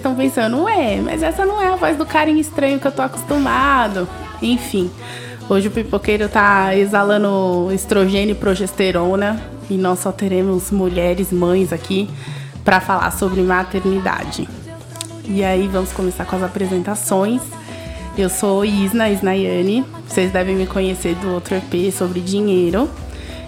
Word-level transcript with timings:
estão 0.00 0.14
pensando, 0.14 0.62
ué, 0.62 1.00
mas 1.02 1.22
essa 1.22 1.44
não 1.44 1.60
é 1.60 1.68
a 1.68 1.76
voz 1.76 1.96
do 1.96 2.06
carinho 2.06 2.38
estranho 2.38 2.80
que 2.80 2.86
eu 2.86 2.92
tô 2.92 3.02
acostumado. 3.02 4.08
Enfim, 4.42 4.90
hoje 5.48 5.68
o 5.68 5.70
pipoqueiro 5.70 6.28
tá 6.28 6.74
exalando 6.74 7.70
estrogênio 7.72 8.32
e 8.32 8.34
progesterona 8.34 9.40
e 9.68 9.74
nós 9.74 10.00
só 10.00 10.10
teremos 10.10 10.70
mulheres, 10.70 11.30
mães 11.30 11.72
aqui 11.72 12.08
para 12.64 12.80
falar 12.80 13.10
sobre 13.12 13.42
maternidade. 13.42 14.48
E 15.26 15.44
aí 15.44 15.68
vamos 15.68 15.92
começar 15.92 16.24
com 16.24 16.36
as 16.36 16.42
apresentações. 16.42 17.42
Eu 18.16 18.28
sou 18.30 18.64
Isna, 18.64 19.08
Isnayane. 19.10 19.84
Vocês 20.08 20.32
devem 20.32 20.56
me 20.56 20.66
conhecer 20.66 21.14
do 21.16 21.32
outro 21.32 21.54
EP 21.54 21.92
sobre 21.92 22.20
dinheiro. 22.20 22.90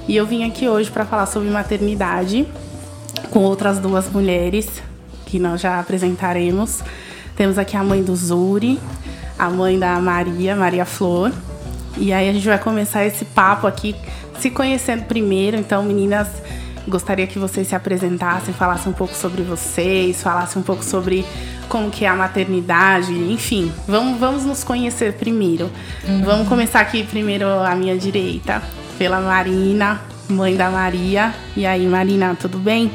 E 0.07 0.15
eu 0.15 0.27
vim 0.27 0.45
aqui 0.45 0.69
hoje 0.69 0.91
para 0.91 1.05
falar 1.05 1.27
sobre 1.27 1.49
maternidade 1.49 2.47
com 3.31 3.41
outras 3.41 3.79
duas 3.79 4.11
mulheres 4.11 4.83
que 5.33 5.39
nós 5.39 5.63
já 5.63 5.81
apresentaremos. 5.81 6.83
Temos 7.35 7.57
aqui 7.57 7.75
a 7.75 7.83
mãe 7.83 8.03
do 8.03 8.15
Zuri, 8.15 8.79
a 9.39 9.49
mãe 9.49 9.79
da 9.79 9.99
Maria, 9.99 10.55
Maria 10.55 10.85
Flor. 10.85 11.33
E 11.97 12.13
aí 12.13 12.29
a 12.29 12.33
gente 12.35 12.47
vai 12.47 12.59
começar 12.59 13.07
esse 13.07 13.25
papo 13.25 13.67
aqui 13.67 13.97
se 14.39 14.51
conhecendo 14.51 15.05
primeiro. 15.05 15.57
Então, 15.57 15.83
meninas, 15.83 16.29
gostaria 16.87 17.27
que 17.27 17.39
vocês 17.39 17.67
se 17.67 17.75
apresentassem, 17.75 18.53
falassem 18.53 18.93
um 18.93 18.95
pouco 18.95 19.15
sobre 19.15 19.43
vocês, 19.43 20.23
falassem 20.23 20.61
um 20.61 20.65
pouco 20.65 20.85
sobre 20.85 21.25
como 21.67 21.91
que 21.91 22.05
é 22.05 22.09
a 22.09 22.15
maternidade, 22.15 23.15
enfim, 23.15 23.73
vamos, 23.89 24.21
vamos 24.21 24.45
nos 24.45 24.63
conhecer 24.63 25.15
primeiro. 25.15 25.71
Uhum. 26.07 26.23
Vamos 26.23 26.47
começar 26.47 26.81
aqui 26.81 27.05
primeiro 27.05 27.49
à 27.49 27.75
minha 27.75 27.97
direita, 27.97 28.63
pela 28.99 29.19
Marina, 29.19 29.99
mãe 30.29 30.55
da 30.55 30.71
Maria. 30.71 31.33
E 31.57 31.65
aí, 31.65 31.87
Marina, 31.87 32.37
tudo 32.39 32.59
bem? 32.59 32.91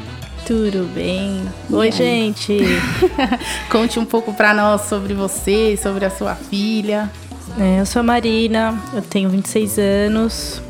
Tudo 0.48 0.88
bem? 0.94 1.46
Oi, 1.70 1.92
gente. 1.92 2.56
Conte 3.70 3.98
um 3.98 4.04
pouco 4.06 4.32
para 4.32 4.54
nós 4.54 4.80
sobre 4.88 5.12
você, 5.12 5.76
sobre 5.76 6.06
a 6.06 6.10
sua 6.10 6.34
filha. 6.34 7.10
É, 7.60 7.78
eu 7.80 7.84
sou 7.84 8.00
a 8.00 8.02
Marina, 8.02 8.82
eu 8.94 9.02
tenho 9.02 9.28
26 9.28 9.78
anos. 9.78 10.62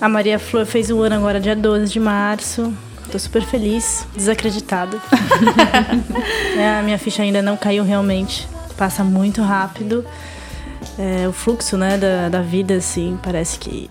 A 0.00 0.08
Maria 0.08 0.38
Flor 0.38 0.64
fez 0.64 0.90
um 0.90 1.02
ano 1.02 1.14
agora, 1.14 1.38
dia 1.38 1.54
12 1.54 1.92
de 1.92 2.00
março. 2.00 2.72
Tô 3.12 3.18
super 3.18 3.42
feliz, 3.42 4.06
desacreditada. 4.16 4.96
é, 6.56 6.78
a 6.78 6.82
minha 6.82 6.98
ficha 6.98 7.22
ainda 7.22 7.42
não 7.42 7.54
caiu 7.54 7.84
realmente. 7.84 8.48
Passa 8.78 9.04
muito 9.04 9.42
rápido. 9.42 10.06
É, 10.98 11.28
o 11.28 11.34
fluxo 11.34 11.76
né, 11.76 11.98
da, 11.98 12.30
da 12.30 12.40
vida, 12.40 12.72
assim, 12.76 13.18
parece 13.22 13.58
que. 13.58 13.90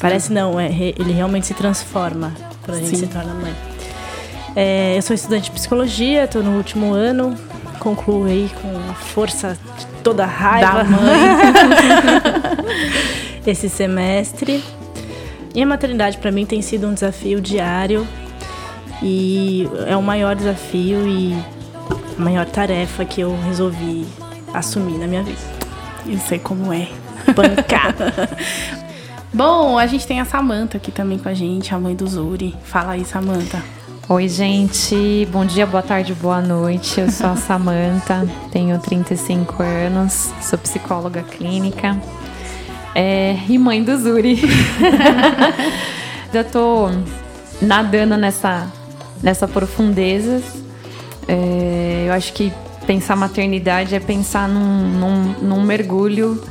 Parece 0.00 0.32
não, 0.32 0.60
é, 0.60 0.70
ele 0.70 1.10
realmente 1.12 1.48
se 1.48 1.54
transforma 1.54 2.32
quando 2.62 2.76
a 2.76 2.80
gente 2.80 2.90
Sim. 2.90 3.06
se 3.06 3.06
torna 3.08 3.34
mãe. 3.34 3.69
É, 4.54 4.96
eu 4.96 5.02
sou 5.02 5.14
estudante 5.14 5.44
de 5.44 5.50
psicologia, 5.52 6.24
estou 6.24 6.42
no 6.42 6.56
último 6.56 6.92
ano, 6.92 7.36
concluo 7.78 8.24
aí 8.24 8.50
com 8.60 8.68
a 8.90 8.94
força 8.94 9.56
de 9.78 9.86
toda 10.02 10.24
a 10.24 10.26
raiva 10.26 10.82
da 10.82 10.84
mãe 10.84 11.20
esse 13.46 13.68
semestre. 13.68 14.62
E 15.54 15.62
a 15.62 15.66
maternidade 15.66 16.18
para 16.18 16.30
mim 16.30 16.46
tem 16.46 16.62
sido 16.62 16.86
um 16.86 16.94
desafio 16.94 17.40
diário 17.40 18.06
e 19.02 19.68
é 19.86 19.96
o 19.96 20.02
maior 20.02 20.36
desafio 20.36 21.06
e 21.06 21.34
a 22.18 22.20
maior 22.20 22.46
tarefa 22.46 23.04
que 23.04 23.20
eu 23.20 23.36
resolvi 23.42 24.06
assumir 24.52 24.98
na 24.98 25.06
minha 25.06 25.22
vida. 25.22 25.40
Eu 26.06 26.18
sei 26.18 26.38
como 26.38 26.72
é. 26.72 26.88
Bancar. 27.34 27.94
Bom, 29.32 29.78
a 29.78 29.86
gente 29.86 30.06
tem 30.06 30.20
a 30.20 30.24
Samanta 30.24 30.76
aqui 30.76 30.90
também 30.90 31.18
com 31.18 31.28
a 31.28 31.34
gente, 31.34 31.72
a 31.74 31.78
mãe 31.78 31.94
do 31.94 32.06
Zuri. 32.06 32.54
Fala 32.64 32.92
aí, 32.92 33.04
Samanta. 33.04 33.62
Oi, 34.08 34.28
gente. 34.28 35.28
Bom 35.30 35.44
dia, 35.44 35.64
boa 35.66 35.82
tarde, 35.82 36.14
boa 36.14 36.40
noite. 36.40 37.00
Eu 37.00 37.10
sou 37.10 37.28
a 37.28 37.36
Samanta, 37.36 38.26
tenho 38.50 38.78
35 38.78 39.62
anos, 39.62 40.32
sou 40.40 40.58
psicóloga 40.58 41.22
clínica 41.22 41.96
é, 42.94 43.36
e 43.48 43.56
mãe 43.56 43.82
do 43.84 43.96
Zuri. 43.96 44.40
Já 46.32 46.42
tô 46.42 46.90
nadando 47.62 48.16
nessa, 48.16 48.66
nessa 49.22 49.46
profundeza. 49.46 50.42
É, 51.28 52.06
eu 52.08 52.12
acho 52.12 52.32
que 52.32 52.52
pensar 52.86 53.14
maternidade 53.14 53.94
é 53.94 54.00
pensar 54.00 54.48
num, 54.48 54.88
num, 54.98 55.22
num 55.40 55.62
mergulho 55.62 56.42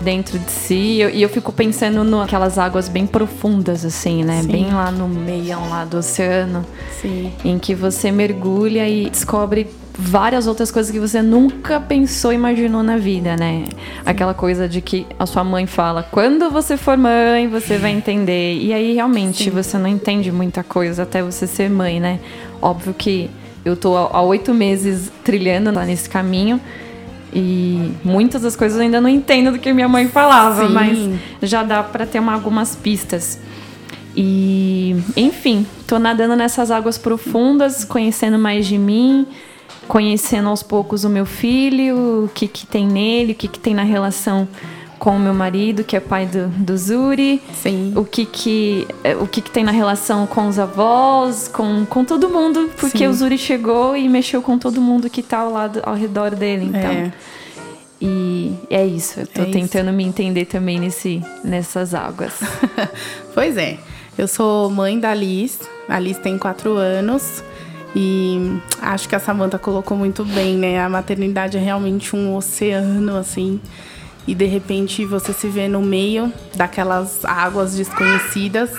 dentro 0.00 0.38
de 0.38 0.50
si. 0.50 0.74
E 0.74 1.00
eu, 1.00 1.10
e 1.10 1.22
eu 1.22 1.28
fico 1.28 1.52
pensando 1.52 2.04
naquelas 2.04 2.58
águas 2.58 2.88
bem 2.88 3.06
profundas, 3.06 3.84
assim, 3.84 4.24
né? 4.24 4.42
Sim. 4.42 4.48
Bem 4.48 4.72
lá 4.72 4.90
no 4.90 5.08
meio 5.08 5.58
lá 5.68 5.84
do 5.84 5.98
oceano. 5.98 6.64
Sim. 7.00 7.32
Em 7.44 7.58
que 7.58 7.74
você 7.74 8.10
mergulha 8.10 8.88
e 8.88 9.08
descobre 9.08 9.68
várias 9.98 10.46
outras 10.46 10.70
coisas 10.70 10.92
que 10.92 11.00
você 11.00 11.22
nunca 11.22 11.80
pensou, 11.80 12.32
imaginou 12.32 12.82
na 12.82 12.98
vida, 12.98 13.36
né? 13.36 13.64
Sim. 13.66 13.76
Aquela 14.04 14.34
coisa 14.34 14.68
de 14.68 14.80
que 14.80 15.06
a 15.18 15.26
sua 15.26 15.42
mãe 15.42 15.66
fala, 15.66 16.02
quando 16.02 16.50
você 16.50 16.76
for 16.76 16.96
mãe, 16.96 17.48
você 17.48 17.78
vai 17.78 17.92
entender. 17.92 18.58
E 18.58 18.72
aí 18.72 18.94
realmente 18.94 19.44
Sim. 19.44 19.50
você 19.50 19.78
não 19.78 19.88
entende 19.88 20.30
muita 20.30 20.62
coisa 20.62 21.04
até 21.04 21.22
você 21.22 21.46
ser 21.46 21.70
mãe, 21.70 21.98
né? 21.98 22.20
Óbvio 22.60 22.92
que 22.92 23.30
eu 23.64 23.76
tô 23.76 23.96
há 23.96 24.22
oito 24.22 24.54
meses 24.54 25.10
trilhando 25.24 25.72
lá 25.72 25.84
nesse 25.84 26.08
caminho. 26.08 26.60
E 27.38 27.92
muitas 28.02 28.40
das 28.40 28.56
coisas 28.56 28.78
eu 28.78 28.82
ainda 28.82 28.98
não 28.98 29.10
entendo 29.10 29.52
do 29.52 29.58
que 29.58 29.70
minha 29.70 29.86
mãe 29.86 30.08
falava, 30.08 30.66
Sim. 30.66 30.72
mas 30.72 30.98
já 31.42 31.62
dá 31.62 31.82
para 31.82 32.06
ter 32.06 32.18
uma, 32.18 32.32
algumas 32.32 32.74
pistas. 32.74 33.38
E, 34.16 34.96
enfim, 35.14 35.66
tô 35.86 35.98
nadando 35.98 36.34
nessas 36.34 36.70
águas 36.70 36.96
profundas, 36.96 37.84
conhecendo 37.84 38.38
mais 38.38 38.66
de 38.66 38.78
mim, 38.78 39.26
conhecendo 39.86 40.48
aos 40.48 40.62
poucos 40.62 41.04
o 41.04 41.10
meu 41.10 41.26
filho, 41.26 42.24
o 42.24 42.30
que, 42.32 42.48
que 42.48 42.66
tem 42.66 42.86
nele, 42.86 43.32
o 43.32 43.34
que, 43.34 43.48
que 43.48 43.58
tem 43.58 43.74
na 43.74 43.82
relação 43.82 44.48
com 45.06 45.14
o 45.14 45.20
meu 45.20 45.32
marido, 45.32 45.84
que 45.84 45.94
é 45.94 46.00
pai 46.00 46.26
do, 46.26 46.48
do 46.48 46.76
Zuri. 46.76 47.40
Sim. 47.54 47.92
O 47.94 48.04
que 48.04 48.26
que, 48.26 48.88
o 49.20 49.28
que 49.28 49.40
que 49.40 49.52
tem 49.52 49.62
na 49.62 49.70
relação 49.70 50.26
com 50.26 50.48
os 50.48 50.58
avós, 50.58 51.46
com, 51.46 51.86
com 51.86 52.04
todo 52.04 52.28
mundo, 52.28 52.68
porque 52.76 52.98
Sim. 52.98 53.06
o 53.06 53.14
Zuri 53.14 53.38
chegou 53.38 53.96
e 53.96 54.08
mexeu 54.08 54.42
com 54.42 54.58
todo 54.58 54.80
mundo 54.80 55.08
que 55.08 55.22
tá 55.22 55.38
ao 55.38 55.52
lado, 55.52 55.80
ao 55.84 55.94
redor 55.94 56.34
dele, 56.34 56.64
então. 56.64 56.90
É. 56.90 57.12
E 58.02 58.52
é 58.68 58.84
isso, 58.84 59.20
eu 59.20 59.28
tô 59.28 59.42
é 59.42 59.44
tentando 59.44 59.90
isso. 59.90 59.96
me 59.96 60.02
entender 60.02 60.46
também 60.46 60.80
nesse, 60.80 61.22
nessas 61.44 61.94
águas. 61.94 62.40
pois 63.32 63.56
é, 63.56 63.78
eu 64.18 64.26
sou 64.26 64.68
mãe 64.70 64.98
da 64.98 65.14
Liz, 65.14 65.60
a 65.88 66.00
Liz 66.00 66.18
tem 66.18 66.36
quatro 66.36 66.72
anos. 66.72 67.44
E 67.94 68.58
acho 68.82 69.08
que 69.08 69.14
a 69.14 69.20
Samantha 69.20 69.56
colocou 69.56 69.96
muito 69.96 70.24
bem, 70.24 70.56
né? 70.56 70.82
A 70.82 70.88
maternidade 70.88 71.56
é 71.56 71.60
realmente 71.60 72.16
um 72.16 72.34
oceano, 72.34 73.16
assim 73.16 73.60
e 74.26 74.34
de 74.34 74.44
repente 74.44 75.04
você 75.04 75.32
se 75.32 75.48
vê 75.48 75.68
no 75.68 75.80
meio 75.80 76.32
daquelas 76.54 77.24
águas 77.24 77.76
desconhecidas 77.76 78.70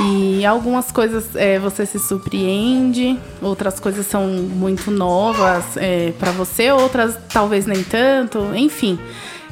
e 0.00 0.46
algumas 0.46 0.92
coisas 0.92 1.34
é, 1.34 1.58
você 1.58 1.84
se 1.84 1.98
surpreende, 1.98 3.18
outras 3.42 3.80
coisas 3.80 4.06
são 4.06 4.26
muito 4.26 4.90
novas 4.90 5.76
é, 5.76 6.12
para 6.18 6.30
você, 6.30 6.70
outras 6.70 7.18
talvez 7.32 7.66
nem 7.66 7.82
tanto, 7.82 8.54
enfim. 8.54 8.98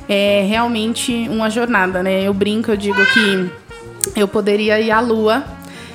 É 0.09 0.47
realmente 0.49 1.29
uma 1.29 1.51
jornada, 1.51 2.01
né? 2.01 2.23
Eu 2.23 2.33
brinco, 2.33 2.71
eu 2.71 2.77
digo 2.77 3.05
que 3.07 3.51
eu 4.15 4.29
poderia 4.29 4.81
ir 4.81 4.93
à 4.93 5.01
lua 5.01 5.43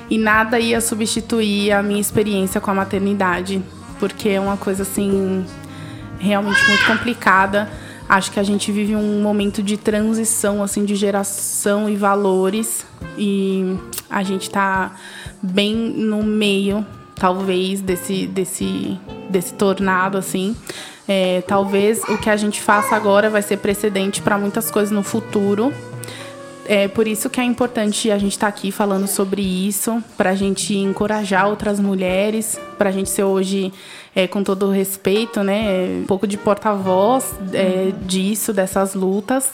e 0.10 0.18
nada 0.18 0.60
ia 0.60 0.82
substituir 0.82 1.72
a 1.72 1.82
minha 1.82 2.02
experiência 2.02 2.60
com 2.60 2.70
a 2.72 2.74
maternidade, 2.74 3.62
porque 4.00 4.28
é 4.28 4.40
uma 4.42 4.58
coisa 4.58 4.84
assim 4.84 5.46
realmente 6.20 6.60
muito 6.68 6.86
complicada 6.86 7.70
acho 8.12 8.30
que 8.30 8.40
a 8.42 8.44
gente 8.44 8.74
vive 8.74 8.94
um 8.94 9.22
momento 9.22 9.64
de 9.64 9.78
transição 9.78 10.62
assim 10.62 10.84
de 10.84 10.96
geração 10.96 11.90
e 11.90 11.96
valores. 11.96 12.86
E 13.18 13.78
a 14.10 14.22
gente 14.22 14.44
está 14.44 14.96
bem 15.42 15.74
no 15.76 16.22
meio 16.22 16.86
talvez 17.16 17.80
desse 17.80 18.28
desse 18.28 19.00
desse 19.30 19.54
tornado 19.54 20.18
assim. 20.18 20.56
É, 21.08 21.42
talvez 21.48 22.04
o 22.04 22.18
que 22.18 22.30
a 22.30 22.36
gente 22.36 22.62
faça 22.62 22.96
agora 22.96 23.30
vai 23.30 23.42
ser 23.42 23.58
precedente 23.58 24.22
para 24.22 24.38
muitas 24.38 24.70
coisas 24.70 24.92
no 24.92 25.04
futuro 25.04 25.74
é 26.74 26.88
por 26.88 27.06
isso 27.06 27.30
que 27.30 27.42
é 27.42 27.44
importante 27.44 28.10
a 28.10 28.18
gente 28.18 28.32
estar 28.32 28.50
tá 28.50 28.58
aqui 28.58 28.72
falando 28.72 29.06
sobre 29.06 29.42
isso, 29.42 30.02
para 30.16 30.30
a 30.30 30.36
gente 30.36 30.74
encorajar 30.74 31.50
outras 31.50 31.82
mulheres, 31.82 32.58
para 32.78 32.88
a 32.88 32.92
gente 32.94 33.10
ser 33.10 33.26
hoje, 33.26 33.74
é, 34.16 34.26
com 34.26 34.42
todo 34.42 34.68
o 34.68 34.72
respeito, 34.72 35.44
né, 35.44 36.00
um 36.02 36.06
pouco 36.06 36.26
de 36.26 36.38
porta-voz 36.38 37.36
é, 37.52 37.92
disso, 38.06 38.54
dessas 38.54 38.96
lutas, 38.96 39.52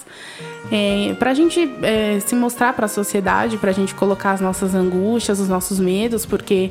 é, 0.71 1.15
para 1.17 1.31
a 1.31 1.33
gente 1.33 1.67
é, 1.81 2.19
se 2.19 2.35
mostrar 2.35 2.73
para 2.73 2.85
a 2.85 2.89
sociedade, 2.89 3.57
para 3.57 3.71
a 3.71 3.73
gente 3.73 3.95
colocar 3.95 4.33
as 4.33 4.41
nossas 4.41 4.75
angústias, 4.75 5.39
os 5.39 5.49
nossos 5.49 5.79
medos, 5.79 6.23
porque 6.23 6.69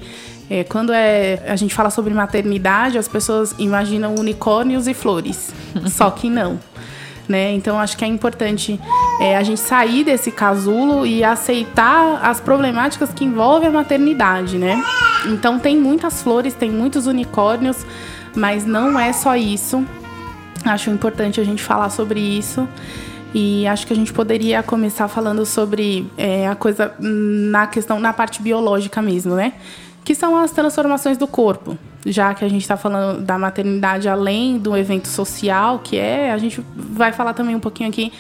é, 0.49 0.63
quando 0.63 0.93
é, 0.93 1.43
a 1.49 1.57
gente 1.57 1.75
fala 1.75 1.91
sobre 1.91 2.15
maternidade, 2.15 2.99
as 2.99 3.09
pessoas 3.09 3.53
imaginam 3.59 4.15
unicórnios 4.15 4.87
e 4.87 4.95
flores, 4.95 5.53
só 5.91 6.09
que 6.09 6.31
não 6.31 6.61
né? 7.29 7.53
Então 7.53 7.79
acho 7.79 7.97
que 7.97 8.05
é 8.05 8.09
importante 8.09 8.81
é, 9.21 9.37
a 9.37 9.43
gente 9.43 9.61
sair 9.61 10.05
desse 10.05 10.31
casulo 10.31 11.07
e 11.07 11.25
aceitar 11.25 12.21
as 12.23 12.41
problemáticas 12.41 13.13
que 13.13 13.25
envolvem 13.25 13.69
a 13.69 13.73
maternidade, 13.73 14.59
né? 14.59 14.83
Então 15.27 15.59
tem 15.59 15.77
muitas 15.77 16.23
flores, 16.23 16.55
tem 16.55 16.71
muitos 16.71 17.07
unicórnios, 17.07 17.85
mas 18.35 18.65
não 18.65 18.99
é 18.99 19.13
só 19.13 19.37
isso. 19.37 19.85
Acho 20.65 20.91
importante 20.91 21.41
a 21.41 21.45
gente 21.45 21.63
falar 21.63 21.91
sobre 21.91 22.21
isso. 22.21 22.69
E 23.35 23.67
acho 23.67 23.87
que 23.87 23.93
a 23.93 23.97
gente 23.97 24.13
poderia 24.13 24.63
começar 24.63 25.09
falando 25.09 25.45
sobre 25.45 26.11
é, 26.17 26.49
a 26.49 26.55
coisa 26.55 26.95
na 26.99 27.67
questão, 27.67 28.01
na 28.01 28.13
parte 28.13 28.41
biológica 28.41 29.03
mesmo, 29.03 29.35
né? 29.35 29.53
Que 30.05 30.15
são 30.15 30.37
as 30.39 30.53
transformações 30.53 31.19
do 31.19 31.27
corpo. 31.27 31.77
Já 32.09 32.33
que 32.35 32.45
a 32.45 32.49
gente 32.49 32.63
está 32.63 32.77
falando 32.77 33.21
da 33.21 33.37
maternidade 33.37 34.09
além 34.09 34.59
do 34.59 34.77
evento 34.77 35.09
social, 35.09 35.81
que 35.81 35.97
é, 35.97 36.31
a 36.31 36.39
gente 36.39 36.65
vai 36.75 37.13
falar 37.13 37.35
também 37.35 37.57
um 37.57 37.61
pouquinho 37.61 37.89
aqui 37.89 38.13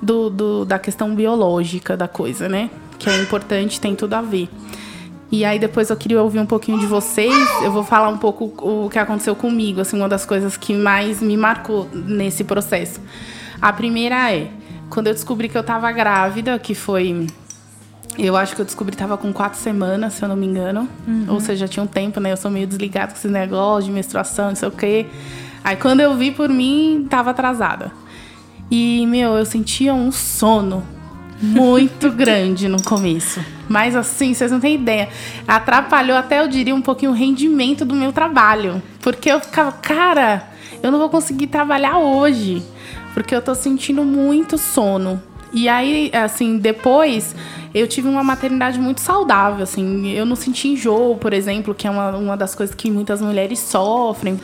do, 0.00 0.30
do 0.30 0.64
da 0.64 0.78
questão 0.78 1.14
biológica 1.14 1.96
da 1.96 2.08
coisa, 2.08 2.48
né? 2.48 2.70
Que 2.98 3.08
é 3.10 3.20
importante, 3.20 3.80
tem 3.80 3.94
tudo 3.94 4.14
a 4.14 4.22
ver. 4.22 4.48
E 5.30 5.44
aí 5.44 5.58
depois 5.58 5.90
eu 5.90 5.96
queria 5.96 6.22
ouvir 6.22 6.38
um 6.38 6.46
pouquinho 6.46 6.78
de 6.78 6.86
vocês. 6.86 7.34
Eu 7.62 7.72
vou 7.72 7.84
falar 7.84 8.08
um 8.08 8.18
pouco 8.18 8.52
o 8.58 8.88
que 8.88 8.98
aconteceu 8.98 9.34
comigo, 9.34 9.80
assim, 9.80 9.96
uma 9.96 10.08
das 10.08 10.24
coisas 10.24 10.56
que 10.56 10.72
mais 10.72 11.20
me 11.20 11.36
marcou 11.36 11.88
nesse 11.92 12.44
processo. 12.44 13.00
A 13.60 13.72
primeira 13.72 14.32
é 14.32 14.48
quando 14.88 15.08
eu 15.08 15.12
descobri 15.12 15.48
que 15.48 15.58
eu 15.58 15.64
tava 15.64 15.90
grávida, 15.90 16.58
que 16.58 16.74
foi 16.74 17.26
eu 18.18 18.36
acho 18.36 18.54
que 18.54 18.60
eu 18.60 18.64
descobri 18.64 18.92
que 18.92 18.98
tava 18.98 19.16
com 19.16 19.32
quatro 19.32 19.58
semanas, 19.58 20.14
se 20.14 20.22
eu 20.22 20.28
não 20.28 20.36
me 20.36 20.46
engano. 20.46 20.88
Uhum. 21.06 21.26
Ou 21.28 21.40
seja, 21.40 21.66
tinha 21.66 21.82
um 21.82 21.86
tempo, 21.86 22.20
né? 22.20 22.32
Eu 22.32 22.36
sou 22.36 22.50
meio 22.50 22.66
desligada 22.66 23.08
com 23.08 23.18
esses 23.18 23.30
negócios 23.30 23.86
de 23.86 23.90
menstruação, 23.90 24.48
não 24.48 24.56
sei 24.56 24.68
o 24.68 24.72
quê. 24.72 25.06
Aí 25.62 25.76
quando 25.76 26.00
eu 26.00 26.14
vi 26.16 26.30
por 26.30 26.48
mim, 26.48 27.06
tava 27.08 27.30
atrasada. 27.30 27.92
E, 28.70 29.06
meu, 29.06 29.36
eu 29.36 29.44
sentia 29.44 29.94
um 29.94 30.12
sono 30.12 30.82
muito 31.40 32.10
grande 32.12 32.68
no 32.68 32.82
começo. 32.82 33.40
Mas 33.68 33.96
assim, 33.96 34.32
vocês 34.32 34.50
não 34.50 34.60
têm 34.60 34.74
ideia. 34.74 35.08
Atrapalhou 35.46 36.16
até, 36.16 36.40
eu 36.40 36.48
diria, 36.48 36.74
um 36.74 36.82
pouquinho 36.82 37.12
o 37.12 37.14
rendimento 37.14 37.84
do 37.84 37.94
meu 37.94 38.12
trabalho. 38.12 38.82
Porque 39.00 39.30
eu 39.30 39.40
ficava, 39.40 39.72
cara, 39.72 40.48
eu 40.82 40.90
não 40.90 40.98
vou 40.98 41.08
conseguir 41.08 41.48
trabalhar 41.48 41.98
hoje. 41.98 42.62
Porque 43.12 43.34
eu 43.34 43.42
tô 43.42 43.54
sentindo 43.54 44.04
muito 44.04 44.58
sono. 44.58 45.22
E 45.54 45.68
aí, 45.68 46.10
assim, 46.12 46.58
depois 46.58 47.34
eu 47.72 47.86
tive 47.86 48.08
uma 48.08 48.24
maternidade 48.24 48.78
muito 48.78 49.00
saudável, 49.00 49.62
assim. 49.62 50.10
Eu 50.10 50.26
não 50.26 50.34
senti 50.34 50.68
enjoo, 50.68 51.16
por 51.16 51.32
exemplo, 51.32 51.72
que 51.72 51.86
é 51.86 51.90
uma, 51.90 52.10
uma 52.16 52.36
das 52.36 52.54
coisas 52.56 52.74
que 52.74 52.90
muitas 52.90 53.22
mulheres 53.22 53.60
sofrem. 53.60 54.40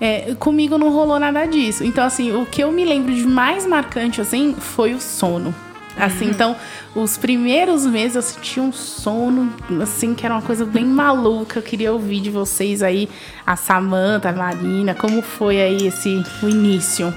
É, 0.00 0.34
comigo 0.38 0.78
não 0.78 0.90
rolou 0.90 1.20
nada 1.20 1.44
disso. 1.46 1.84
Então, 1.84 2.02
assim, 2.02 2.34
o 2.34 2.46
que 2.46 2.62
eu 2.62 2.72
me 2.72 2.84
lembro 2.84 3.14
de 3.14 3.26
mais 3.26 3.66
marcante, 3.66 4.22
assim, 4.22 4.54
foi 4.58 4.94
o 4.94 5.00
sono. 5.00 5.54
Assim, 5.96 6.24
uhum. 6.24 6.30
então, 6.30 6.56
os 6.94 7.16
primeiros 7.16 7.86
meses 7.86 8.16
eu 8.16 8.22
senti 8.22 8.58
um 8.58 8.72
sono, 8.72 9.52
assim, 9.82 10.14
que 10.14 10.24
era 10.24 10.34
uma 10.34 10.42
coisa 10.42 10.64
bem 10.64 10.84
maluca. 10.84 11.58
Eu 11.58 11.62
queria 11.62 11.92
ouvir 11.92 12.20
de 12.20 12.30
vocês 12.30 12.82
aí, 12.82 13.08
a 13.46 13.54
Samanta, 13.54 14.30
a 14.30 14.32
Marina, 14.32 14.94
como 14.94 15.20
foi 15.20 15.60
aí 15.60 15.86
esse 15.86 16.22
o 16.42 16.48
início? 16.48 17.14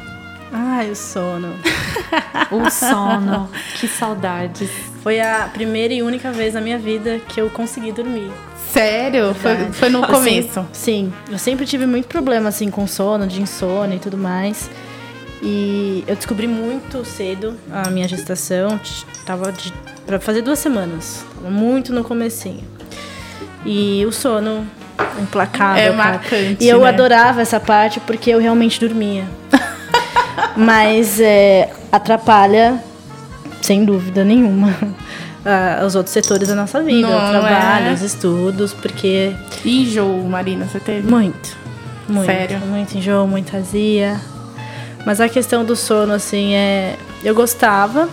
Ai, 0.78 0.92
o 0.92 0.96
sono. 0.96 1.56
o 2.52 2.70
sono. 2.70 3.50
Que 3.80 3.88
saudades. 3.88 4.70
Foi 5.02 5.20
a 5.20 5.50
primeira 5.52 5.92
e 5.92 6.04
única 6.04 6.32
vez 6.32 6.54
na 6.54 6.62
minha 6.62 6.78
vida 6.78 7.20
que 7.28 7.42
eu 7.42 7.50
consegui 7.50 7.92
dormir. 7.92 8.32
Sério? 8.72 9.34
Foi, 9.34 9.56
foi 9.72 9.90
no 9.90 10.04
assim, 10.04 10.14
começo? 10.14 10.68
Sim. 10.72 11.12
Eu 11.32 11.40
sempre 11.40 11.66
tive 11.66 11.88
muito 11.88 12.08
problema, 12.08 12.50
assim, 12.50 12.70
com 12.70 12.86
sono, 12.86 13.26
de 13.26 13.42
insônia 13.42 13.96
e 13.96 14.00
tudo 14.00 14.20
mais. 14.20 14.70
E 15.42 16.04
eu 16.06 16.16
descobri 16.16 16.48
muito 16.48 17.04
cedo 17.04 17.58
a 17.72 17.90
minha 17.90 18.08
gestação. 18.08 18.80
Tava 19.26 19.52
de, 19.52 19.74
pra 20.06 20.20
fazer 20.20 20.44
duas 20.44 20.60
semanas. 20.60 21.26
Tava 21.34 21.50
muito 21.50 21.92
no 21.92 22.04
comecinho. 22.04 22.64
E 23.66 24.06
o 24.06 24.12
sono 24.12 24.64
implacável. 25.20 25.84
É 25.84 25.92
marcante. 25.92 26.64
E 26.64 26.70
eu 26.70 26.82
né? 26.82 26.90
adorava 26.90 27.42
essa 27.42 27.60
parte 27.60 28.00
porque 28.00 28.30
eu 28.30 28.38
realmente 28.38 28.80
dormia. 28.80 29.26
Mas 30.58 31.20
é, 31.20 31.70
atrapalha, 31.92 32.84
sem 33.62 33.86
dúvida 33.86 34.24
nenhuma, 34.24 34.76
os 35.86 35.96
outros 35.96 36.12
setores 36.12 36.48
da 36.48 36.56
nossa 36.56 36.82
vida. 36.82 37.08
Não, 37.08 37.16
o 37.16 37.30
trabalho, 37.30 37.90
é. 37.90 37.94
os 37.94 38.02
estudos, 38.02 38.74
porque. 38.74 39.34
enjoo, 39.64 40.24
Marina, 40.28 40.66
você 40.66 40.80
teve? 40.80 41.08
Muito. 41.08 41.56
Muito. 42.10 42.26
Sério? 42.26 42.60
Muito 42.60 42.98
enjoo, 42.98 43.28
muita 43.28 43.58
azia. 43.58 44.20
Mas 45.06 45.22
a 45.22 45.30
questão 45.30 45.64
do 45.64 45.76
sono, 45.76 46.14
assim, 46.14 46.54
é. 46.54 46.96
Eu 47.24 47.36
gostava 47.36 48.10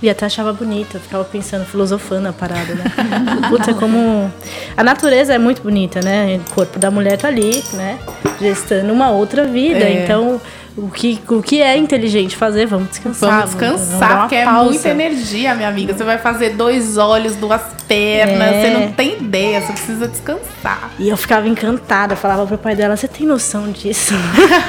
e 0.00 0.08
até 0.08 0.26
achava 0.26 0.52
bonita, 0.52 0.96
eu 0.96 1.00
ficava 1.00 1.24
pensando, 1.24 1.64
filosofando 1.64 2.28
a 2.28 2.32
parada, 2.32 2.74
né? 2.74 2.84
Puta, 3.50 3.74
como. 3.74 4.32
A 4.76 4.84
natureza 4.84 5.34
é 5.34 5.38
muito 5.38 5.62
bonita, 5.62 6.00
né? 6.00 6.40
O 6.48 6.54
corpo 6.54 6.78
da 6.78 6.90
mulher 6.90 7.18
tá 7.18 7.26
ali, 7.26 7.62
né? 7.72 7.98
Gestando 8.40 8.92
uma 8.92 9.10
outra 9.10 9.44
vida. 9.44 9.80
É. 9.80 10.04
Então, 10.04 10.40
o 10.78 10.88
que, 10.88 11.20
o 11.28 11.42
que 11.42 11.60
é 11.60 11.76
inteligente 11.76 12.36
fazer, 12.36 12.66
vamos 12.66 12.90
descansar. 12.90 13.28
Vamos 13.28 13.44
descansar, 13.50 13.98
vamos 13.98 14.20
porque 14.20 14.34
é 14.36 14.46
muita 14.46 14.88
energia, 14.88 15.54
minha 15.56 15.68
amiga. 15.68 15.92
Você 15.92 16.04
vai 16.04 16.18
fazer 16.18 16.50
dois 16.50 16.96
olhos, 16.96 17.34
duas 17.34 17.60
pernas, 17.88 18.54
é. 18.54 18.60
você 18.60 18.70
não 18.70 18.92
tem 18.92 19.14
ideia, 19.14 19.60
você 19.60 19.72
precisa 19.72 20.06
descansar. 20.06 20.92
E 20.96 21.08
eu 21.08 21.16
ficava 21.16 21.48
encantada, 21.48 22.14
falava 22.14 22.46
pro 22.46 22.56
pai 22.56 22.76
dela, 22.76 22.96
você 22.96 23.08
tem 23.08 23.26
noção 23.26 23.72
disso? 23.72 24.14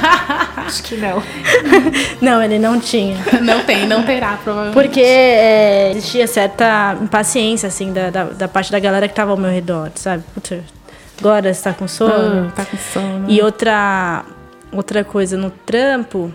Acho 0.66 0.82
que 0.82 0.96
não. 0.96 1.22
não, 2.20 2.42
ele 2.42 2.58
não 2.58 2.80
tinha. 2.80 3.16
Não 3.40 3.64
tem, 3.64 3.86
não 3.86 4.02
terá, 4.02 4.38
provavelmente. 4.42 4.74
Porque 4.74 5.00
é, 5.00 5.92
existia 5.92 6.26
certa 6.26 6.96
impaciência, 7.00 7.66
assim, 7.66 7.92
da, 7.92 8.10
da, 8.10 8.24
da, 8.24 8.48
parte 8.48 8.70
da 8.70 8.78
galera 8.78 9.08
que 9.08 9.14
tava 9.14 9.30
ao 9.30 9.36
meu 9.36 9.50
redor, 9.50 9.90
sabe? 9.94 10.22
Puta, 10.34 10.62
agora 11.18 11.52
você 11.52 11.62
tá 11.62 11.72
com 11.72 11.88
sono? 11.88 12.48
Ah, 12.48 12.52
tá 12.54 12.64
com 12.64 12.76
sono. 12.76 13.24
E 13.28 13.40
outra 13.40 14.24
outra 14.72 15.04
coisa 15.04 15.36
no 15.36 15.50
trampo, 15.50 16.32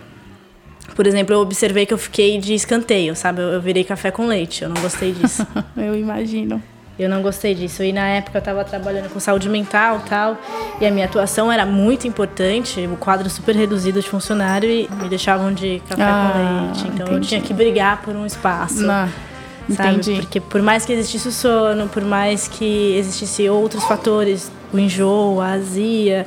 por 0.95 1.07
exemplo, 1.07 1.33
eu 1.33 1.39
observei 1.39 1.85
que 1.85 1.93
eu 1.93 1.97
fiquei 1.97 2.37
de 2.37 2.53
escanteio, 2.53 3.15
sabe? 3.15 3.41
Eu, 3.41 3.49
eu 3.49 3.61
virei 3.61 3.83
café 3.83 4.11
com 4.11 4.27
leite, 4.27 4.63
eu 4.63 4.69
não 4.69 4.81
gostei 4.81 5.11
disso. 5.11 5.45
eu 5.75 5.95
imagino. 5.95 6.61
Eu 6.97 7.09
não 7.09 7.21
gostei 7.21 7.53
disso. 7.53 7.83
E 7.83 7.91
na 7.91 8.07
época 8.07 8.37
eu 8.37 8.39
estava 8.39 8.63
trabalhando 8.63 9.09
com 9.09 9.19
saúde 9.19 9.49
mental 9.49 10.01
tal. 10.07 10.37
E 10.79 10.85
a 10.85 10.91
minha 10.91 11.05
atuação 11.05 11.51
era 11.51 11.65
muito 11.65 12.07
importante. 12.07 12.87
O 12.87 12.95
quadro 12.95 13.29
super 13.29 13.53
reduzido 13.53 13.99
de 13.99 14.07
funcionário 14.07 14.69
e 14.69 14.87
me 15.01 15.09
deixavam 15.09 15.53
de 15.53 15.81
café 15.89 16.03
ah, 16.03 16.31
com 16.31 16.39
leite. 16.39 16.87
Então 16.87 17.07
entendi. 17.07 17.13
eu 17.13 17.21
tinha 17.21 17.41
que 17.41 17.53
brigar 17.53 18.01
por 18.01 18.15
um 18.15 18.25
espaço. 18.25 18.81
Não, 18.81 19.09
sabe? 19.71 19.95
Entendi. 19.97 20.21
Porque 20.21 20.39
por 20.39 20.61
mais 20.61 20.85
que 20.85 20.93
existisse 20.93 21.27
o 21.27 21.31
sono, 21.33 21.89
por 21.89 22.03
mais 22.03 22.47
que 22.47 22.95
existisse 22.97 23.49
outros 23.49 23.83
fatores, 23.83 24.49
o 24.71 24.79
enjoo, 24.79 25.41
a 25.41 25.51
azia, 25.51 26.25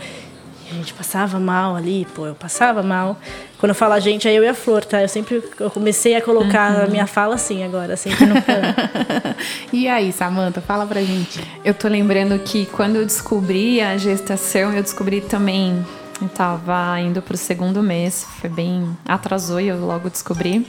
a 0.70 0.74
gente 0.74 0.92
passava 0.92 1.40
mal 1.40 1.74
ali, 1.74 2.06
pô, 2.14 2.26
eu 2.26 2.34
passava 2.34 2.82
mal. 2.82 3.18
Quando 3.58 3.70
eu 3.70 3.74
falo 3.74 3.94
a 3.94 4.00
gente, 4.00 4.28
aí 4.28 4.36
eu 4.36 4.44
e 4.44 4.48
a 4.48 4.54
Flor, 4.54 4.84
tá? 4.84 5.02
Eu 5.02 5.08
sempre 5.08 5.42
eu 5.58 5.70
comecei 5.70 6.14
a 6.14 6.22
colocar 6.22 6.76
uhum. 6.76 6.84
a 6.84 6.86
minha 6.86 7.06
fala 7.06 7.34
assim 7.34 7.64
agora, 7.64 7.96
sempre 7.96 8.26
no 8.26 8.40
plano. 8.40 8.74
e 9.72 9.88
aí, 9.88 10.12
Samanta, 10.12 10.60
fala 10.60 10.86
pra 10.86 11.00
gente. 11.02 11.40
Eu 11.64 11.74
tô 11.74 11.88
lembrando 11.88 12.38
que 12.38 12.66
quando 12.66 12.96
eu 12.96 13.04
descobri 13.04 13.80
a 13.80 13.96
gestação, 13.96 14.72
eu 14.72 14.82
descobri 14.82 15.20
também. 15.20 15.84
Eu 16.20 16.28
tava 16.28 17.00
indo 17.00 17.22
pro 17.22 17.36
segundo 17.36 17.82
mês, 17.82 18.26
foi 18.40 18.50
bem. 18.50 18.96
atrasou 19.06 19.60
e 19.60 19.68
eu 19.68 19.78
logo 19.78 20.10
descobri. 20.10 20.66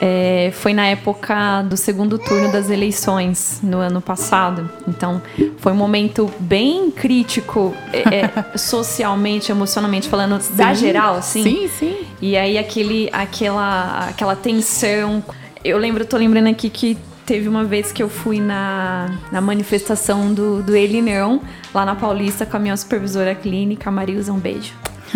É, 0.00 0.50
foi 0.54 0.72
na 0.72 0.86
época 0.86 1.62
do 1.62 1.76
segundo 1.76 2.18
turno 2.18 2.50
das 2.50 2.70
eleições 2.70 3.60
no 3.62 3.78
ano 3.78 4.00
passado. 4.00 4.70
Então, 4.88 5.20
foi 5.58 5.72
um 5.72 5.76
momento 5.76 6.32
bem 6.40 6.90
crítico, 6.90 7.74
é, 7.92 8.16
é, 8.16 8.30
socialmente, 8.56 9.52
emocionalmente 9.52 10.08
falando, 10.08 10.40
sim, 10.40 10.56
da 10.56 10.72
geral, 10.72 11.16
assim. 11.16 11.42
Sim, 11.42 11.68
sim. 11.68 11.96
E 12.20 12.36
aí, 12.36 12.56
aquele, 12.56 13.10
aquela, 13.12 14.08
aquela 14.08 14.34
tensão. 14.34 15.22
Eu 15.62 15.76
lembro, 15.76 16.06
tô 16.06 16.16
lembrando 16.16 16.48
aqui 16.48 16.70
que 16.70 16.96
teve 17.26 17.46
uma 17.46 17.64
vez 17.64 17.92
que 17.92 18.02
eu 18.02 18.08
fui 18.08 18.40
na, 18.40 19.18
na 19.30 19.40
manifestação 19.40 20.32
do, 20.32 20.62
do 20.62 20.74
Elinão, 20.74 21.42
lá 21.74 21.84
na 21.84 21.94
Paulista, 21.94 22.46
com 22.46 22.56
a 22.56 22.60
minha 22.60 22.76
supervisora 22.76 23.34
clínica, 23.34 23.90
a 23.90 23.92
Marilza, 23.92 24.32
um 24.32 24.38
beijo. 24.38 24.72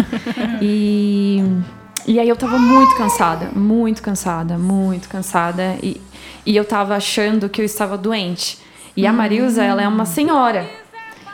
e 0.61 1.43
e 2.06 2.20
aí 2.20 2.28
eu 2.28 2.37
tava 2.37 2.58
muito 2.58 2.94
cansada, 2.96 3.50
muito 3.54 4.02
cansada, 4.02 4.58
muito 4.58 5.08
cansada. 5.08 5.76
E, 5.82 6.00
e 6.44 6.54
eu 6.54 6.64
tava 6.64 6.94
achando 6.94 7.49
que 7.49 7.61
eu 7.61 7.64
estava 7.64 7.96
doente. 7.96 8.58
E 8.96 9.06
a 9.06 9.12
Marilza, 9.12 9.64
ela 9.64 9.82
é 9.82 9.88
uma 9.88 10.04
senhora. 10.04 10.68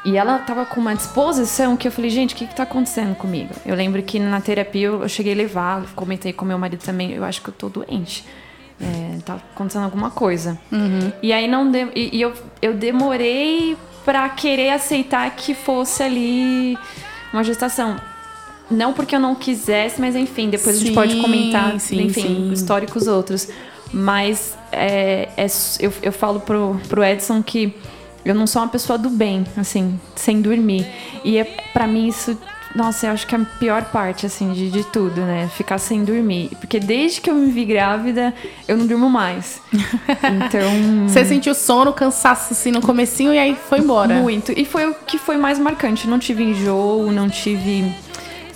E 0.05 0.17
ela 0.17 0.39
tava 0.39 0.65
com 0.65 0.81
uma 0.81 0.95
disposição 0.95 1.77
que 1.77 1.87
eu 1.87 1.93
falei, 1.93 2.09
gente, 2.09 2.35
o 2.35 2.37
que 2.37 2.47
que 2.47 2.55
tá 2.55 2.63
acontecendo 2.63 3.15
comigo? 3.15 3.53
Eu 3.67 3.75
lembro 3.75 4.03
que 4.03 4.19
na 4.19 4.41
terapia 4.41 4.87
eu, 4.87 5.09
cheguei 5.09 5.35
a 5.35 5.37
levar, 5.37 5.83
comentei 5.95 6.33
com 6.33 6.45
meu 6.45 6.59
marido 6.59 6.83
também, 6.83 7.13
eu 7.13 7.23
acho 7.23 7.43
que 7.43 7.49
eu 7.49 7.55
tô 7.55 7.69
doente. 7.69 8.25
É, 8.81 9.19
tá 9.27 9.35
acontecendo 9.35 9.85
alguma 9.85 10.11
coisa. 10.11 10.59
Uhum. 10.73 11.13
E 11.23 11.35
aí 11.35 11.47
não 11.47 11.71
de, 11.71 11.87
e, 11.95 12.17
e 12.17 12.23
eu, 12.23 12.33
eu 12.63 12.73
demorei 12.73 13.77
para 14.03 14.27
querer 14.31 14.71
aceitar 14.71 15.31
que 15.37 15.53
fosse 15.53 16.03
ali 16.03 16.79
uma 17.31 17.45
gestação. 17.45 17.97
Não 18.71 18.93
porque 18.93 19.17
eu 19.17 19.21
não 19.21 19.35
quisesse, 19.35 20.01
mas 20.01 20.15
enfim, 20.15 20.49
depois 20.49 20.77
sim, 20.77 20.83
a 20.83 20.85
gente 20.87 20.95
pode 20.95 21.17
comentar, 21.21 21.79
sim, 21.81 22.03
enfim, 22.03 22.23
sim. 22.23 22.53
históricos 22.53 23.07
outros. 23.07 23.49
Mas 23.93 24.57
é, 24.71 25.29
é, 25.37 25.47
eu, 25.81 25.93
eu 26.03 26.13
falo 26.13 26.41
pro, 26.41 26.81
pro 26.89 27.03
Edson 27.03 27.43
que 27.43 27.75
eu 28.25 28.35
não 28.35 28.47
sou 28.47 28.63
uma 28.63 28.69
pessoa 28.69 28.99
do 28.99 29.11
bem, 29.11 29.45
assim, 29.57 29.99
sem 30.15 30.41
dormir. 30.41 30.87
E 31.25 31.39
é, 31.39 31.45
para 31.73 31.87
mim 31.87 32.07
isso 32.07 32.37
nossa, 32.75 33.07
eu 33.07 33.13
acho 33.13 33.27
que 33.27 33.35
é 33.35 33.39
a 33.39 33.45
pior 33.59 33.85
parte, 33.87 34.27
assim, 34.27 34.53
de, 34.53 34.71
de 34.71 34.85
tudo, 34.85 35.21
né? 35.23 35.51
Ficar 35.57 35.79
sem 35.79 36.05
dormir. 36.05 36.51
Porque 36.61 36.79
desde 36.79 37.21
que 37.21 37.29
eu 37.29 37.35
me 37.35 37.51
vi 37.51 37.65
grávida, 37.65 38.33
eu 38.69 38.77
não 38.77 38.87
durmo 38.87 39.11
mais. 39.11 39.61
Então... 40.23 41.09
Você 41.09 41.25
sentiu 41.25 41.55
sono, 41.55 41.93
cansaço, 41.93 42.53
assim, 42.53 42.71
no 42.71 42.81
comecinho 42.81 43.33
e 43.35 43.39
aí 43.39 43.57
foi 43.69 43.81
embora? 43.81 44.15
Muito. 44.15 44.53
E 44.53 44.65
foi 44.65 44.89
o 44.89 44.95
que 44.95 45.19
foi 45.19 45.37
mais 45.37 45.59
marcante. 45.59 46.07
Não 46.07 46.19
tive 46.19 46.45
enjoo, 46.45 47.11
não 47.11 47.29
tive 47.29 47.93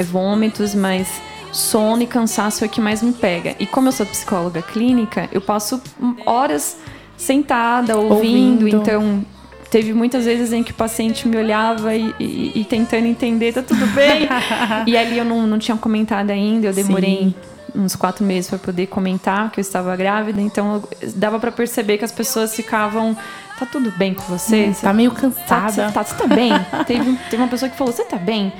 vômitos, 0.02 0.74
mas 0.74 1.08
sono 1.52 2.02
e 2.02 2.06
cansaço 2.06 2.64
é 2.64 2.66
o 2.66 2.70
que 2.70 2.80
mais 2.80 3.02
me 3.02 3.12
pega. 3.12 3.54
E 3.58 3.66
como 3.66 3.88
eu 3.88 3.92
sou 3.92 4.04
psicóloga 4.06 4.60
clínica, 4.60 5.28
eu 5.32 5.40
passo 5.40 5.80
horas 6.26 6.76
sentada, 7.16 7.96
ouvindo, 7.96 8.64
ouvindo. 8.64 8.76
então 8.76 9.24
teve 9.70 9.92
muitas 9.92 10.24
vezes 10.24 10.52
em 10.52 10.62
que 10.62 10.70
o 10.70 10.74
paciente 10.74 11.26
me 11.26 11.36
olhava 11.36 11.94
e, 11.96 12.14
e, 12.20 12.60
e 12.60 12.64
tentando 12.64 13.06
entender, 13.06 13.52
tá 13.52 13.62
tudo 13.62 13.86
bem? 13.88 14.28
e 14.86 14.96
ali 14.96 15.18
eu 15.18 15.24
não, 15.24 15.46
não 15.46 15.58
tinha 15.58 15.76
comentado 15.76 16.30
ainda, 16.30 16.68
eu 16.68 16.72
demorei 16.72 17.34
Sim. 17.74 17.80
uns 17.80 17.96
quatro 17.96 18.24
meses 18.24 18.48
para 18.48 18.58
poder 18.58 18.86
comentar 18.86 19.50
que 19.50 19.58
eu 19.58 19.62
estava 19.62 19.96
grávida, 19.96 20.40
então 20.40 20.82
dava 21.16 21.40
para 21.40 21.50
perceber 21.50 21.98
que 21.98 22.04
as 22.04 22.12
pessoas 22.12 22.54
ficavam 22.54 23.16
tá 23.58 23.66
tudo 23.66 23.90
bem 23.92 24.14
com 24.14 24.22
você? 24.22 24.72
Você 24.72 24.82
tá 24.82 24.92
meio 24.92 25.10
cansada. 25.12 25.86
Tá, 25.86 25.92
tá, 25.92 26.04
você 26.04 26.14
tá 26.14 26.26
bem? 26.26 26.52
teve, 26.86 27.16
teve 27.30 27.42
uma 27.42 27.48
pessoa 27.48 27.68
que 27.68 27.76
falou, 27.76 27.92
você 27.92 28.04
tá 28.04 28.16
bem? 28.16 28.52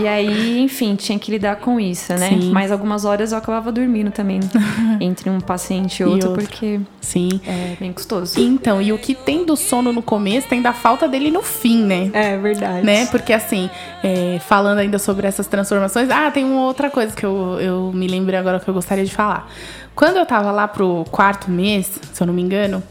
e 0.00 0.06
aí, 0.06 0.60
enfim, 0.60 0.94
tinha 0.94 1.18
que 1.18 1.30
lidar 1.30 1.56
com 1.56 1.80
isso, 1.80 2.12
né? 2.14 2.28
Sim. 2.28 2.50
Mas 2.52 2.70
algumas 2.70 3.04
horas 3.04 3.32
eu 3.32 3.38
acabava 3.38 3.72
dormindo 3.72 4.10
também 4.10 4.40
entre 5.00 5.28
um 5.28 5.40
paciente 5.40 6.00
e 6.00 6.04
outro, 6.04 6.28
e 6.28 6.30
outro. 6.30 6.42
porque 6.46 6.80
Sim. 7.00 7.40
é 7.46 7.76
bem 7.78 7.92
custoso. 7.92 8.40
Então, 8.40 8.80
e 8.80 8.92
o 8.92 8.98
que 8.98 9.14
tem 9.14 9.44
do 9.44 9.56
sono 9.56 9.92
no 9.92 10.02
começo 10.02 10.48
tem 10.48 10.62
da 10.62 10.72
falta 10.72 11.08
dele 11.08 11.30
no 11.30 11.42
fim, 11.42 11.84
né? 11.84 12.10
É 12.12 12.36
verdade. 12.36 12.86
Né? 12.86 13.06
Porque 13.06 13.32
assim, 13.32 13.68
é, 14.02 14.38
falando 14.40 14.78
ainda 14.78 14.98
sobre 14.98 15.26
essas 15.26 15.46
transformações, 15.46 16.10
ah, 16.10 16.30
tem 16.30 16.44
uma 16.44 16.62
outra 16.62 16.90
coisa 16.90 17.14
que 17.14 17.24
eu, 17.24 17.58
eu 17.60 17.92
me 17.92 18.06
lembrei 18.06 18.38
agora 18.38 18.60
que 18.60 18.68
eu 18.68 18.74
gostaria 18.74 19.04
de 19.04 19.12
falar. 19.12 19.48
Quando 19.94 20.18
eu 20.18 20.26
tava 20.26 20.52
lá 20.52 20.68
pro 20.68 21.04
quarto 21.10 21.50
mês, 21.50 21.98
se 22.12 22.22
eu 22.22 22.26
não 22.26 22.34
me 22.34 22.42
engano, 22.42 22.82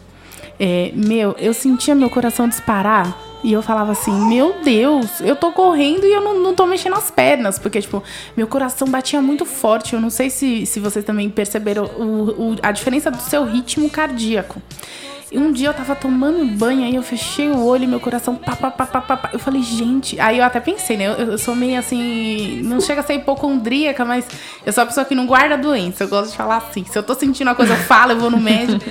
é, 0.59 0.91
meu, 0.93 1.35
eu 1.37 1.53
sentia 1.53 1.95
meu 1.95 2.09
coração 2.09 2.47
disparar. 2.47 3.17
E 3.43 3.53
eu 3.53 3.61
falava 3.61 3.91
assim, 3.91 4.11
meu 4.27 4.55
Deus, 4.63 5.21
eu 5.21 5.35
tô 5.35 5.51
correndo 5.51 6.03
e 6.03 6.11
eu 6.11 6.19
não, 6.19 6.39
não 6.39 6.55
tô 6.55 6.65
mexendo 6.65 6.95
as 6.95 7.11
pernas. 7.11 7.59
Porque, 7.59 7.79
tipo, 7.79 8.01
meu 8.35 8.47
coração 8.47 8.87
batia 8.87 9.21
muito 9.21 9.45
forte. 9.45 9.93
Eu 9.93 10.01
não 10.01 10.09
sei 10.09 10.31
se, 10.31 10.65
se 10.65 10.79
vocês 10.79 11.05
também 11.05 11.29
perceberam 11.29 11.85
o, 11.85 12.53
o, 12.53 12.55
a 12.63 12.71
diferença 12.71 13.11
do 13.11 13.21
seu 13.21 13.45
ritmo 13.45 13.87
cardíaco. 13.87 14.59
E 15.31 15.39
um 15.39 15.51
dia 15.51 15.69
eu 15.69 15.73
tava 15.73 15.95
tomando 15.95 16.45
banho, 16.45 16.83
aí 16.83 16.95
eu 16.95 17.01
fechei 17.01 17.49
o 17.49 17.65
olho 17.65 17.83
e 17.83 17.87
meu 17.87 17.99
coração 17.99 18.35
pá, 18.35 18.55
pá, 18.55 18.69
pá, 18.69 18.85
pá, 18.85 19.01
pá, 19.01 19.29
Eu 19.33 19.39
falei, 19.39 19.61
gente. 19.63 20.19
Aí 20.19 20.37
eu 20.37 20.43
até 20.43 20.59
pensei, 20.59 20.97
né? 20.97 21.07
Eu, 21.07 21.31
eu 21.31 21.37
sou 21.37 21.55
meio 21.55 21.79
assim. 21.79 22.61
Não 22.63 22.79
chega 22.79 23.01
a 23.01 23.03
ser 23.03 23.15
hipocondríaca, 23.15 24.05
mas 24.05 24.25
eu 24.63 24.71
sou 24.71 24.83
a 24.83 24.85
pessoa 24.85 25.05
que 25.05 25.15
não 25.15 25.25
guarda 25.25 25.57
doença. 25.57 26.03
Eu 26.03 26.09
gosto 26.09 26.31
de 26.31 26.37
falar 26.37 26.57
assim. 26.57 26.85
Se 26.85 26.97
eu 26.97 27.01
tô 27.01 27.15
sentindo 27.15 27.47
uma 27.47 27.55
coisa, 27.55 27.73
eu 27.73 27.77
falo, 27.79 28.11
eu 28.11 28.19
vou 28.19 28.29
no 28.29 28.39
médico. 28.39 28.85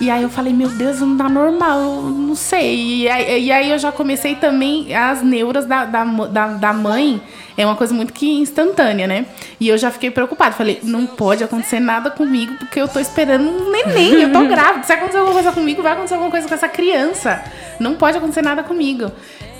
e 0.00 0.08
aí 0.08 0.22
eu 0.22 0.30
falei, 0.30 0.52
meu 0.52 0.68
Deus, 0.68 1.00
não 1.00 1.16
tá 1.16 1.28
normal, 1.28 1.80
eu 1.80 2.02
não 2.10 2.36
sei. 2.36 3.02
E 3.02 3.08
aí, 3.08 3.46
e 3.46 3.52
aí 3.52 3.70
eu 3.70 3.78
já 3.78 3.90
comecei 3.90 4.36
também 4.36 4.94
as 4.94 5.20
neuras 5.22 5.66
da, 5.66 5.84
da, 5.84 6.04
da, 6.04 6.46
da 6.48 6.72
mãe 6.72 7.20
é 7.56 7.64
uma 7.64 7.76
coisa 7.76 7.94
muito 7.94 8.12
que 8.12 8.40
instantânea, 8.40 9.06
né? 9.06 9.26
E 9.60 9.68
eu 9.68 9.78
já 9.78 9.90
fiquei 9.90 10.10
preocupada. 10.10 10.52
Falei, 10.52 10.80
não 10.82 11.06
pode 11.06 11.44
acontecer 11.44 11.80
nada 11.80 12.10
comigo, 12.10 12.54
porque 12.58 12.80
eu 12.80 12.88
tô 12.88 12.98
esperando 12.98 13.48
um 13.48 13.70
neném, 13.70 14.22
eu 14.22 14.32
tô 14.32 14.44
grávida. 14.48 14.84
Se 14.84 14.92
acontecer 14.92 15.18
alguma 15.18 15.34
coisa 15.34 15.52
comigo, 15.52 15.82
vai 15.82 15.92
acontecer 15.92 16.14
alguma 16.14 16.30
coisa 16.30 16.48
com 16.48 16.54
essa 16.54 16.68
criança. 16.68 17.42
Não 17.78 17.94
pode 17.94 18.16
acontecer 18.18 18.42
nada 18.42 18.62
comigo. 18.62 19.10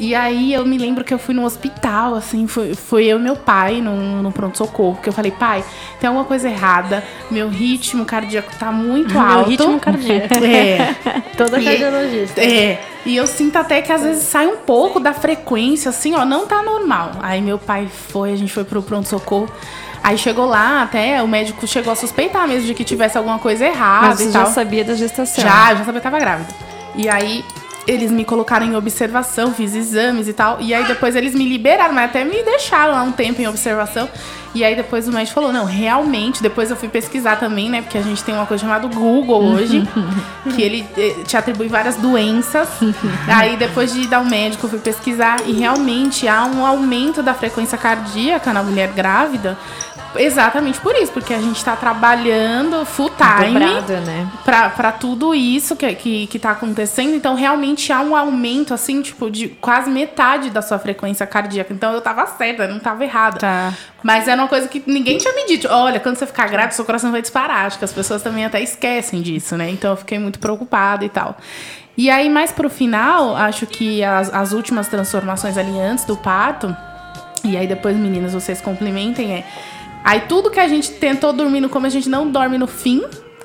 E 0.03 0.17
aí 0.17 0.53
eu 0.53 0.67
me 0.67 0.77
lembro 0.77 1.05
que 1.05 1.15
eu 1.15 1.19
fui 1.19 1.33
no 1.33 1.45
hospital, 1.45 2.17
assim, 2.17 2.49
foi, 2.49 2.75
foi 2.75 3.05
eu 3.05 3.21
e 3.21 3.23
meu 3.23 3.37
pai 3.37 3.81
no, 3.81 4.21
no 4.21 4.33
pronto-socorro, 4.33 4.99
que 5.01 5.09
eu 5.09 5.13
falei, 5.13 5.31
pai, 5.31 5.65
tem 6.01 6.09
alguma 6.09 6.25
coisa 6.25 6.49
errada, 6.49 7.05
meu 7.31 7.49
ritmo 7.49 8.05
cardíaco 8.05 8.51
tá 8.59 8.73
muito 8.73 9.17
alto. 9.17 9.37
Meu 9.37 9.45
ritmo 9.45 9.79
cardíaco. 9.79 10.35
É. 10.43 10.93
Toda 11.37 11.63
cardiologista. 11.63 12.41
É. 12.41 12.81
E 13.07 13.15
eu 13.15 13.29
sinto 13.29 13.55
até 13.55 13.81
que 13.81 13.93
às 13.93 14.03
vezes 14.03 14.25
sai 14.25 14.49
um 14.49 14.57
pouco 14.57 14.99
da 14.99 15.13
frequência, 15.13 15.91
assim, 15.91 16.17
ó, 16.17 16.25
não 16.25 16.49
tá 16.49 16.65
normal. 16.65 17.13
Aí 17.23 17.41
meu 17.41 17.57
pai 17.57 17.87
foi, 17.87 18.33
a 18.33 18.37
gente 18.37 18.53
foi 18.53 18.65
pro 18.65 18.83
pronto-socorro. 18.83 19.49
Aí 20.03 20.19
chegou 20.19 20.47
lá, 20.47 20.83
até 20.83 21.23
o 21.23 21.29
médico 21.29 21.65
chegou 21.65 21.93
a 21.93 21.97
suspeitar 21.97 22.49
mesmo 22.49 22.67
de 22.67 22.75
que 22.75 22.83
tivesse 22.83 23.17
alguma 23.17 23.39
coisa 23.39 23.65
errada 23.65 24.09
Mas 24.09 24.21
e 24.21 24.33
tal. 24.33 24.47
já 24.47 24.51
sabia 24.51 24.85
da 24.85 24.95
gestação? 24.97 25.45
Já, 25.45 25.77
já 25.77 25.85
sabia 25.85 26.01
que 26.01 26.01
tava 26.01 26.19
grávida. 26.19 26.53
E 26.97 27.09
aí 27.09 27.45
eles 27.87 28.11
me 28.11 28.25
colocaram 28.25 28.67
em 28.67 28.77
observação, 28.77 29.53
fiz 29.53 29.75
exames 29.75 30.29
e 30.29 30.33
tal. 30.33 30.61
E 30.61 30.73
aí 30.73 30.87
depois 30.87 31.17
eles 31.17 31.35
me 31.35 31.49
liberaram, 31.49 31.95
mas 31.95 32.11
até 32.11 32.25
me 32.25 32.43
deixaram 32.43 32.95
lá 32.95 33.03
um 33.03 33.13
tempo 33.13 33.41
em 33.41 33.49
observação. 33.49 34.09
E 34.55 34.63
aí 34.63 34.77
depois 34.77 35.09
o 35.09 35.13
médico 35.13 35.35
falou, 35.35 35.51
não, 35.51 35.65
realmente, 35.65 36.43
depois 36.43 36.71
eu 36.71 36.77
fui 36.77 36.89
pesquisar 36.89 37.37
também, 37.37 37.71
né? 37.71 37.81
Porque 37.81 37.97
a 37.97 38.03
gente 38.03 38.23
tem 38.23 38.35
uma 38.35 38.45
coisa 38.45 38.63
chamada 38.63 38.87
Google 38.87 39.45
hoje, 39.45 39.89
que 40.55 40.61
ele 40.61 40.87
eh, 40.97 41.17
te 41.25 41.37
atribui 41.37 41.69
várias 41.69 41.97
doenças. 41.97 42.69
aí 43.27 43.57
depois 43.57 43.95
de 43.95 44.03
ir 44.03 44.15
ao 44.15 44.25
médico, 44.25 44.67
eu 44.67 44.71
fui 44.71 44.79
pesquisar 44.79 45.39
e 45.47 45.53
realmente 45.53 46.29
há 46.29 46.45
um 46.45 46.67
aumento 46.67 47.23
da 47.23 47.33
frequência 47.33 47.79
cardíaca 47.79 48.53
na 48.53 48.63
mulher 48.63 48.93
grávida 48.93 49.57
Exatamente 50.17 50.81
por 50.81 50.95
isso, 50.95 51.13
porque 51.13 51.33
a 51.33 51.41
gente 51.41 51.57
está 51.57 51.75
trabalhando 51.75 52.85
full 52.85 53.11
time 53.11 53.59
Dobrado, 53.59 53.93
né? 54.05 54.29
para 54.45 54.93
tudo 54.93 55.35
isso 55.35 55.75
que, 55.77 55.95
que, 55.95 56.27
que 56.27 56.39
tá 56.39 56.51
acontecendo. 56.51 57.15
Então, 57.15 57.35
realmente 57.35 57.93
há 57.93 58.01
um 58.01 58.15
aumento, 58.15 58.75
assim, 58.75 59.01
tipo, 59.03 59.31
de 59.31 59.49
quase 59.49 59.91
metade 59.91 60.51
da 60.51 60.61
sua 60.61 60.79
frequência 60.79 61.27
cardíaca. 61.27 61.73
Então, 61.73 61.93
eu 61.93 62.01
tava 62.01 62.27
certa, 62.27 62.67
não 62.69 62.79
tava 62.79 63.05
errada. 63.05 63.39
Tá. 63.39 63.73
Mas 64.03 64.29
era 64.29 64.41
uma 64.41 64.49
coisa 64.49 64.69
que 64.69 64.83
ninguém 64.87 65.19
tinha 65.19 65.35
me 65.35 65.47
dito. 65.47 65.69
Olha, 65.71 66.01
quando 66.01 66.17
você 66.17 66.27
ficar 66.27 66.49
grávida, 66.49 66.75
seu 66.75 66.85
coração 66.85 67.11
vai 67.11 67.23
disparar. 67.23 67.67
Acho 67.67 67.79
que 67.79 67.85
as 67.85 67.93
pessoas 67.93 68.23
também 68.23 68.45
até 68.45 68.61
esquecem 68.61 69.23
disso, 69.23 69.57
né? 69.57 69.71
Então, 69.71 69.93
eu 69.93 69.97
fiquei 69.97 70.19
muito 70.19 70.39
preocupada 70.39 71.05
e 71.05 71.09
tal. 71.09 71.37
E 71.97 72.11
aí, 72.11 72.29
mais 72.31 72.51
pro 72.51 72.71
final, 72.71 73.37
acho 73.37 73.67
que 73.67 74.03
as, 74.03 74.33
as 74.33 74.53
últimas 74.53 74.89
transformações 74.89 75.59
ali 75.59 75.79
antes 75.79 76.05
do 76.05 76.17
parto, 76.17 76.75
e 77.45 77.57
aí 77.57 77.67
depois, 77.67 77.97
meninas, 77.97 78.33
vocês 78.33 78.61
complementem, 78.61 79.33
é 79.33 79.45
Aí 80.05 80.21
tudo 80.29 80.51
que 80.51 80.61
a 80.61 80.69
gente 80.69 80.93
tentou 80.93 81.33
dormir 81.33 81.61
no 81.61 81.69
começo, 81.69 81.97
a 81.97 82.01
gente 82.01 82.11
não 82.11 82.31
dorme 82.31 82.59
no 82.59 82.67
fim, 82.67 83.03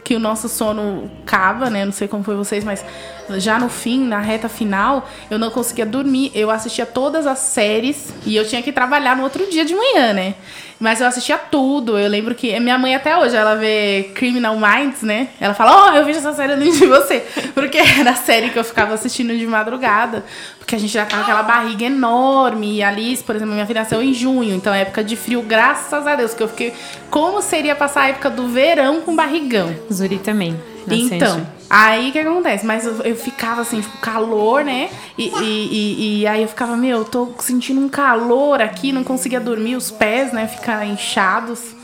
que 0.07 0.15
o 0.15 0.19
nosso 0.19 0.47
sono 0.47 1.11
cava, 1.25 1.69
né? 1.69 1.83
Não 1.83 1.91
sei 1.91 2.07
como 2.07 2.23
foi 2.23 2.33
vocês, 2.35 2.63
mas 2.63 2.83
já 3.31 3.59
no 3.59 3.67
fim, 3.67 4.05
na 4.05 4.21
reta 4.21 4.47
final, 4.47 5.05
eu 5.29 5.37
não 5.37 5.51
conseguia 5.51 5.85
dormir. 5.85 6.31
Eu 6.33 6.49
assistia 6.49 6.85
todas 6.85 7.27
as 7.27 7.39
séries 7.39 8.13
e 8.25 8.33
eu 8.33 8.47
tinha 8.47 8.63
que 8.63 8.71
trabalhar 8.71 9.17
no 9.17 9.23
outro 9.23 9.45
dia 9.51 9.65
de 9.65 9.75
manhã, 9.75 10.13
né? 10.13 10.35
Mas 10.79 11.01
eu 11.01 11.07
assistia 11.07 11.37
tudo. 11.37 11.99
Eu 11.99 12.07
lembro 12.07 12.33
que 12.33 12.57
minha 12.57 12.77
mãe 12.77 12.95
até 12.95 13.17
hoje, 13.17 13.35
ela 13.35 13.55
vê 13.55 14.11
Criminal 14.15 14.55
Minds, 14.57 15.01
né? 15.01 15.27
Ela 15.41 15.53
fala: 15.53 15.91
"Oh, 15.91 15.97
eu 15.97 16.05
vejo 16.05 16.19
essa 16.19 16.31
série 16.31 16.53
antes 16.53 16.79
de 16.79 16.85
você", 16.85 17.25
porque 17.53 17.77
era 17.77 18.11
a 18.11 18.15
série 18.15 18.49
que 18.49 18.57
eu 18.57 18.63
ficava 18.63 18.93
assistindo 18.93 19.37
de 19.37 19.45
madrugada, 19.45 20.23
porque 20.67 20.75
a 20.75 20.79
gente 20.79 20.91
já 20.91 21.05
tava 21.05 21.23
com 21.23 21.31
aquela 21.31 21.43
barriga 21.43 21.85
enorme. 21.85 22.75
E 22.75 22.83
a 22.83 22.89
Alice, 22.89 23.23
por 23.23 23.37
exemplo, 23.37 23.53
minha 23.53 23.65
filha 23.65 23.79
nasceu 23.79 24.03
em 24.03 24.13
junho, 24.13 24.53
então 24.53 24.73
é 24.73 24.81
época 24.81 25.01
de 25.01 25.15
frio, 25.15 25.41
graças 25.41 26.05
a 26.05 26.13
Deus, 26.13 26.33
que 26.33 26.43
eu 26.43 26.49
fiquei 26.49 26.73
como 27.09 27.41
seria 27.41 27.73
passar 27.73 28.01
a 28.01 28.09
época 28.09 28.29
do 28.29 28.49
verão 28.49 28.99
com 28.99 29.15
barrigão. 29.15 29.73
Zuri 29.91 30.19
também. 30.19 30.59
Então, 30.89 31.47
aí 31.69 32.09
o 32.09 32.11
que 32.11 32.19
acontece? 32.19 32.65
Mas 32.65 32.85
eu, 32.85 33.01
eu, 33.03 33.15
ficava 33.15 33.61
assim, 33.61 33.79
tipo, 33.79 33.97
calor, 33.99 34.65
né? 34.65 34.89
E, 35.17 35.29
e, 35.29 35.41
e, 35.41 36.19
e, 36.19 36.27
aí 36.27 36.41
eu 36.41 36.49
ficava, 36.49 36.75
meu, 36.75 36.99
eu 36.99 37.05
tô 37.05 37.29
sentindo 37.39 37.79
um 37.79 37.87
calor 37.87 38.61
aqui, 38.61 38.91
não 38.91 39.05
conseguia 39.05 39.39
dormir, 39.39 39.77
os 39.77 39.89
pés, 39.89 40.33
né, 40.33 40.47
ficar 40.47 40.85
inchados. 40.85 41.76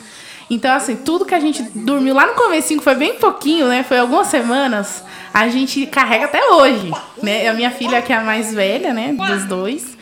Então, 0.53 0.71
assim, 0.75 0.95
tudo 0.95 1.25
que 1.25 1.33
a 1.33 1.39
gente 1.39 1.63
dormiu 1.73 2.13
lá 2.13 2.27
no 2.27 2.33
comecinho, 2.33 2.79
foi 2.79 2.93
bem 2.93 3.15
pouquinho, 3.15 3.67
né? 3.67 3.83
Foi 3.83 3.97
algumas 3.97 4.27
semanas, 4.27 5.03
a 5.33 5.47
gente 5.47 5.87
carrega 5.87 6.25
até 6.25 6.47
hoje, 6.51 6.91
né? 7.23 7.47
A 7.47 7.53
minha 7.53 7.71
filha, 7.71 8.01
que 8.03 8.13
é 8.13 8.17
a 8.17 8.21
mais 8.21 8.53
velha, 8.53 8.93
né, 8.93 9.13
dos 9.13 9.45
dois. 9.45 9.97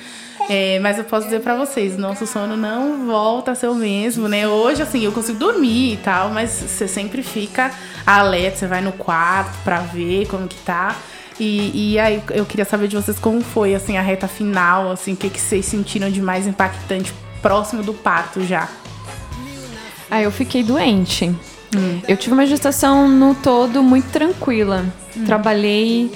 É, 0.49 0.79
mas 0.79 0.97
eu 0.97 1.05
posso 1.05 1.25
dizer 1.25 1.39
para 1.39 1.55
vocês, 1.55 1.97
nosso 1.97 2.27
sono 2.27 2.57
não 2.57 3.05
volta 3.05 3.51
a 3.51 3.55
ser 3.55 3.67
o 3.67 3.75
mesmo, 3.75 4.27
né? 4.27 4.45
Hoje, 4.45 4.81
assim, 4.81 5.01
eu 5.05 5.13
consigo 5.13 5.39
dormir 5.39 5.93
e 5.93 5.97
tal, 5.97 6.31
mas 6.31 6.49
você 6.49 6.85
sempre 6.85 7.23
fica 7.23 7.71
alerta, 8.05 8.57
você 8.57 8.67
vai 8.67 8.81
no 8.81 8.91
quarto 8.91 9.57
pra 9.63 9.79
ver 9.79 10.27
como 10.27 10.49
que 10.49 10.57
tá. 10.57 10.97
E, 11.39 11.93
e, 11.93 11.99
aí 11.99 12.21
eu 12.31 12.45
queria 12.45 12.65
saber 12.65 12.89
de 12.89 12.97
vocês 12.97 13.17
como 13.17 13.41
foi, 13.41 13.73
assim, 13.73 13.97
a 13.97 14.01
reta 14.01 14.27
final, 14.27 14.91
assim, 14.91 15.13
o 15.13 15.15
que, 15.15 15.29
que 15.29 15.39
vocês 15.39 15.65
sentiram 15.65 16.09
de 16.09 16.21
mais 16.21 16.45
impactante 16.45 17.13
próximo 17.41 17.81
do 17.81 17.93
parto 17.93 18.43
já? 18.43 18.67
Ah, 20.11 20.21
eu 20.21 20.29
fiquei 20.29 20.61
doente. 20.61 21.33
Hum. 21.73 22.01
Eu 22.05 22.17
tive 22.17 22.33
uma 22.33 22.45
gestação 22.45 23.07
no 23.07 23.33
todo 23.33 23.81
muito 23.81 24.11
tranquila. 24.11 24.85
Hum. 25.15 25.23
Trabalhei 25.23 26.11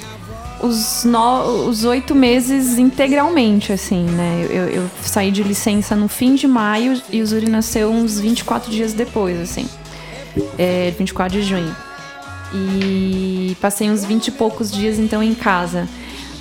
os, 0.62 1.06
no, 1.06 1.68
os 1.68 1.86
oito 1.86 2.14
meses 2.14 2.78
integralmente, 2.78 3.72
assim, 3.72 4.04
né? 4.04 4.46
Eu, 4.50 4.68
eu, 4.68 4.92
saí 5.02 5.32
de 5.32 5.42
licença 5.44 5.96
no 5.96 6.10
fim 6.10 6.36
de 6.36 6.46
maio 6.46 7.02
e 7.10 7.22
o 7.22 7.26
Zuri 7.26 7.50
nasceu 7.50 7.90
uns 7.90 8.20
24 8.20 8.70
dias 8.70 8.92
depois, 8.92 9.40
assim. 9.40 9.66
É, 10.58 10.94
24 10.98 11.40
de 11.40 11.48
junho. 11.48 11.74
E 12.54 13.56
passei 13.62 13.90
uns 13.90 14.04
20 14.04 14.28
e 14.28 14.32
poucos 14.32 14.70
dias, 14.70 15.00
então, 15.00 15.24
em 15.24 15.34
casa. 15.34 15.88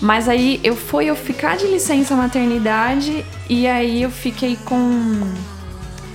Mas 0.01 0.29
aí 0.29 0.59
eu 0.65 0.75
fui 0.75 1.07
eu 1.07 1.15
ficar 1.15 1.57
de 1.57 1.67
licença 1.67 2.17
maternidade 2.17 3.25
e 3.49 3.67
aí 3.67 4.03
eu 4.03 4.11
fiquei 4.11 4.59
com 4.65 5.21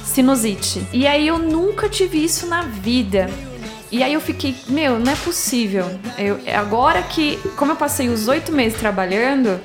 sinusite. 0.09 0.85
E 0.91 1.07
aí 1.07 1.27
eu 1.27 1.37
nunca 1.37 1.87
tive 1.87 2.23
isso 2.23 2.47
na 2.47 2.63
vida. 2.63 3.29
E 3.91 4.03
aí 4.03 4.13
eu 4.13 4.21
fiquei, 4.21 4.55
meu, 4.67 4.99
não 4.99 5.11
é 5.11 5.15
possível. 5.15 5.85
Eu, 6.17 6.39
agora 6.55 7.01
que, 7.01 7.39
como 7.55 7.71
eu 7.71 7.75
passei 7.75 8.07
os 8.09 8.27
oito 8.27 8.51
meses 8.51 8.79
trabalhando, 8.79 9.59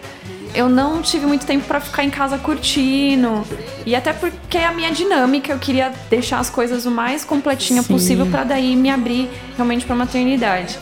eu 0.54 0.68
não 0.68 1.02
tive 1.02 1.26
muito 1.26 1.44
tempo 1.44 1.66
para 1.66 1.80
ficar 1.80 2.04
em 2.04 2.10
casa 2.10 2.38
curtindo. 2.38 3.44
E 3.84 3.94
até 3.94 4.12
porque 4.12 4.56
é 4.56 4.66
a 4.66 4.72
minha 4.72 4.90
dinâmica, 4.90 5.52
eu 5.52 5.58
queria 5.58 5.92
deixar 6.08 6.38
as 6.38 6.48
coisas 6.48 6.86
o 6.86 6.90
mais 6.90 7.24
completinha 7.24 7.82
Sim. 7.82 7.92
possível 7.92 8.26
para 8.26 8.44
daí 8.44 8.76
me 8.76 8.88
abrir 8.88 9.28
realmente 9.56 9.84
para 9.84 9.94
maternidade. 9.94 10.78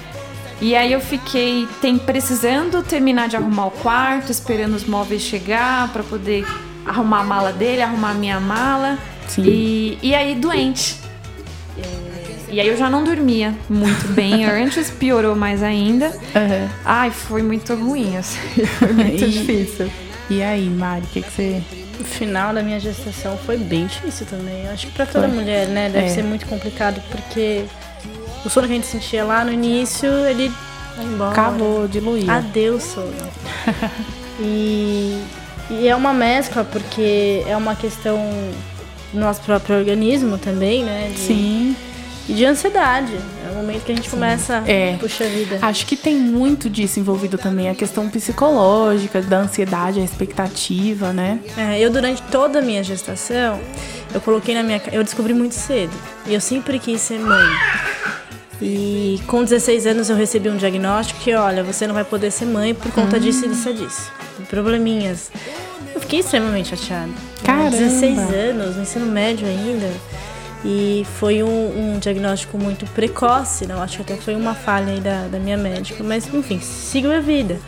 E 0.60 0.76
aí 0.76 0.92
eu 0.92 1.00
fiquei 1.00 1.66
tem, 1.80 1.98
precisando 1.98 2.80
terminar 2.84 3.28
de 3.28 3.36
arrumar 3.36 3.66
o 3.66 3.70
quarto, 3.72 4.30
esperando 4.30 4.74
os 4.74 4.84
móveis 4.84 5.22
chegar 5.22 5.92
para 5.92 6.04
poder 6.04 6.46
arrumar 6.86 7.20
a 7.20 7.24
mala 7.24 7.52
dele, 7.52 7.82
arrumar 7.82 8.10
a 8.10 8.14
minha 8.14 8.38
mala. 8.38 8.98
Sim. 9.34 9.44
E, 9.46 9.98
e 10.02 10.14
aí 10.14 10.34
doente. 10.34 10.96
E 12.50 12.60
aí 12.60 12.68
eu 12.68 12.76
já 12.76 12.90
não 12.90 13.02
dormia 13.02 13.54
muito 13.66 14.08
bem. 14.08 14.44
Antes 14.44 14.90
piorou 14.90 15.34
mais 15.34 15.62
ainda. 15.62 16.08
Uhum. 16.08 16.68
Ai, 16.84 17.10
foi 17.10 17.42
muito 17.42 17.74
ruim, 17.74 18.14
assim. 18.18 18.38
Foi 18.78 18.92
muito 18.92 19.24
e, 19.24 19.30
difícil. 19.30 19.90
E 20.28 20.42
aí, 20.42 20.68
Mari, 20.68 21.02
o 21.02 21.06
que, 21.06 21.22
que 21.22 21.30
você. 21.30 21.62
O 21.98 22.04
final 22.04 22.52
da 22.52 22.62
minha 22.62 22.78
gestação 22.78 23.38
foi 23.38 23.56
bem 23.56 23.86
difícil 23.86 24.26
também. 24.26 24.68
Acho 24.68 24.86
que 24.86 24.92
pra 24.92 25.06
toda 25.06 25.28
foi. 25.28 25.36
mulher, 25.36 25.66
né? 25.68 25.88
Deve 25.88 26.06
é. 26.06 26.08
ser 26.10 26.24
muito 26.24 26.46
complicado, 26.46 27.00
porque 27.10 27.64
o 28.44 28.50
sono 28.50 28.66
que 28.66 28.72
a 28.72 28.76
gente 28.76 28.86
sentia 28.86 29.24
lá 29.24 29.44
no 29.44 29.52
início, 29.52 30.10
ele 30.26 30.52
vai 30.96 31.06
embora. 31.06 31.30
Acabou, 31.30 31.88
diluiu. 31.88 32.30
Adeus, 32.30 32.82
sono. 32.82 33.14
e, 34.40 35.22
e 35.70 35.88
é 35.88 35.96
uma 35.96 36.12
mescla, 36.12 36.64
porque 36.64 37.44
é 37.46 37.56
uma 37.56 37.74
questão 37.74 38.20
do 39.12 39.20
nosso 39.20 39.40
próprio 39.42 39.76
organismo 39.76 40.38
também, 40.38 40.84
né? 40.84 41.10
De, 41.12 41.18
Sim 41.18 41.76
e 42.28 42.34
de 42.34 42.44
ansiedade. 42.44 43.12
É 43.46 43.50
o 43.50 43.54
momento 43.54 43.84
que 43.84 43.92
a 43.92 43.94
gente 43.94 44.08
começa, 44.08 44.62
é. 44.66 44.96
puxa 44.98 45.24
vida. 45.24 45.58
Acho 45.60 45.86
que 45.86 45.96
tem 45.96 46.16
muito 46.16 46.70
disso 46.70 47.00
envolvido 47.00 47.36
também, 47.36 47.68
a 47.68 47.74
questão 47.74 48.08
psicológica, 48.08 49.20
da 49.20 49.38
ansiedade, 49.38 50.00
a 50.00 50.04
expectativa, 50.04 51.12
né? 51.12 51.40
É, 51.56 51.80
eu 51.80 51.90
durante 51.90 52.22
toda 52.22 52.60
a 52.60 52.62
minha 52.62 52.82
gestação, 52.82 53.60
eu 54.14 54.20
coloquei 54.20 54.54
na 54.54 54.62
minha, 54.62 54.80
eu 54.92 55.02
descobri 55.02 55.34
muito 55.34 55.54
cedo. 55.54 55.92
E 56.26 56.34
eu 56.34 56.40
sempre 56.40 56.78
quis 56.78 57.00
ser 57.00 57.18
mãe. 57.18 57.46
E 58.60 59.20
com 59.26 59.42
16 59.42 59.86
anos 59.86 60.08
eu 60.08 60.16
recebi 60.16 60.48
um 60.48 60.56
diagnóstico 60.56 61.18
que, 61.20 61.34
olha, 61.34 61.64
você 61.64 61.86
não 61.86 61.94
vai 61.94 62.04
poder 62.04 62.30
ser 62.30 62.44
mãe 62.44 62.74
por 62.74 62.92
conta 62.92 63.16
hum. 63.16 63.20
disso 63.20 63.44
e 63.44 63.48
disso 63.48 63.68
e 63.68 63.74
disso. 63.74 64.12
Probleminhas. 64.48 65.30
Eu 66.02 66.04
fiquei 66.04 66.20
extremamente 66.20 66.76
chateada. 66.76 67.12
Caramba. 67.44 67.70
16 67.70 68.18
anos, 68.18 68.76
no 68.76 68.82
ensino 68.82 69.06
médio 69.06 69.46
ainda. 69.46 69.88
E 70.64 71.06
foi 71.18 71.42
um, 71.42 71.94
um, 71.94 71.98
diagnóstico 71.98 72.58
muito 72.58 72.86
precoce, 72.86 73.66
não? 73.66 73.80
Acho 73.82 74.02
que 74.02 74.12
até 74.12 74.16
foi 74.20 74.34
uma 74.34 74.54
falha 74.54 74.92
aí 74.92 75.00
da, 75.00 75.28
da 75.28 75.38
minha 75.38 75.56
médica. 75.56 76.02
Mas, 76.02 76.32
enfim, 76.32 76.60
sigo 76.60 77.10
a 77.10 77.20
vida. 77.20 77.58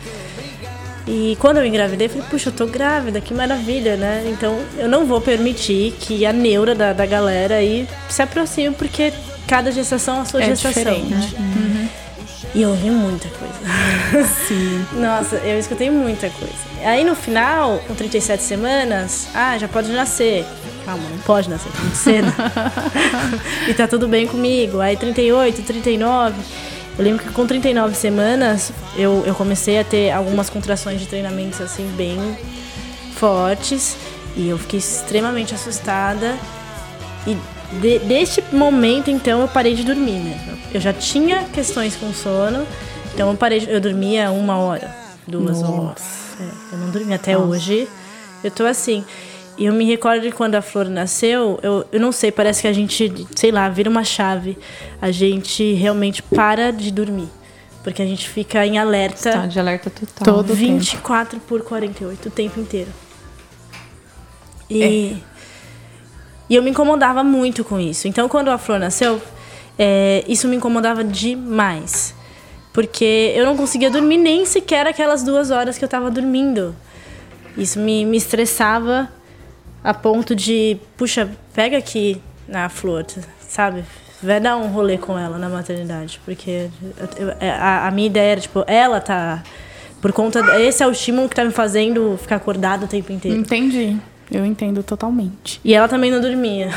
E 1.07 1.37
quando 1.39 1.57
eu 1.57 1.65
engravidei, 1.65 2.07
falei, 2.07 2.25
puxa, 2.29 2.49
eu 2.49 2.53
tô 2.53 2.65
grávida, 2.65 3.21
que 3.21 3.33
maravilha, 3.33 3.95
né? 3.95 4.25
Então 4.27 4.59
eu 4.77 4.89
não 4.89 5.05
vou 5.05 5.21
permitir 5.21 5.93
que 5.99 6.25
a 6.25 6.33
neura 6.33 6.73
da, 6.73 6.93
da 6.93 7.05
galera 7.05 7.55
aí 7.55 7.87
se 8.09 8.21
aproxime, 8.21 8.73
porque 8.73 9.13
cada 9.47 9.71
gestação 9.71 10.17
é 10.17 10.21
a 10.21 10.25
sua 10.25 10.41
é 10.41 10.45
gestação. 10.47 10.81
Diferente. 10.81 11.35
Né? 11.35 11.39
Uhum. 11.39 12.04
E 12.55 12.61
eu 12.61 12.69
ouvi 12.69 12.89
muita 12.89 13.27
coisa. 13.29 14.27
Sim. 14.47 14.85
Nossa, 14.93 15.35
eu 15.35 15.59
escutei 15.59 15.89
muita 15.89 16.29
coisa. 16.29 16.55
Aí 16.85 17.03
no 17.03 17.13
final, 17.13 17.79
com 17.85 17.93
37 17.93 18.41
semanas, 18.41 19.27
ah, 19.35 19.57
já 19.57 19.67
pode 19.67 19.91
nascer 19.91 20.45
calma, 20.85 21.03
não 21.09 21.17
pode 21.19 21.49
nascer 21.49 21.71
muito 21.81 21.95
cedo. 21.97 22.27
e 23.67 23.73
tá 23.73 23.87
tudo 23.87 24.07
bem 24.07 24.25
comigo. 24.27 24.79
Aí 24.79 24.95
38, 24.95 25.63
39. 25.63 26.35
Eu 26.97 27.03
lembro 27.03 27.25
que 27.25 27.33
com 27.33 27.45
39 27.45 27.93
semanas 27.95 28.71
eu, 28.95 29.23
eu 29.25 29.35
comecei 29.35 29.79
a 29.79 29.83
ter 29.83 30.11
algumas 30.11 30.49
contrações 30.49 31.01
de 31.01 31.07
treinamentos 31.07 31.59
assim 31.59 31.85
bem 31.97 32.17
fortes. 33.15 33.97
E 34.37 34.47
eu 34.47 34.57
fiquei 34.57 34.79
extremamente 34.79 35.53
assustada. 35.53 36.37
E 37.27 37.35
de, 37.73 37.99
deste 37.99 38.43
momento, 38.51 39.09
então, 39.09 39.41
eu 39.41 39.47
parei 39.47 39.75
de 39.75 39.83
dormir, 39.83 40.19
né? 40.19 40.57
Eu 40.73 40.79
já 40.79 40.93
tinha 40.93 41.43
questões 41.45 41.95
com 41.95 42.13
sono, 42.13 42.65
então 43.13 43.31
eu 43.31 43.37
parei, 43.37 43.59
de, 43.59 43.69
eu 43.69 43.81
dormia 43.81 44.31
uma 44.31 44.57
hora, 44.57 44.93
duas 45.27 45.61
Nossa. 45.61 45.71
horas. 45.71 46.03
É, 46.39 46.73
eu 46.75 46.77
não 46.79 46.89
dormia 46.89 47.15
até 47.15 47.33
Nossa. 47.33 47.47
hoje. 47.47 47.87
Eu 48.43 48.51
tô 48.51 48.65
assim. 48.65 49.03
E 49.57 49.65
eu 49.65 49.73
me 49.73 49.85
recordo 49.85 50.21
de 50.21 50.31
quando 50.31 50.55
a 50.55 50.61
Flor 50.61 50.89
nasceu, 50.89 51.57
eu, 51.63 51.85
eu 51.91 51.99
não 51.99 52.11
sei, 52.11 52.31
parece 52.31 52.61
que 52.61 52.67
a 52.67 52.73
gente, 52.73 53.25
sei 53.35 53.51
lá, 53.51 53.69
vira 53.69 53.89
uma 53.89 54.03
chave. 54.03 54.57
A 55.01 55.11
gente 55.11 55.73
realmente 55.73 56.21
para 56.21 56.71
de 56.71 56.91
dormir. 56.91 57.29
Porque 57.81 58.01
a 58.01 58.05
gente 58.05 58.27
fica 58.27 58.65
em 58.65 58.77
alerta. 58.77 59.29
Está 59.29 59.45
de 59.45 59.59
alerta 59.59 59.89
total. 59.89 60.35
Todo 60.35 60.53
24 60.53 61.39
tempo. 61.39 61.45
por 61.47 61.61
48, 61.61 62.27
o 62.27 62.31
tempo 62.31 62.59
inteiro. 62.59 62.89
E, 64.69 64.83
é. 64.83 65.34
E 66.49 66.55
eu 66.55 66.63
me 66.63 66.69
incomodava 66.69 67.23
muito 67.23 67.63
com 67.63 67.79
isso. 67.79 68.07
Então, 68.07 68.29
quando 68.29 68.49
a 68.49 68.57
Flor 68.57 68.79
nasceu, 68.79 69.21
é, 69.77 70.23
isso 70.27 70.47
me 70.47 70.55
incomodava 70.55 71.03
demais. 71.03 72.13
Porque 72.71 73.33
eu 73.35 73.45
não 73.45 73.55
conseguia 73.55 73.89
dormir 73.89 74.17
nem 74.17 74.45
sequer 74.45 74.85
aquelas 74.85 75.23
duas 75.23 75.49
horas 75.49 75.77
que 75.77 75.83
eu 75.83 75.87
estava 75.87 76.11
dormindo. 76.11 76.75
Isso 77.57 77.79
me, 77.79 78.05
me 78.05 78.17
estressava 78.17 79.09
a 79.83 79.93
ponto 79.93 80.35
de, 80.35 80.77
puxa, 80.97 81.29
pega 81.53 81.77
aqui 81.77 82.21
na 82.47 82.67
flor, 82.69 83.05
sabe? 83.39 83.85
Vai 84.21 84.39
dar 84.39 84.57
um 84.57 84.67
rolê 84.67 84.97
com 84.97 85.17
ela 85.17 85.37
na 85.37 85.47
maternidade. 85.47 86.19
Porque 86.25 86.69
eu, 87.17 87.29
é, 87.39 87.49
a, 87.49 87.87
a, 87.87 87.91
minha 87.91 88.07
ideia 88.07 88.31
era, 88.33 88.41
tipo, 88.41 88.63
ela 88.67 88.99
tá. 88.99 89.43
Por 90.01 90.11
conta. 90.11 90.39
Esse 90.59 90.83
é 90.83 90.87
o 90.87 90.91
estímulo 90.91 91.29
que 91.29 91.35
tá 91.35 91.45
me 91.45 91.51
fazendo 91.51 92.17
ficar 92.21 92.35
acordada 92.35 92.85
o 92.85 92.87
tempo 92.87 93.11
inteiro. 93.11 93.37
Entendi. 93.37 93.97
Eu 94.31 94.45
entendo 94.45 94.81
totalmente. 94.81 95.61
E 95.63 95.73
ela 95.73 95.87
também 95.87 96.11
não 96.11 96.19
dormia. 96.19 96.69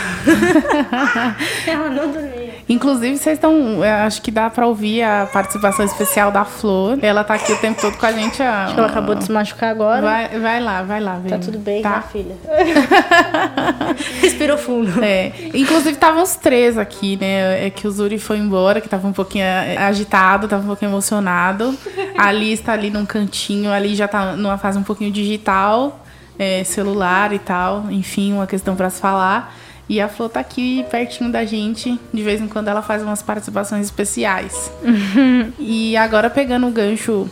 ela 1.67 1.89
não 1.89 2.13
dormia. 2.13 2.55
Inclusive, 2.69 3.17
vocês 3.17 3.39
estão. 3.39 3.83
Acho 4.05 4.21
que 4.21 4.31
dá 4.31 4.51
pra 4.51 4.67
ouvir 4.67 5.03
a 5.03 5.27
participação 5.33 5.85
especial 5.85 6.31
da 6.31 6.45
Flor. 6.45 6.99
Ela 7.01 7.25
tá 7.25 7.35
aqui 7.35 7.53
o 7.53 7.57
tempo 7.59 7.81
todo 7.81 7.97
com 7.97 8.05
a 8.05 8.13
gente. 8.13 8.43
Acho 8.43 8.75
que 8.75 8.81
ela 8.81 8.89
acabou 8.89 9.15
de 9.15 9.25
se 9.25 9.33
machucar 9.33 9.71
agora. 9.71 10.03
Vai, 10.03 10.39
vai 10.39 10.61
lá, 10.61 10.83
vai 10.83 11.01
lá. 11.01 11.19
Vem. 11.19 11.31
Tá 11.31 11.39
tudo 11.39 11.59
bem, 11.59 11.81
tá, 11.81 12.03
filha? 12.03 12.37
Respirou 14.21 14.59
fundo. 14.59 15.03
É. 15.03 15.33
Inclusive, 15.55 15.93
estavam 15.93 16.23
os 16.23 16.37
três 16.37 16.77
aqui, 16.77 17.17
né? 17.17 17.67
É 17.67 17.71
que 17.71 17.89
o 17.89 17.91
Zuri 17.91 18.19
foi 18.19 18.37
embora, 18.37 18.81
que 18.81 18.89
tava 18.89 19.09
um 19.09 19.13
pouquinho 19.13 19.47
agitado, 19.79 20.47
tava 20.47 20.63
um 20.65 20.67
pouquinho 20.67 20.91
emocionado. 20.91 21.75
A 22.17 22.27
Alice 22.27 22.63
tá 22.63 22.75
ali 22.75 22.91
num 22.91 23.07
cantinho, 23.07 23.73
ali 23.73 23.95
já 23.95 24.07
tá 24.07 24.37
numa 24.37 24.59
fase 24.59 24.79
um 24.79 24.83
pouquinho 24.83 25.11
digital 25.11 26.05
é, 26.39 26.63
celular 26.65 27.33
e 27.33 27.39
tal, 27.39 27.91
enfim, 27.91 28.33
uma 28.33 28.47
questão 28.47 28.77
para 28.77 28.89
se 28.91 29.01
falar. 29.01 29.55
E 29.89 30.01
a 30.01 30.09
Flor 30.09 30.29
tá 30.29 30.41
aqui 30.41 30.85
pertinho 30.91 31.33
da 31.33 31.45
gente, 31.45 31.99
de 32.13 32.23
vez 32.23 32.41
em 32.41 32.47
quando 32.47 32.69
ela 32.69 32.83
faz 32.83 33.03
umas 33.03 33.23
participações 33.23 33.87
especiais. 33.87 34.71
e 35.59 35.97
agora 35.97 36.29
pegando 36.29 36.67
o 36.67 36.71
gancho 36.71 37.29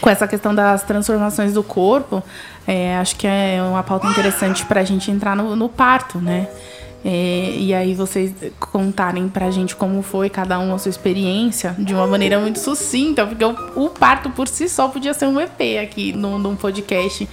com 0.00 0.10
essa 0.10 0.26
questão 0.26 0.54
das 0.54 0.82
transformações 0.82 1.54
do 1.54 1.62
corpo, 1.62 2.22
é, 2.66 2.96
acho 2.96 3.16
que 3.16 3.26
é 3.26 3.62
uma 3.62 3.82
pauta 3.82 4.08
interessante 4.08 4.66
para 4.66 4.80
a 4.80 4.84
gente 4.84 5.10
entrar 5.10 5.36
no, 5.36 5.54
no 5.54 5.68
parto, 5.68 6.18
né? 6.18 6.48
É, 7.04 7.54
e 7.56 7.72
aí 7.72 7.94
vocês 7.94 8.34
contarem 8.58 9.28
pra 9.28 9.48
gente 9.48 9.76
como 9.76 10.02
foi 10.02 10.28
cada 10.28 10.58
um 10.58 10.74
a 10.74 10.78
sua 10.78 10.90
experiência 10.90 11.72
de 11.78 11.94
uma 11.94 12.04
maneira 12.04 12.40
muito 12.40 12.58
sucinta, 12.58 13.24
porque 13.24 13.44
o, 13.44 13.54
o 13.76 13.90
parto 13.90 14.28
por 14.30 14.48
si 14.48 14.68
só 14.68 14.88
podia 14.88 15.14
ser 15.14 15.26
um 15.26 15.40
EP 15.40 15.80
aqui 15.80 16.12
num, 16.12 16.36
num 16.36 16.56
podcast 16.56 17.28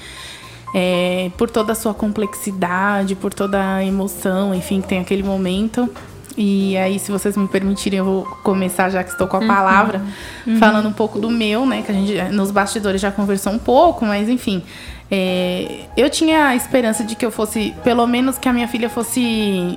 é, 0.74 1.32
por 1.38 1.50
toda 1.50 1.74
a 1.74 1.76
sua 1.76 1.94
complexidade, 1.94 3.16
por 3.16 3.34
toda 3.34 3.76
a 3.76 3.86
emoção, 3.86 4.54
enfim, 4.54 4.82
que 4.82 4.88
tem 4.88 5.00
aquele 5.00 5.24
momento. 5.24 5.90
E 6.36 6.76
aí, 6.78 6.98
se 6.98 7.12
vocês 7.12 7.38
me 7.38 7.48
permitirem, 7.48 8.00
eu 8.00 8.06
vou 8.06 8.24
começar, 8.44 8.90
já 8.90 9.04
que 9.04 9.12
estou 9.12 9.28
com 9.28 9.38
a 9.38 9.40
uhum. 9.40 9.48
palavra, 9.48 10.02
uhum. 10.48 10.58
falando 10.58 10.90
um 10.90 10.94
pouco 10.94 11.20
do 11.20 11.30
meu, 11.30 11.66
né? 11.66 11.84
Que 11.84 11.92
a 11.92 11.96
gente 11.96 12.34
nos 12.34 12.50
bastidores 12.50 13.00
já 13.00 13.12
conversou 13.12 13.54
um 13.54 13.60
pouco, 13.60 14.06
mas 14.06 14.28
enfim. 14.28 14.64
É, 15.12 15.86
eu 15.96 16.10
tinha 16.10 16.48
a 16.48 16.56
esperança 16.56 17.04
de 17.04 17.16
que 17.16 17.24
eu 17.24 17.30
fosse, 17.30 17.76
pelo 17.84 18.08
menos 18.08 18.40
que 18.40 18.50
a 18.50 18.54
minha 18.54 18.68
filha 18.68 18.90
fosse 18.90 19.22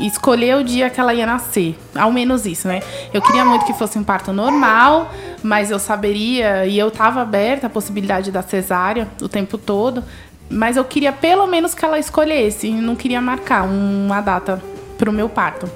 escolher 0.00 0.56
o 0.56 0.64
dia 0.64 0.88
que 0.88 0.98
ela 0.98 1.12
ia 1.12 1.26
nascer. 1.26 1.76
Ao 1.94 2.10
menos 2.10 2.46
isso, 2.46 2.66
né? 2.66 2.80
Eu 3.12 3.20
queria 3.20 3.44
muito 3.44 3.66
que 3.66 3.74
fosse 3.74 3.98
um 3.98 4.04
parto 4.04 4.32
normal, 4.32 5.12
mas 5.42 5.70
eu 5.70 5.78
saberia, 5.78 6.64
e 6.64 6.78
eu 6.78 6.88
estava 6.88 7.20
aberta 7.20 7.66
à 7.66 7.70
possibilidade 7.70 8.32
da 8.32 8.40
cesárea 8.40 9.08
o 9.20 9.28
tempo 9.28 9.58
todo, 9.58 10.02
mas 10.50 10.76
eu 10.76 10.84
queria 10.84 11.12
pelo 11.12 11.46
menos 11.46 11.74
que 11.74 11.84
ela 11.84 11.98
escolhesse, 11.98 12.70
não 12.70 12.96
queria 12.96 13.20
marcar 13.20 13.64
uma 13.64 14.20
data 14.20 14.62
para 14.96 15.10
o 15.10 15.12
meu 15.12 15.28
parto. 15.28 15.68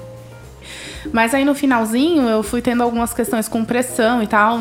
Mas 1.11 1.33
aí 1.33 1.43
no 1.43 1.55
finalzinho 1.55 2.29
eu 2.29 2.43
fui 2.43 2.61
tendo 2.61 2.83
algumas 2.83 3.13
questões 3.13 3.47
com 3.47 3.65
pressão 3.65 4.21
e 4.21 4.27
tal. 4.27 4.59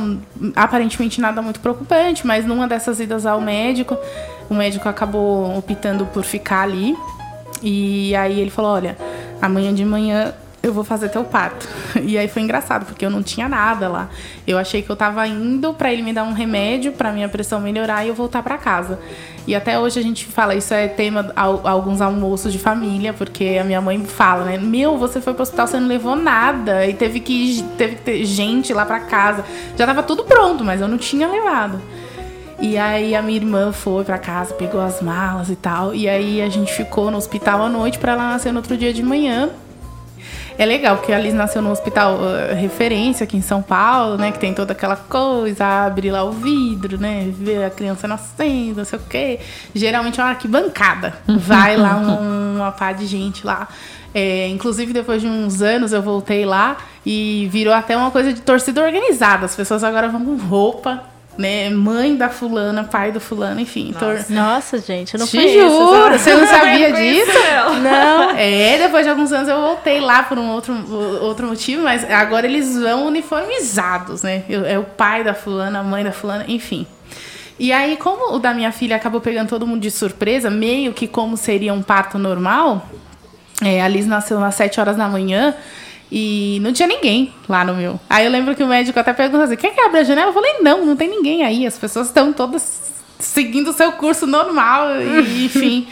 Aparentemente 0.56 1.20
nada 1.20 1.42
muito 1.42 1.60
preocupante, 1.60 2.26
mas 2.26 2.46
numa 2.46 2.66
dessas 2.66 2.98
idas 2.98 3.26
ao 3.26 3.40
médico, 3.40 3.96
o 4.48 4.54
médico 4.54 4.88
acabou 4.88 5.56
optando 5.56 6.06
por 6.06 6.24
ficar 6.24 6.62
ali. 6.62 6.96
E 7.62 8.14
aí 8.16 8.40
ele 8.40 8.50
falou: 8.50 8.72
olha, 8.72 8.96
amanhã 9.40 9.72
de 9.74 9.84
manhã 9.84 10.34
eu 10.62 10.72
vou 10.72 10.84
fazer 10.84 11.08
teu 11.08 11.24
parto. 11.24 11.68
E 12.02 12.16
aí 12.16 12.28
foi 12.28 12.42
engraçado, 12.42 12.86
porque 12.86 13.04
eu 13.04 13.10
não 13.10 13.22
tinha 13.22 13.48
nada 13.48 13.88
lá. 13.88 14.08
Eu 14.46 14.58
achei 14.58 14.82
que 14.82 14.90
eu 14.90 14.96
tava 14.96 15.26
indo 15.26 15.72
para 15.74 15.92
ele 15.92 16.02
me 16.02 16.12
dar 16.12 16.24
um 16.24 16.32
remédio 16.32 16.92
para 16.92 17.12
minha 17.12 17.28
pressão 17.28 17.60
melhorar 17.60 18.04
e 18.04 18.08
eu 18.08 18.14
voltar 18.14 18.42
para 18.42 18.56
casa. 18.58 18.98
E 19.46 19.54
até 19.54 19.78
hoje 19.78 19.98
a 19.98 20.02
gente 20.02 20.26
fala, 20.26 20.54
isso 20.54 20.72
é 20.72 20.88
tema 20.88 21.32
a, 21.34 21.42
a 21.42 21.70
alguns 21.70 22.00
almoços 22.00 22.52
de 22.52 22.58
família, 22.58 23.12
porque 23.12 23.58
a 23.60 23.64
minha 23.64 23.80
mãe 23.80 24.04
fala, 24.04 24.44
né? 24.44 24.58
Meu, 24.58 24.96
você 24.96 25.20
foi 25.20 25.34
pro 25.34 25.42
hospital, 25.42 25.66
você 25.66 25.78
não 25.78 25.88
levou 25.88 26.16
nada. 26.16 26.86
E 26.86 26.94
teve 26.94 27.20
que, 27.20 27.62
teve 27.76 27.96
que 27.96 28.02
ter 28.02 28.24
gente 28.24 28.72
lá 28.72 28.84
para 28.84 29.00
casa. 29.00 29.44
Já 29.76 29.86
tava 29.86 30.02
tudo 30.02 30.24
pronto, 30.24 30.64
mas 30.64 30.80
eu 30.80 30.88
não 30.88 30.98
tinha 30.98 31.28
levado. 31.28 31.80
E 32.60 32.76
aí 32.76 33.14
a 33.14 33.22
minha 33.22 33.38
irmã 33.38 33.72
foi 33.72 34.04
para 34.04 34.18
casa, 34.18 34.52
pegou 34.54 34.80
as 34.80 35.00
malas 35.00 35.48
e 35.48 35.56
tal. 35.56 35.94
E 35.94 36.08
aí 36.08 36.42
a 36.42 36.48
gente 36.48 36.72
ficou 36.72 37.10
no 37.10 37.16
hospital 37.16 37.62
à 37.62 37.68
noite 37.68 37.98
para 37.98 38.12
ela 38.12 38.30
nascer 38.30 38.52
no 38.52 38.58
outro 38.58 38.76
dia 38.76 38.92
de 38.92 39.02
manhã. 39.02 39.50
É 40.60 40.66
legal, 40.66 40.98
porque 40.98 41.10
a 41.10 41.18
Liz 41.18 41.32
nasceu 41.32 41.62
no 41.62 41.70
hospital 41.70 42.16
uh, 42.16 42.54
referência 42.54 43.24
aqui 43.24 43.34
em 43.34 43.40
São 43.40 43.62
Paulo, 43.62 44.18
né? 44.18 44.30
Que 44.30 44.38
tem 44.38 44.52
toda 44.52 44.72
aquela 44.72 44.94
coisa, 44.94 45.64
abre 45.64 46.10
lá 46.10 46.22
o 46.22 46.32
vidro, 46.32 47.00
né? 47.00 47.32
Ver 47.32 47.64
a 47.64 47.70
criança 47.70 48.06
nascendo, 48.06 48.76
não 48.76 48.84
sei 48.84 48.98
o 48.98 49.02
quê. 49.08 49.40
Geralmente 49.74 50.20
é 50.20 50.22
uma 50.22 50.28
arquibancada. 50.28 51.14
Vai 51.26 51.78
lá 51.78 51.96
um, 51.96 52.56
uma 52.56 52.70
pá 52.72 52.92
de 52.92 53.06
gente 53.06 53.46
lá. 53.46 53.68
É, 54.14 54.48
inclusive, 54.48 54.92
depois 54.92 55.22
de 55.22 55.28
uns 55.28 55.62
anos, 55.62 55.94
eu 55.94 56.02
voltei 56.02 56.44
lá 56.44 56.76
e 57.06 57.48
virou 57.50 57.72
até 57.72 57.96
uma 57.96 58.10
coisa 58.10 58.30
de 58.30 58.42
torcida 58.42 58.84
organizada. 58.84 59.46
As 59.46 59.56
pessoas 59.56 59.82
agora 59.82 60.10
vão 60.10 60.22
com 60.22 60.36
roupa 60.36 61.04
né? 61.38 61.70
Mãe 61.70 62.16
da 62.16 62.28
fulana, 62.28 62.84
pai 62.84 63.12
do 63.12 63.20
fulano, 63.20 63.60
enfim. 63.60 63.92
Nossa, 63.92 64.24
tor... 64.24 64.30
Nossa 64.30 64.78
gente, 64.78 65.14
eu 65.14 65.20
não 65.20 65.26
Te 65.26 65.48
juro, 65.52 66.18
você 66.18 66.34
não 66.34 66.46
sabia 66.46 66.92
disso? 66.94 67.30
Não. 67.82 68.30
É, 68.30 68.78
depois 68.78 69.04
de 69.04 69.10
alguns 69.10 69.32
anos 69.32 69.48
eu 69.48 69.60
voltei 69.60 70.00
lá 70.00 70.22
por 70.22 70.38
um 70.38 70.50
outro, 70.50 70.74
outro 71.22 71.46
motivo, 71.46 71.82
mas 71.82 72.08
agora 72.10 72.46
eles 72.46 72.78
vão 72.78 73.06
uniformizados, 73.06 74.22
né? 74.22 74.44
É 74.48 74.78
o 74.78 74.84
pai 74.84 75.24
da 75.24 75.34
fulana, 75.34 75.80
a 75.80 75.82
mãe 75.82 76.04
da 76.04 76.12
fulana, 76.12 76.44
enfim. 76.48 76.86
E 77.58 77.72
aí, 77.72 77.96
como 77.98 78.34
o 78.34 78.38
da 78.38 78.54
minha 78.54 78.72
filha 78.72 78.96
acabou 78.96 79.20
pegando 79.20 79.48
todo 79.48 79.66
mundo 79.66 79.82
de 79.82 79.90
surpresa, 79.90 80.48
meio 80.48 80.94
que 80.94 81.06
como 81.06 81.36
seria 81.36 81.74
um 81.74 81.82
parto 81.82 82.18
normal, 82.18 82.88
é, 83.62 83.82
a 83.82 83.88
Liz 83.88 84.06
nasceu 84.06 84.42
às 84.42 84.54
7 84.54 84.80
horas 84.80 84.96
da 84.96 85.06
manhã. 85.06 85.54
E 86.10 86.58
não 86.62 86.72
tinha 86.72 86.88
ninguém 86.88 87.32
lá 87.48 87.64
no 87.64 87.74
meu. 87.74 88.00
Aí 88.08 88.24
eu 88.24 88.32
lembro 88.32 88.54
que 88.56 88.62
o 88.62 88.66
médico 88.66 88.98
até 88.98 89.12
perguntou 89.12 89.42
assim: 89.42 89.56
quer 89.56 89.72
que 89.72 89.80
abra 89.80 90.00
a 90.00 90.04
janela? 90.04 90.30
Eu 90.30 90.34
falei: 90.34 90.54
não, 90.60 90.84
não 90.84 90.96
tem 90.96 91.08
ninguém 91.08 91.44
aí. 91.44 91.66
As 91.66 91.78
pessoas 91.78 92.08
estão 92.08 92.32
todas 92.32 92.90
seguindo 93.20 93.68
o 93.68 93.72
seu 93.72 93.92
curso 93.92 94.26
normal, 94.26 95.00
e, 95.00 95.44
enfim. 95.46 95.86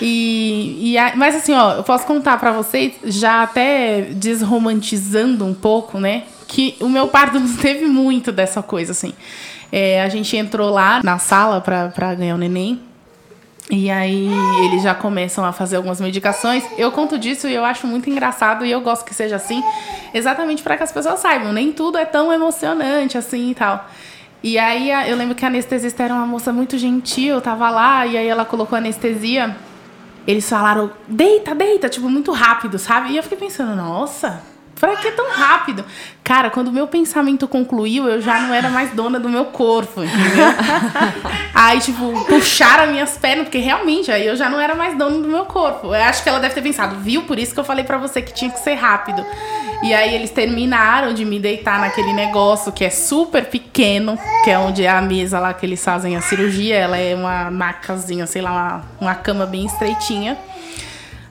E, 0.00 0.94
e, 0.94 1.16
mas 1.16 1.36
assim, 1.36 1.54
ó, 1.54 1.74
eu 1.74 1.82
posso 1.82 2.06
contar 2.06 2.38
para 2.38 2.52
vocês, 2.52 2.94
já 3.04 3.42
até 3.42 4.02
desromantizando 4.12 5.44
um 5.44 5.54
pouco, 5.54 5.98
né? 5.98 6.24
Que 6.48 6.76
o 6.80 6.88
meu 6.88 7.08
parto 7.08 7.38
não 7.40 7.56
teve 7.56 7.86
muito 7.86 8.32
dessa 8.32 8.62
coisa, 8.62 8.92
assim. 8.92 9.14
É, 9.72 10.02
a 10.02 10.08
gente 10.08 10.36
entrou 10.36 10.70
lá 10.70 11.00
na 11.02 11.18
sala 11.18 11.60
para 11.60 12.14
ganhar 12.14 12.34
o 12.34 12.38
neném. 12.38 12.80
E 13.70 13.90
aí 13.90 14.28
eles 14.64 14.82
já 14.82 14.94
começam 14.94 15.44
a 15.44 15.52
fazer 15.52 15.76
algumas 15.76 16.00
medicações. 16.00 16.64
Eu 16.78 16.92
conto 16.92 17.18
disso 17.18 17.48
e 17.48 17.54
eu 17.54 17.64
acho 17.64 17.86
muito 17.86 18.08
engraçado 18.08 18.64
e 18.64 18.70
eu 18.70 18.80
gosto 18.80 19.04
que 19.04 19.12
seja 19.12 19.36
assim, 19.36 19.62
exatamente 20.14 20.62
para 20.62 20.76
que 20.76 20.84
as 20.84 20.92
pessoas 20.92 21.18
saibam, 21.18 21.52
nem 21.52 21.72
tudo 21.72 21.98
é 21.98 22.04
tão 22.04 22.32
emocionante 22.32 23.18
assim 23.18 23.50
e 23.50 23.54
tal. 23.54 23.88
E 24.42 24.58
aí 24.58 24.90
eu 25.10 25.16
lembro 25.16 25.34
que 25.34 25.44
a 25.44 25.48
anestesista 25.48 26.04
era 26.04 26.14
uma 26.14 26.26
moça 26.26 26.52
muito 26.52 26.78
gentil, 26.78 27.40
tava 27.40 27.68
lá 27.68 28.06
e 28.06 28.16
aí 28.16 28.28
ela 28.28 28.44
colocou 28.44 28.78
anestesia. 28.78 29.56
Eles 30.26 30.48
falaram: 30.48 30.92
"Deita, 31.08 31.54
deita", 31.54 31.88
tipo 31.88 32.08
muito 32.08 32.30
rápido, 32.30 32.78
sabe? 32.78 33.12
E 33.12 33.16
eu 33.16 33.22
fiquei 33.24 33.38
pensando: 33.38 33.74
"Nossa, 33.74 34.42
Pra 34.78 34.94
que 34.96 35.10
tão 35.10 35.30
rápido? 35.30 35.84
Cara, 36.22 36.50
quando 36.50 36.68
o 36.68 36.72
meu 36.72 36.86
pensamento 36.86 37.48
concluiu, 37.48 38.06
eu 38.08 38.20
já 38.20 38.40
não 38.40 38.52
era 38.52 38.68
mais 38.68 38.90
dona 38.92 39.18
do 39.18 39.28
meu 39.28 39.46
corpo, 39.46 40.02
entendeu? 40.02 40.46
aí, 41.54 41.80
tipo, 41.80 42.12
puxaram 42.26 42.84
as 42.84 42.90
minhas 42.90 43.16
pernas, 43.16 43.44
porque 43.44 43.58
realmente 43.58 44.12
aí 44.12 44.26
eu 44.26 44.36
já 44.36 44.50
não 44.50 44.60
era 44.60 44.74
mais 44.74 44.96
dona 44.96 45.18
do 45.18 45.28
meu 45.28 45.46
corpo. 45.46 45.88
Eu 45.88 46.02
acho 46.02 46.22
que 46.22 46.28
ela 46.28 46.38
deve 46.38 46.54
ter 46.54 46.62
pensado, 46.62 46.96
viu? 46.96 47.22
Por 47.22 47.38
isso 47.38 47.54
que 47.54 47.60
eu 47.60 47.64
falei 47.64 47.84
para 47.84 47.96
você 47.96 48.20
que 48.20 48.34
tinha 48.34 48.50
que 48.50 48.58
ser 48.60 48.74
rápido. 48.74 49.24
E 49.82 49.94
aí 49.94 50.14
eles 50.14 50.30
terminaram 50.30 51.14
de 51.14 51.24
me 51.24 51.38
deitar 51.38 51.80
naquele 51.80 52.12
negócio 52.12 52.72
que 52.72 52.84
é 52.84 52.90
super 52.90 53.46
pequeno, 53.46 54.18
que 54.44 54.50
é 54.50 54.58
onde 54.58 54.84
é 54.84 54.90
a 54.90 55.00
mesa 55.00 55.38
lá 55.38 55.54
que 55.54 55.64
eles 55.64 55.82
fazem 55.82 56.16
a 56.16 56.20
cirurgia. 56.20 56.76
Ela 56.76 56.98
é 56.98 57.14
uma 57.14 57.50
macazinha, 57.50 58.26
sei 58.26 58.42
lá, 58.42 58.50
uma, 58.52 58.84
uma 59.00 59.14
cama 59.14 59.46
bem 59.46 59.64
estreitinha. 59.64 60.36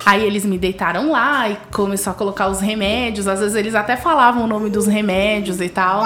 Aí 0.06 0.24
eles 0.24 0.46
me 0.46 0.58
deitaram 0.58 1.12
lá 1.12 1.50
e 1.50 1.58
começou 1.72 2.12
a 2.12 2.14
colocar 2.14 2.48
os 2.48 2.62
remédios. 2.62 3.28
Às 3.28 3.40
vezes 3.40 3.56
eles 3.56 3.74
até 3.74 3.98
falavam 3.98 4.44
o 4.44 4.48
nome 4.48 4.70
dos 4.70 4.86
remédios 4.86 5.60
e 5.60 5.68
tal. 5.68 6.04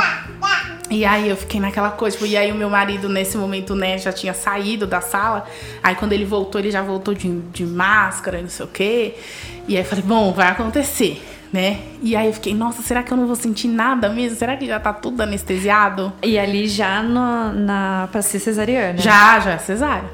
E 0.90 1.06
aí 1.06 1.30
eu 1.30 1.38
fiquei 1.38 1.60
naquela 1.60 1.92
coisa, 1.92 2.18
tipo, 2.18 2.28
e 2.28 2.36
aí 2.36 2.52
o 2.52 2.56
meu 2.56 2.70
marido 2.70 3.08
nesse 3.08 3.38
momento, 3.38 3.76
né, 3.76 3.98
já 4.00 4.12
tinha 4.12 4.34
saído 4.34 4.88
da 4.88 5.02
sala. 5.02 5.46
Aí 5.84 5.96
quando 5.96 6.14
ele 6.14 6.26
voltou, 6.26 6.60
ele 6.60 6.72
já 6.72 6.82
voltou 6.82 7.14
de, 7.14 7.30
de 7.52 7.66
máscara 7.66 8.40
e 8.40 8.42
não 8.42 8.50
sei 8.50 8.66
o 8.66 8.70
quê. 8.70 9.16
E 9.68 9.76
aí 9.76 9.84
eu 9.84 9.86
falei, 9.86 10.04
bom, 10.04 10.32
vai 10.34 10.48
acontecer, 10.48 11.22
né? 11.54 11.82
E 12.02 12.16
aí 12.16 12.26
eu 12.26 12.34
fiquei, 12.34 12.56
nossa, 12.56 12.82
será 12.82 13.04
que 13.04 13.12
eu 13.12 13.18
não 13.18 13.28
vou 13.28 13.36
sentir 13.36 13.68
nada 13.68 14.10
mesmo? 14.10 14.38
Será 14.38 14.58
que 14.58 14.66
já 14.66 14.80
tá 14.80 14.92
tudo 14.92 15.22
anestesiado? 15.22 16.12
E 16.24 16.40
ali 16.40 16.68
já 16.68 17.04
no, 17.04 17.52
na 17.54 18.10
pra 18.12 18.24
ser 18.24 18.40
cesariana? 18.40 18.98
Já, 18.98 19.40
já, 19.42 19.60
cesárea. 19.60 20.10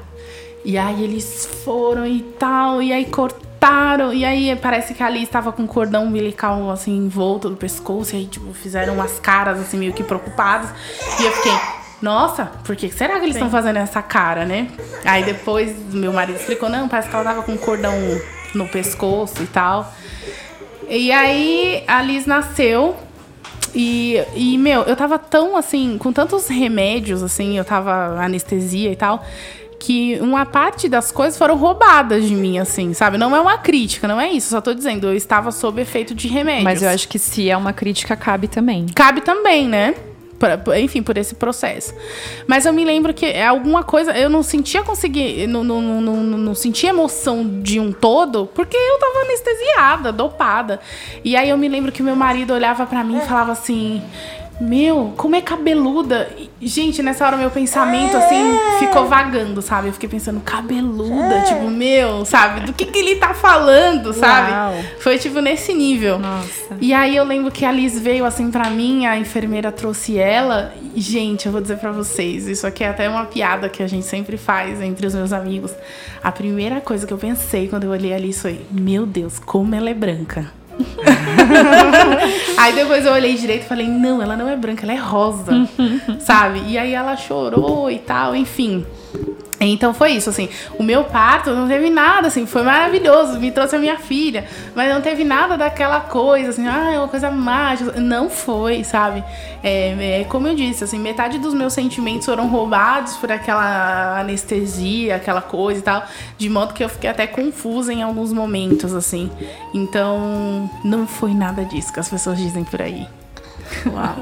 E 0.62 0.76
aí 0.76 1.04
eles 1.04 1.48
foram 1.64 2.04
e 2.06 2.20
tal, 2.38 2.82
e 2.82 2.92
aí 2.92 3.06
cortaram 3.06 3.45
cortaram. 3.56 4.12
E 4.12 4.24
aí 4.24 4.56
parece 4.56 4.94
que 4.94 5.02
ali 5.02 5.22
estava 5.22 5.52
com 5.52 5.62
um 5.62 5.66
cordão 5.66 6.04
umbilical 6.04 6.70
assim 6.70 6.96
em 6.96 7.08
volta 7.08 7.48
do 7.48 7.56
pescoço. 7.56 8.14
E 8.14 8.18
aí, 8.18 8.26
tipo, 8.26 8.52
fizeram 8.52 8.94
umas 8.94 9.18
caras 9.18 9.58
assim 9.58 9.78
meio 9.78 9.92
que 9.92 10.04
preocupadas. 10.04 10.70
E 11.20 11.24
eu 11.24 11.32
fiquei, 11.32 11.52
nossa, 12.00 12.46
por 12.64 12.76
que 12.76 12.90
será 12.90 13.18
que 13.18 13.24
eles 13.24 13.36
estão 13.36 13.50
fazendo 13.50 13.78
essa 13.78 14.02
cara, 14.02 14.44
né? 14.44 14.68
Aí 15.04 15.24
depois 15.24 15.74
meu 15.92 16.12
marido 16.12 16.36
explicou, 16.36 16.68
não, 16.68 16.88
parece 16.88 17.08
que 17.08 17.14
ela 17.14 17.24
tava 17.24 17.42
com 17.42 17.52
um 17.52 17.58
cordão 17.58 17.94
no 18.54 18.68
pescoço 18.68 19.42
e 19.42 19.46
tal. 19.46 19.92
E 20.88 21.10
aí 21.10 21.82
a 21.86 22.02
Liz 22.02 22.26
nasceu. 22.26 22.96
E, 23.74 24.16
e, 24.34 24.56
meu, 24.56 24.84
eu 24.84 24.96
tava 24.96 25.18
tão 25.18 25.54
assim, 25.54 25.98
com 25.98 26.10
tantos 26.10 26.48
remédios, 26.48 27.22
assim, 27.22 27.58
eu 27.58 27.64
tava 27.64 28.18
anestesia 28.18 28.90
e 28.90 28.96
tal 28.96 29.22
que 29.86 30.18
uma 30.20 30.44
parte 30.44 30.88
das 30.88 31.12
coisas 31.12 31.38
foram 31.38 31.56
roubadas 31.56 32.24
de 32.24 32.34
mim, 32.34 32.58
assim, 32.58 32.92
sabe? 32.92 33.16
Não 33.16 33.36
é 33.36 33.40
uma 33.40 33.56
crítica, 33.56 34.08
não 34.08 34.20
é 34.20 34.28
isso. 34.28 34.50
Só 34.50 34.60
tô 34.60 34.74
dizendo, 34.74 35.06
eu 35.06 35.14
estava 35.14 35.52
sob 35.52 35.80
efeito 35.80 36.12
de 36.12 36.26
remédios. 36.26 36.64
Mas 36.64 36.82
eu 36.82 36.88
acho 36.88 37.06
que 37.06 37.20
se 37.20 37.48
é 37.48 37.56
uma 37.56 37.72
crítica, 37.72 38.16
cabe 38.16 38.48
também. 38.48 38.86
Cabe 38.92 39.20
também, 39.20 39.68
né? 39.68 39.94
enfim, 40.82 41.04
por 41.04 41.16
esse 41.16 41.36
processo. 41.36 41.94
Mas 42.48 42.66
eu 42.66 42.72
me 42.72 42.84
lembro 42.84 43.14
que 43.14 43.26
é 43.26 43.46
alguma 43.46 43.84
coisa. 43.84 44.10
Eu 44.10 44.28
não 44.28 44.42
sentia 44.42 44.82
conseguir. 44.82 45.46
Não, 45.46 45.62
não, 45.62 45.80
não, 45.80 46.00
não, 46.00 46.16
não 46.38 46.54
sentia 46.54 46.90
emoção 46.90 47.60
de 47.62 47.78
um 47.78 47.92
todo, 47.92 48.46
porque 48.54 48.76
eu 48.76 48.98
tava 48.98 49.20
anestesiada, 49.20 50.10
dopada. 50.12 50.80
E 51.24 51.36
aí 51.36 51.48
eu 51.48 51.56
me 51.56 51.68
lembro 51.68 51.92
que 51.92 52.02
meu 52.02 52.16
marido 52.16 52.52
olhava 52.52 52.86
para 52.86 53.04
mim 53.04 53.18
e 53.18 53.20
falava 53.20 53.52
assim: 53.52 54.02
meu, 54.60 55.12
como 55.16 55.36
é 55.36 55.40
cabeluda. 55.40 56.28
Gente, 56.60 57.02
nessa 57.02 57.26
hora 57.26 57.36
meu 57.36 57.50
pensamento, 57.50 58.16
assim, 58.16 58.58
ficou 58.78 59.06
vagando, 59.06 59.60
sabe? 59.60 59.88
Eu 59.88 59.92
fiquei 59.92 60.08
pensando, 60.08 60.40
cabeluda, 60.40 61.34
é. 61.34 61.42
tipo, 61.42 61.68
meu, 61.68 62.24
sabe? 62.24 62.60
Do 62.60 62.72
que, 62.72 62.86
que 62.86 62.98
ele 62.98 63.16
tá 63.16 63.34
falando, 63.34 64.12
sabe? 64.14 64.52
Uau. 64.52 64.84
Foi, 65.00 65.18
tipo, 65.18 65.40
nesse 65.40 65.74
nível. 65.74 66.18
Nossa. 66.18 66.76
E 66.80 66.94
aí 66.94 67.16
eu 67.16 67.24
lembro 67.24 67.50
que 67.50 67.64
a 67.64 67.72
Liz 67.72 67.98
veio, 68.00 68.24
assim, 68.24 68.50
pra 68.50 68.70
mim, 68.70 69.06
a 69.06 69.18
enfermeira 69.18 69.70
trouxe 69.70 70.18
ela. 70.18 70.72
E, 70.94 71.00
gente, 71.00 71.46
eu 71.46 71.52
vou 71.52 71.60
dizer 71.60 71.76
pra 71.76 71.92
vocês, 71.92 72.46
isso 72.46 72.66
aqui 72.66 72.82
é 72.82 72.88
até 72.88 73.08
uma 73.08 73.26
piada 73.26 73.68
que 73.68 73.82
a 73.82 73.86
gente 73.86 74.06
sempre 74.06 74.38
faz 74.38 74.80
entre 74.80 75.06
os 75.06 75.14
meus 75.14 75.32
amigos. 75.32 75.72
A 76.22 76.32
primeira 76.32 76.80
coisa 76.80 77.06
que 77.06 77.12
eu 77.12 77.18
pensei 77.18 77.68
quando 77.68 77.84
eu 77.84 77.90
olhei 77.90 78.14
ali 78.14 78.32
foi, 78.32 78.62
meu 78.70 79.04
Deus, 79.04 79.38
como 79.38 79.74
ela 79.74 79.90
é 79.90 79.94
branca. 79.94 80.50
aí 82.58 82.74
depois 82.74 83.04
eu 83.04 83.12
olhei 83.12 83.34
direito 83.34 83.62
e 83.62 83.68
falei, 83.68 83.88
não, 83.88 84.22
ela 84.22 84.36
não 84.36 84.48
é 84.48 84.56
branca, 84.56 84.84
ela 84.84 84.92
é 84.92 84.96
rosa, 84.96 85.68
sabe? 86.20 86.62
E 86.66 86.78
aí 86.78 86.92
ela 86.92 87.16
chorou 87.16 87.90
e 87.90 87.98
tal, 87.98 88.34
enfim. 88.34 88.84
Então 89.60 89.94
foi 89.94 90.12
isso, 90.12 90.28
assim. 90.28 90.48
O 90.78 90.82
meu 90.82 91.04
parto 91.04 91.50
não 91.50 91.66
teve 91.66 91.88
nada, 91.88 92.28
assim, 92.28 92.44
foi 92.46 92.62
maravilhoso, 92.62 93.38
me 93.38 93.50
trouxe 93.50 93.76
a 93.76 93.78
minha 93.78 93.98
filha, 93.98 94.46
mas 94.74 94.92
não 94.92 95.00
teve 95.00 95.24
nada 95.24 95.56
daquela 95.56 96.00
coisa, 96.00 96.50
assim, 96.50 96.66
ah, 96.66 96.92
é 96.92 96.98
uma 96.98 97.08
coisa 97.08 97.30
mágica. 97.30 97.98
Não 97.98 98.28
foi, 98.28 98.84
sabe? 98.84 99.24
É, 99.62 100.20
é, 100.20 100.24
como 100.24 100.46
eu 100.46 100.54
disse, 100.54 100.84
assim, 100.84 100.98
metade 100.98 101.38
dos 101.38 101.54
meus 101.54 101.72
sentimentos 101.72 102.26
foram 102.26 102.48
roubados 102.48 103.16
por 103.16 103.32
aquela 103.32 104.20
anestesia, 104.20 105.16
aquela 105.16 105.40
coisa 105.40 105.80
e 105.80 105.82
tal, 105.82 106.04
de 106.36 106.48
modo 106.48 106.74
que 106.74 106.84
eu 106.84 106.88
fiquei 106.88 107.08
até 107.08 107.26
confusa 107.26 107.92
em 107.92 108.02
alguns 108.02 108.32
momentos, 108.32 108.92
assim. 108.92 109.30
Então, 109.72 110.70
não 110.84 111.06
foi 111.06 111.32
nada 111.32 111.64
disso 111.64 111.92
que 111.92 112.00
as 112.00 112.10
pessoas 112.10 112.38
dizem 112.38 112.64
por 112.64 112.82
aí. 112.82 113.06
Uau. 113.86 114.16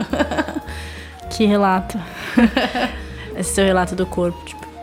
que 1.31 1.45
relato. 1.45 1.99
Esse 3.37 3.55
seu 3.55 3.65
relato 3.65 3.97
do 3.97 4.07
corpo, 4.07 4.39
tipo 4.45 4.74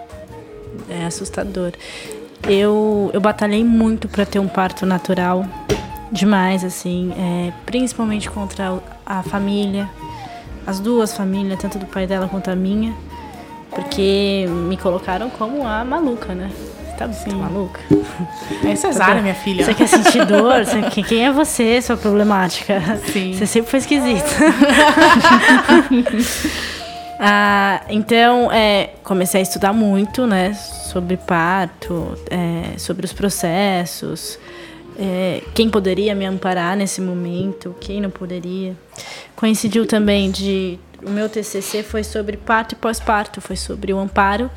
é 0.91 1.06
assustador. 1.06 1.71
Eu, 2.47 3.10
eu 3.13 3.21
batalhei 3.21 3.63
muito 3.63 4.08
para 4.08 4.25
ter 4.25 4.39
um 4.39 4.47
parto 4.47 4.86
natural, 4.86 5.45
demais, 6.12 6.63
assim, 6.63 7.13
é, 7.17 7.54
principalmente 7.65 8.30
contra 8.30 8.80
a 9.06 9.23
família, 9.23 9.89
as 10.65 10.80
duas 10.80 11.15
famílias, 11.15 11.60
tanto 11.60 11.77
do 11.80 11.86
pai 11.86 12.06
dela 12.06 12.27
quanto 12.27 12.49
a 12.49 12.56
minha, 12.56 12.93
porque 13.69 14.45
me 14.67 14.75
colocaram 14.75 15.30
como 15.30 15.65
a 15.65 15.86
maluca, 15.86 16.34
né? 16.34 16.51
Você 16.86 16.97
tá, 16.97 17.12
Sim. 17.13 17.36
maluca? 17.36 17.80
É 18.63 18.75
cesárea, 18.75 19.21
minha 19.21 19.34
filha. 19.34 19.65
Você 19.65 19.73
quer 19.73 19.88
sentir 19.88 20.25
dor? 20.25 20.65
Você, 20.65 21.04
quem 21.04 21.25
é 21.25 21.32
você, 21.32 21.82
sua 21.82 21.97
problemática? 21.97 22.80
Sim. 23.12 23.34
Você 23.34 23.47
sempre 23.47 23.71
foi 23.71 23.80
esquisita. 23.80 24.27
ah, 27.24 27.84
então, 27.88 28.52
é, 28.52 28.96
comecei 29.04 29.40
a 29.40 29.44
estudar 29.44 29.72
muito, 29.72 30.26
né? 30.26 30.58
sobre 30.92 31.16
parto, 31.16 32.18
é, 32.30 32.78
sobre 32.78 33.06
os 33.06 33.14
processos, 33.14 34.38
é, 35.00 35.42
quem 35.54 35.70
poderia 35.70 36.14
me 36.14 36.26
amparar 36.26 36.76
nesse 36.76 37.00
momento, 37.00 37.74
quem 37.80 38.02
não 38.02 38.10
poderia. 38.10 38.76
Coincidiu 39.36 39.86
também 39.86 40.30
de 40.30 40.78
o 41.04 41.10
meu 41.10 41.30
TCC 41.30 41.82
foi 41.82 42.04
sobre 42.04 42.38
parto 42.38 42.74
e 42.74 42.76
pós-parto, 42.76 43.40
foi 43.40 43.56
sobre 43.56 43.94
o 43.94 44.00
amparo 44.00 44.52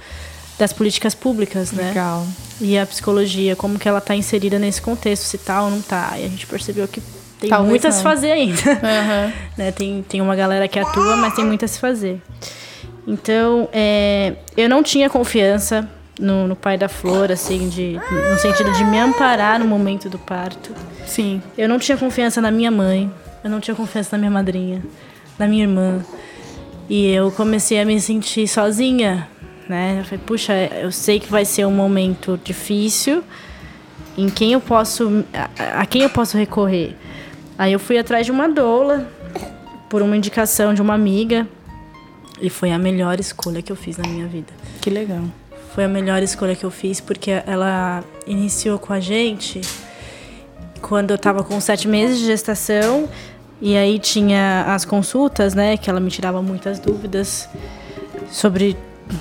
das 0.58 0.72
políticas 0.72 1.14
públicas, 1.14 1.72
né? 1.72 1.88
Legal. 1.88 2.26
E 2.60 2.76
a 2.76 2.84
psicologia, 2.84 3.56
como 3.56 3.78
que 3.78 3.88
ela 3.88 3.98
está 3.98 4.14
inserida 4.14 4.58
nesse 4.58 4.82
contexto, 4.82 5.22
se 5.22 5.38
tá 5.38 5.62
ou 5.62 5.70
não 5.70 5.80
tá. 5.80 6.14
E 6.18 6.24
a 6.24 6.28
gente 6.28 6.46
percebeu 6.46 6.86
que 6.86 7.00
tem 7.44 7.50
Talvez 7.50 7.70
muito 7.70 7.86
a 7.86 7.92
se 7.92 8.02
fazer 8.02 8.32
ainda. 8.32 8.62
Uhum. 8.84 9.32
né? 9.56 9.72
tem, 9.72 10.04
tem 10.08 10.20
uma 10.20 10.34
galera 10.34 10.66
que 10.66 10.78
atua, 10.78 11.16
mas 11.16 11.34
tem 11.34 11.44
muito 11.44 11.64
a 11.64 11.68
se 11.68 11.78
fazer. 11.78 12.20
Então, 13.06 13.68
é, 13.72 14.34
eu 14.56 14.68
não 14.68 14.82
tinha 14.82 15.10
confiança 15.10 15.88
no, 16.18 16.46
no 16.46 16.56
pai 16.56 16.78
da 16.78 16.88
flor, 16.88 17.30
assim, 17.30 17.68
de, 17.68 18.00
no 18.30 18.38
sentido 18.38 18.72
de 18.72 18.84
me 18.84 18.98
amparar 18.98 19.58
no 19.58 19.66
momento 19.66 20.08
do 20.08 20.18
parto. 20.18 20.74
Sim. 21.06 21.42
Eu 21.56 21.68
não 21.68 21.78
tinha 21.78 21.96
confiança 21.98 22.40
na 22.40 22.50
minha 22.50 22.70
mãe, 22.70 23.10
eu 23.42 23.50
não 23.50 23.60
tinha 23.60 23.74
confiança 23.74 24.16
na 24.16 24.18
minha 24.18 24.30
madrinha, 24.30 24.82
na 25.38 25.46
minha 25.46 25.64
irmã. 25.64 26.04
E 26.88 27.10
eu 27.10 27.30
comecei 27.30 27.80
a 27.80 27.84
me 27.84 28.00
sentir 28.00 28.48
sozinha, 28.48 29.28
né? 29.68 29.98
Eu 30.00 30.04
falei, 30.04 30.20
puxa, 30.24 30.52
eu 30.54 30.90
sei 30.90 31.20
que 31.20 31.30
vai 31.30 31.44
ser 31.44 31.66
um 31.66 31.72
momento 31.72 32.40
difícil. 32.42 33.22
Em 34.16 34.28
quem 34.28 34.52
eu 34.52 34.60
posso, 34.60 35.24
a, 35.32 35.80
a 35.82 35.86
quem 35.86 36.02
eu 36.02 36.10
posso 36.10 36.38
recorrer? 36.38 36.96
Aí 37.56 37.72
eu 37.72 37.78
fui 37.78 37.98
atrás 37.98 38.26
de 38.26 38.32
uma 38.32 38.48
doula 38.48 39.08
por 39.88 40.02
uma 40.02 40.16
indicação 40.16 40.74
de 40.74 40.82
uma 40.82 40.94
amiga 40.94 41.46
e 42.40 42.50
foi 42.50 42.72
a 42.72 42.78
melhor 42.78 43.20
escolha 43.20 43.62
que 43.62 43.70
eu 43.70 43.76
fiz 43.76 43.96
na 43.96 44.08
minha 44.08 44.26
vida. 44.26 44.52
Que 44.80 44.90
legal 44.90 45.24
foi 45.74 45.84
a 45.84 45.88
melhor 45.88 46.22
escolha 46.22 46.54
que 46.54 46.64
eu 46.64 46.70
fiz, 46.70 47.00
porque 47.00 47.42
ela 47.44 48.04
iniciou 48.28 48.78
com 48.78 48.92
a 48.92 49.00
gente 49.00 49.60
quando 50.80 51.10
eu 51.10 51.16
estava 51.16 51.42
com 51.42 51.60
sete 51.60 51.88
meses 51.88 52.20
de 52.20 52.26
gestação. 52.26 53.08
E 53.60 53.76
aí 53.76 53.98
tinha 53.98 54.66
as 54.68 54.84
consultas, 54.84 55.52
né? 55.52 55.76
Que 55.76 55.90
ela 55.90 55.98
me 55.98 56.10
tirava 56.10 56.40
muitas 56.40 56.78
dúvidas 56.78 57.48
sobre 58.30 58.76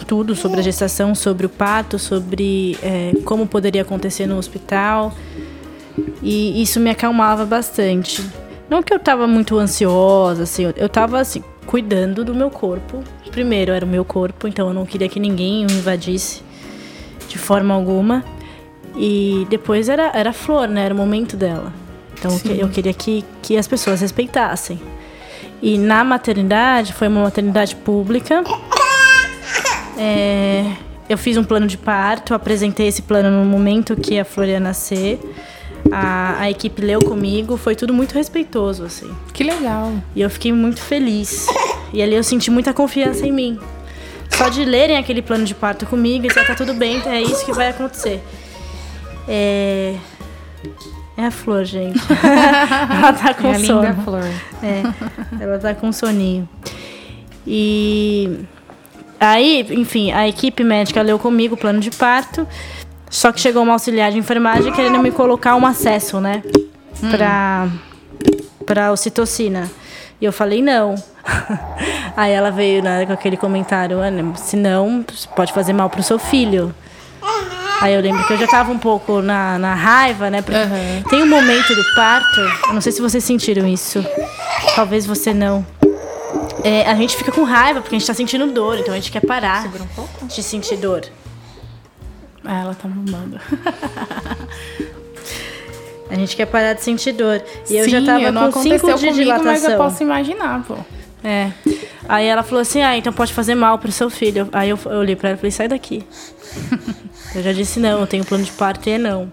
tudo, 0.06 0.36
sobre 0.36 0.60
a 0.60 0.63
gestação, 0.63 1.15
sobre 1.15 1.48
o 1.48 1.50
parto, 1.50 1.98
sobre 1.98 2.78
é, 2.84 3.13
como 3.26 3.48
poderia 3.48 3.82
acontecer 3.82 4.28
no 4.28 4.38
hospital. 4.38 5.12
E 6.22 6.62
isso 6.62 6.80
me 6.80 6.90
acalmava 6.90 7.46
bastante. 7.46 8.24
Não 8.70 8.82
que 8.82 8.94
eu 8.94 8.98
estava 8.98 9.28
muito 9.28 9.58
ansiosa, 9.58 10.44
assim, 10.44 10.72
eu 10.76 10.86
estava 10.86 11.20
assim, 11.20 11.44
cuidando 11.66 12.24
do 12.24 12.34
meu 12.34 12.50
corpo. 12.50 13.04
Primeiro 13.32 13.72
era 13.72 13.86
o 13.86 13.88
meu 13.88 14.06
corpo, 14.06 14.48
então 14.48 14.68
eu 14.68 14.74
não 14.74 14.86
queria 14.86 15.10
que 15.10 15.20
ninguém 15.20 15.66
o 15.66 15.72
invadisse 15.72 16.42
de 17.28 17.38
forma 17.38 17.74
alguma. 17.74 18.24
E 18.96 19.48
depois 19.50 19.90
era, 19.90 20.12
era 20.14 20.30
a 20.30 20.34
flor, 20.34 20.68
né? 20.68 20.86
Era 20.86 20.94
o 20.94 20.98
momento 20.98 21.36
dela. 21.36 21.74
Então 22.18 22.32
Sim. 22.32 22.58
eu 22.60 22.70
queria 22.70 22.94
que, 22.94 23.26
que 23.42 23.58
as 23.58 23.68
pessoas 23.68 24.02
respeitassem. 24.02 24.80
E 25.62 25.78
na 25.78 26.04
maternidade, 26.04 26.94
foi 26.94 27.08
uma 27.08 27.24
maternidade 27.24 27.76
pública. 27.76 28.44
É, 29.98 30.66
eu 31.08 31.18
fiz 31.18 31.38
um 31.38 31.44
plano 31.44 31.68
de 31.68 31.78
parto, 31.78 32.34
apresentei 32.34 32.88
esse 32.88 33.02
plano 33.02 33.30
no 33.30 33.46
momento 33.46 33.96
que 33.96 34.20
a 34.20 34.26
flor 34.26 34.48
ia 34.48 34.60
nascer. 34.60 35.20
A, 35.91 36.41
a 36.41 36.50
equipe 36.50 36.82
leu 36.82 37.02
comigo, 37.02 37.58
foi 37.58 37.76
tudo 37.76 37.93
muito 37.93 38.13
respeitoso, 38.13 38.84
assim. 38.84 39.12
Que 39.34 39.43
legal. 39.43 39.93
E 40.15 40.22
eu 40.22 40.30
fiquei 40.30 40.52
muito 40.52 40.82
feliz. 40.82 41.48
E 41.93 42.02
ali 42.02 42.15
eu 42.15 42.24
senti 42.24 42.50
muita 42.50 42.74
confiança 42.74 43.26
em 43.26 43.32
mim. 43.32 43.60
Só 44.32 44.50
de 44.50 44.65
lerem 44.65 44.98
aquele 44.98 45.22
plano 45.22 45.46
de 45.46 45.54
parto 45.54 45.86
comigo, 45.86 46.32
já 46.34 46.43
tá 46.43 46.56
tudo 46.56 46.74
bem, 46.74 47.02
é 47.06 47.22
isso 47.22 47.46
que 47.46 47.54
vai 47.54 47.69
acontecer. 47.69 48.22
É. 49.28 49.96
É 51.15 51.28
a 51.28 51.32
flor, 51.32 51.63
gente. 51.63 52.00
ela 52.10 53.13
tá 53.13 53.34
com 53.36 53.48
é 53.50 53.60
sono. 53.60 53.82
Linda 53.82 54.02
flor. 54.02 54.24
É, 54.63 54.84
ela 55.39 55.60
tá 55.60 55.76
com 55.76 55.91
soninho. 55.91 56.50
E 57.46 58.39
aí, 59.19 59.65
enfim, 59.69 60.12
a 60.12 60.28
equipe 60.28 60.63
médica 60.63 61.02
leu 61.04 61.19
comigo 61.19 61.54
o 61.54 61.58
plano 61.58 61.80
de 61.80 61.91
parto. 61.91 62.48
Só 63.13 63.32
que 63.32 63.39
chegou 63.39 63.62
uma 63.62 63.73
auxiliar 63.73 64.12
de 64.12 64.17
enfermagem 64.17 64.73
querendo 64.73 64.97
me 64.97 65.12
colocar 65.12 65.56
um 65.56 65.67
acesso, 65.67 66.19
né? 66.19 66.41
Hum. 67.02 67.12
Pra, 67.12 67.67
pra 68.65 68.91
ocitocina. 68.91 69.69
E 70.19 70.26
eu 70.26 70.34
falei 70.34 70.63
não. 70.63 70.95
Aí 72.17 72.32
ela 72.32 72.49
veio 72.49 72.82
né, 72.82 73.06
com 73.06 73.13
aquele 73.13 73.38
comentário, 73.38 73.99
se 74.36 74.56
não, 74.56 75.06
pode 75.36 75.54
fazer 75.54 75.73
mal 75.73 75.91
pro 75.91 76.02
seu 76.02 76.17
filho. 76.17 76.73
Aí 77.82 77.93
eu 77.93 78.02
lembro 78.02 78.26
que 78.26 78.34
eu 78.34 78.38
já 78.38 78.47
tava 78.47 78.71
um 78.71 78.80
pouco 78.80 79.21
na, 79.21 79.60
na 79.60 79.76
raiva, 79.76 80.32
né? 80.32 80.41
Porque 80.41 80.58
uhum. 80.58 81.04
tem 81.08 81.21
um 81.21 81.30
momento 81.30 81.76
do 81.76 81.84
parto, 81.93 82.39
eu 82.67 82.73
não 82.73 82.82
sei 82.82 82.91
se 82.91 83.02
vocês 83.02 83.23
sentiram 83.23 83.67
isso. 83.67 84.04
Talvez 84.76 85.06
você 85.06 85.36
não. 85.36 85.63
É, 86.63 86.89
a 86.89 86.95
gente 86.95 87.15
fica 87.15 87.32
com 87.32 87.43
raiva 87.43 87.80
porque 87.80 87.95
a 87.95 87.99
gente 87.99 88.08
tá 88.08 88.13
sentindo 88.15 88.47
dor, 88.47 88.80
então 88.80 88.91
a 88.91 88.97
gente 88.97 89.12
quer 89.12 89.21
parar 89.21 89.69
um 90.19 90.26
de 90.26 90.41
sentir 90.41 90.78
dor. 90.78 91.04
Ah, 92.46 92.62
ela 92.62 92.76
tá 92.76 92.88
mamando. 92.88 93.40
A 96.10 96.16
gente 96.16 96.36
quer 96.36 96.46
parar 96.46 96.74
de 96.74 96.84
sentir 96.84 97.14
dor. 97.14 97.42
E 97.64 97.68
Sim, 97.70 97.78
eu 97.78 97.90
já 97.90 98.06
tava 98.06 98.22
eu 98.22 98.34
com 98.52 98.62
5 98.62 98.64
dias 98.64 98.82
comigo, 98.82 98.98
de 99.00 99.14
dilatação. 99.14 99.52
Mas 99.52 99.64
eu 99.64 99.78
posso 99.78 100.04
imaginar, 100.04 100.64
pô. 100.64 100.76
É. 101.24 101.52
Aí 102.08 102.28
ela 102.28 102.44
falou 102.44 102.62
assim: 102.62 102.84
ah, 102.84 102.96
então 102.96 103.12
pode 103.12 103.34
fazer 103.34 103.56
mal 103.56 103.80
pro 103.80 103.92
seu 103.92 104.10
filho. 104.10 104.48
Aí 104.52 104.70
eu, 104.70 104.78
eu 104.86 104.98
olhei 105.00 105.16
pra 105.16 105.30
ela 105.30 105.38
e 105.38 105.40
falei: 105.40 105.52
sai 105.52 105.68
daqui. 105.68 106.04
eu 107.34 107.42
já 107.42 107.52
disse 107.52 107.80
não, 107.80 108.00
eu 108.00 108.06
tenho 108.08 108.24
plano 108.26 108.44
de 108.44 108.52
parto 108.52 108.88
e 108.88 108.92
é 108.92 108.98
não. 108.98 109.32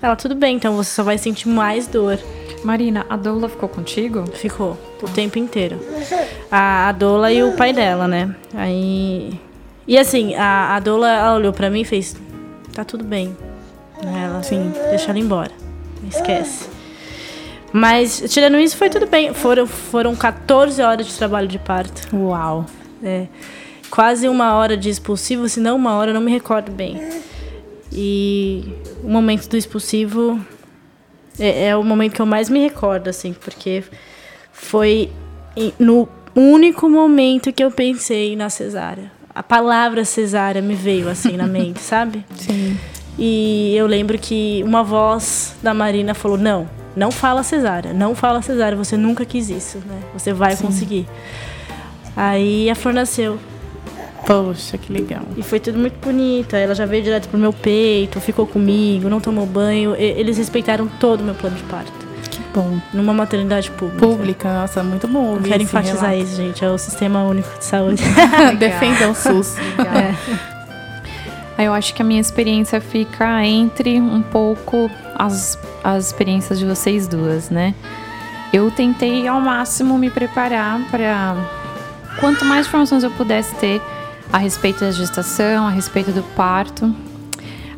Ela, 0.00 0.16
tudo 0.16 0.34
bem, 0.34 0.56
então 0.56 0.74
você 0.74 0.90
só 0.90 1.02
vai 1.02 1.18
sentir 1.18 1.48
mais 1.48 1.86
dor. 1.86 2.18
Marina, 2.64 3.04
a 3.10 3.16
doula 3.16 3.48
ficou 3.48 3.68
contigo? 3.68 4.24
Ficou, 4.32 4.78
o 5.02 5.08
tempo 5.08 5.38
inteiro. 5.38 5.78
A, 6.50 6.88
a 6.88 6.92
doula 6.92 7.32
e 7.32 7.42
o 7.42 7.52
pai 7.52 7.72
dela, 7.72 8.08
né? 8.08 8.34
Aí. 8.54 9.38
E 9.86 9.98
assim, 9.98 10.34
a, 10.34 10.76
a 10.76 10.80
doula 10.80 11.08
ela 11.08 11.36
olhou 11.36 11.52
pra 11.52 11.68
mim 11.68 11.80
e 11.80 11.84
fez: 11.84 12.16
tá 12.72 12.84
tudo 12.84 13.04
bem. 13.04 13.36
Ela, 14.02 14.38
assim, 14.38 14.72
deixa 14.90 15.10
ela 15.10 15.18
embora. 15.18 15.52
Esquece. 16.08 16.68
Mas, 17.72 18.22
tirando 18.28 18.58
isso, 18.58 18.76
foi 18.76 18.90
tudo 18.90 19.06
bem. 19.06 19.32
Foram, 19.32 19.66
foram 19.66 20.14
14 20.14 20.82
horas 20.82 21.06
de 21.06 21.14
trabalho 21.14 21.48
de 21.48 21.58
parto. 21.58 22.14
Uau. 22.14 22.66
É. 23.02 23.26
Quase 23.90 24.28
uma 24.28 24.54
hora 24.54 24.76
de 24.76 24.88
expulsivo, 24.88 25.48
se 25.48 25.60
não 25.60 25.76
uma 25.76 25.94
hora, 25.94 26.10
eu 26.10 26.14
não 26.14 26.20
me 26.20 26.30
recordo 26.30 26.72
bem. 26.72 27.00
E 27.92 28.74
o 29.02 29.08
momento 29.08 29.48
do 29.48 29.56
expulsivo 29.56 30.40
é, 31.38 31.68
é 31.68 31.76
o 31.76 31.84
momento 31.84 32.14
que 32.14 32.22
eu 32.22 32.26
mais 32.26 32.48
me 32.48 32.60
recordo, 32.60 33.08
assim, 33.08 33.32
porque 33.32 33.84
foi 34.52 35.10
no 35.78 36.08
único 36.34 36.88
momento 36.88 37.52
que 37.52 37.62
eu 37.62 37.70
pensei 37.70 38.34
na 38.36 38.48
cesárea. 38.48 39.10
A 39.34 39.42
palavra 39.42 40.04
cesárea 40.04 40.60
me 40.60 40.74
veio 40.74 41.08
assim 41.08 41.36
na 41.36 41.46
mente, 41.46 41.80
sabe? 41.82 42.24
Sim. 42.36 42.78
E 43.18 43.74
eu 43.76 43.86
lembro 43.86 44.18
que 44.18 44.62
uma 44.64 44.82
voz 44.82 45.54
da 45.62 45.72
Marina 45.72 46.14
falou: 46.14 46.36
Não, 46.36 46.68
não 46.94 47.10
fala 47.10 47.42
cesárea, 47.42 47.92
não 47.92 48.14
fala 48.14 48.42
cesárea, 48.42 48.76
você 48.76 48.96
nunca 48.96 49.24
quis 49.24 49.48
isso, 49.50 49.78
né? 49.78 49.98
Você 50.12 50.32
vai 50.32 50.56
Sim. 50.56 50.66
conseguir. 50.66 51.06
Aí 52.16 52.68
a 52.68 52.74
flor 52.74 52.92
nasceu. 52.92 53.38
Poxa, 54.26 54.78
que 54.78 54.92
legal. 54.92 55.22
E 55.36 55.42
foi 55.42 55.58
tudo 55.58 55.78
muito 55.78 55.98
bonito. 55.98 56.54
Ela 56.54 56.74
já 56.74 56.86
veio 56.86 57.02
direto 57.02 57.28
pro 57.28 57.38
meu 57.38 57.52
peito, 57.52 58.20
ficou 58.20 58.46
comigo, 58.46 59.08
não 59.08 59.20
tomou 59.20 59.44
banho. 59.46 59.96
Eles 59.96 60.38
respeitaram 60.38 60.86
todo 60.86 61.22
o 61.22 61.24
meu 61.24 61.34
plano 61.34 61.56
de 61.56 61.62
parto. 61.64 62.01
Bom. 62.54 62.78
Numa 62.92 63.14
maternidade 63.14 63.70
pública. 63.70 64.06
Pública, 64.06 64.52
nossa, 64.52 64.82
muito 64.82 65.08
bom 65.08 65.24
Eu 65.24 65.30
ouvir 65.32 65.48
quero 65.50 65.62
enfatizar 65.62 66.10
relato. 66.10 66.22
isso, 66.22 66.36
gente. 66.36 66.64
É 66.64 66.70
o 66.70 66.76
Sistema 66.78 67.22
Único 67.24 67.58
de 67.58 67.64
Saúde. 67.64 68.02
Defenda 68.58 69.08
o 69.08 69.14
SUS. 69.14 69.56
É. 69.78 70.14
Aí 71.56 71.66
eu 71.66 71.72
acho 71.72 71.94
que 71.94 72.02
a 72.02 72.04
minha 72.04 72.20
experiência 72.20 72.80
fica 72.80 73.44
entre 73.44 74.00
um 74.00 74.22
pouco 74.22 74.90
as, 75.14 75.58
as 75.84 76.06
experiências 76.06 76.58
de 76.58 76.64
vocês 76.66 77.06
duas, 77.06 77.50
né? 77.50 77.74
Eu 78.52 78.70
tentei 78.70 79.26
ao 79.26 79.40
máximo 79.40 79.96
me 79.96 80.10
preparar 80.10 80.78
para 80.90 81.36
quanto 82.20 82.44
mais 82.44 82.66
informações 82.66 83.02
eu 83.02 83.10
pudesse 83.12 83.54
ter 83.56 83.80
a 84.32 84.38
respeito 84.38 84.80
da 84.80 84.90
gestação, 84.90 85.66
a 85.66 85.70
respeito 85.70 86.10
do 86.10 86.22
parto. 86.34 86.94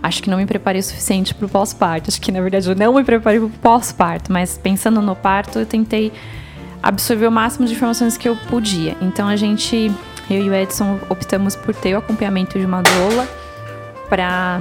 Acho 0.06 0.22
que 0.22 0.28
não 0.28 0.36
me 0.36 0.44
preparei 0.44 0.80
o 0.80 0.84
suficiente 0.84 1.34
para 1.34 1.46
o 1.46 1.48
pós-parto. 1.48 2.10
Acho 2.10 2.20
que 2.20 2.30
na 2.30 2.40
verdade 2.42 2.68
eu 2.68 2.76
não 2.76 2.92
me 2.94 3.02
preparei 3.02 3.40
para 3.40 3.46
o 3.46 3.50
pós-parto, 3.50 4.30
mas 4.30 4.58
pensando 4.62 5.00
no 5.00 5.16
parto, 5.16 5.58
eu 5.58 5.64
tentei 5.64 6.12
absorver 6.82 7.26
o 7.26 7.32
máximo 7.32 7.66
de 7.66 7.72
informações 7.72 8.18
que 8.18 8.28
eu 8.28 8.36
podia. 8.50 8.94
Então 9.00 9.26
a 9.26 9.34
gente, 9.34 9.90
eu 10.28 10.44
e 10.44 10.50
o 10.50 10.54
Edson, 10.54 10.98
optamos 11.08 11.56
por 11.56 11.74
ter 11.74 11.94
o 11.94 11.98
acompanhamento 11.98 12.58
de 12.58 12.66
uma 12.66 12.82
doula 12.82 13.26
para 14.10 14.60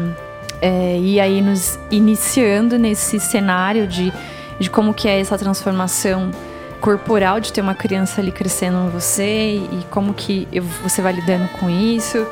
ir 1.01 1.19
aí 1.19 1.41
nos 1.41 1.77
iniciando 1.91 2.79
nesse 2.79 3.19
cenário 3.19 3.85
de, 3.85 4.13
de 4.57 4.69
como 4.69 4.93
que 4.93 5.09
é 5.09 5.19
essa 5.19 5.37
transformação 5.37 6.31
corporal 6.79 7.41
de 7.41 7.51
ter 7.51 7.59
uma 7.59 7.75
criança 7.75 8.21
ali 8.21 8.31
crescendo 8.31 8.77
em 8.87 8.89
você 8.89 9.55
e 9.57 9.85
como 9.89 10.13
que 10.13 10.47
eu- 10.53 10.63
você 10.81 11.01
vai 11.01 11.11
lidando 11.11 11.49
com 11.59 11.69
isso. 11.69 12.25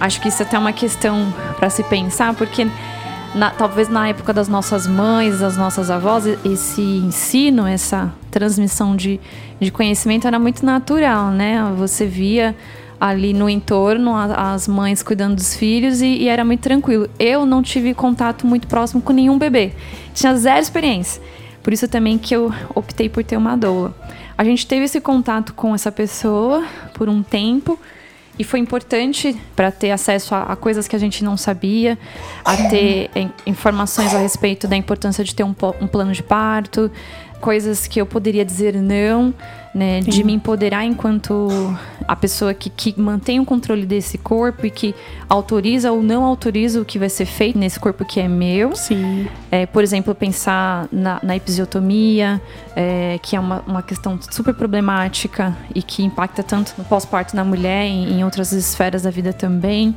Acho 0.00 0.20
que 0.20 0.28
isso 0.28 0.42
é 0.42 0.46
até 0.46 0.58
uma 0.58 0.72
questão 0.72 1.32
para 1.58 1.68
se 1.70 1.82
pensar, 1.84 2.34
porque 2.34 2.66
na- 3.34 3.50
talvez 3.50 3.88
na 3.88 4.08
época 4.08 4.32
das 4.32 4.48
nossas 4.48 4.86
mães, 4.86 5.40
das 5.40 5.56
nossas 5.56 5.90
avós, 5.90 6.24
esse 6.44 6.80
ensino, 6.80 7.66
essa 7.66 8.12
transmissão 8.30 8.94
de, 8.94 9.20
de 9.60 9.70
conhecimento 9.70 10.26
era 10.26 10.38
muito 10.38 10.64
natural, 10.64 11.30
né? 11.30 11.62
Você 11.76 12.06
via 12.06 12.54
ali 13.00 13.32
no 13.32 13.48
entorno 13.48 14.14
a- 14.14 14.52
as 14.52 14.66
mães 14.68 15.02
cuidando 15.02 15.34
dos 15.36 15.54
filhos 15.54 16.00
e, 16.00 16.06
e 16.06 16.28
era 16.28 16.44
muito 16.44 16.60
tranquilo. 16.60 17.08
Eu 17.18 17.44
não 17.44 17.62
tive 17.62 17.92
contato 17.94 18.46
muito 18.46 18.66
próximo 18.68 19.00
com 19.02 19.12
nenhum 19.12 19.36
bebê. 19.38 19.72
Tinha 20.14 20.34
zero 20.36 20.60
experiência. 20.60 21.20
Por 21.62 21.72
isso 21.72 21.86
também 21.88 22.16
que 22.18 22.34
eu 22.34 22.52
optei 22.74 23.08
por 23.08 23.22
ter 23.24 23.36
uma 23.36 23.56
doula. 23.56 23.94
A 24.36 24.44
gente 24.44 24.66
teve 24.66 24.84
esse 24.84 25.00
contato 25.00 25.52
com 25.54 25.74
essa 25.74 25.90
pessoa 25.92 26.64
por 26.94 27.08
um 27.08 27.22
tempo 27.22 27.78
e 28.38 28.44
foi 28.44 28.60
importante 28.60 29.36
para 29.56 29.70
ter 29.70 29.90
acesso 29.90 30.34
a, 30.34 30.42
a 30.44 30.56
coisas 30.56 30.86
que 30.86 30.94
a 30.94 30.98
gente 30.98 31.24
não 31.24 31.36
sabia, 31.36 31.98
a 32.44 32.56
ter 32.68 33.10
informações 33.46 34.14
a 34.14 34.18
respeito 34.18 34.68
da 34.68 34.76
importância 34.76 35.24
de 35.24 35.34
ter 35.34 35.44
um, 35.44 35.54
um 35.80 35.86
plano 35.86 36.12
de 36.12 36.22
parto, 36.22 36.90
coisas 37.40 37.86
que 37.86 38.00
eu 38.00 38.06
poderia 38.06 38.44
dizer 38.44 38.74
não, 38.74 39.34
né, 39.74 40.00
de 40.00 40.24
me 40.24 40.32
empoderar 40.32 40.84
enquanto 40.84 41.48
a 42.06 42.16
pessoa 42.16 42.54
que, 42.54 42.70
que 42.70 42.98
mantém 42.98 43.38
o 43.38 43.44
controle 43.44 43.84
desse 43.84 44.16
corpo 44.16 44.64
e 44.64 44.70
que 44.70 44.94
autoriza 45.28 45.92
ou 45.92 46.02
não 46.02 46.24
autoriza 46.24 46.80
o 46.80 46.84
que 46.84 46.98
vai 46.98 47.10
ser 47.10 47.26
feito 47.26 47.58
nesse 47.58 47.78
corpo 47.78 48.04
que 48.04 48.18
é 48.18 48.26
meu. 48.26 48.74
Sim. 48.74 49.26
É, 49.50 49.66
por 49.66 49.82
exemplo, 49.82 50.14
pensar 50.14 50.88
na, 50.90 51.20
na 51.22 51.36
episiotomia, 51.36 52.40
é, 52.74 53.18
que 53.22 53.36
é 53.36 53.40
uma, 53.40 53.62
uma 53.66 53.82
questão 53.82 54.18
super 54.30 54.54
problemática 54.54 55.54
e 55.74 55.82
que 55.82 56.02
impacta 56.02 56.42
tanto 56.42 56.74
no 56.78 56.84
pós-parto 56.84 57.36
na 57.36 57.44
mulher 57.44 57.86
e 57.86 58.12
em 58.12 58.24
outras 58.24 58.52
esferas 58.52 59.02
da 59.02 59.10
vida 59.10 59.32
também. 59.32 59.94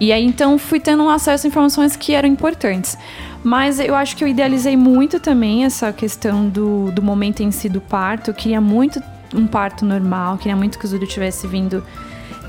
E 0.00 0.12
aí, 0.12 0.24
então, 0.24 0.58
fui 0.58 0.80
tendo 0.80 1.04
um 1.04 1.08
acesso 1.08 1.46
a 1.46 1.48
informações 1.48 1.96
que 1.96 2.14
eram 2.14 2.28
importantes. 2.28 2.98
Mas 3.44 3.78
eu 3.78 3.94
acho 3.94 4.16
que 4.16 4.24
eu 4.24 4.28
idealizei 4.28 4.76
muito 4.76 5.20
também 5.20 5.64
essa 5.64 5.92
questão 5.92 6.48
do, 6.48 6.90
do 6.90 7.02
momento 7.02 7.42
em 7.42 7.50
si 7.50 7.68
do 7.68 7.80
parto. 7.80 8.30
Eu 8.30 8.34
queria 8.34 8.60
muito 8.60 9.00
um 9.34 9.46
parto 9.46 9.84
normal, 9.84 10.38
queria 10.38 10.56
muito 10.56 10.78
que 10.78 10.84
o 10.86 10.88
Zúlio 10.88 11.06
tivesse 11.06 11.46
vindo 11.46 11.84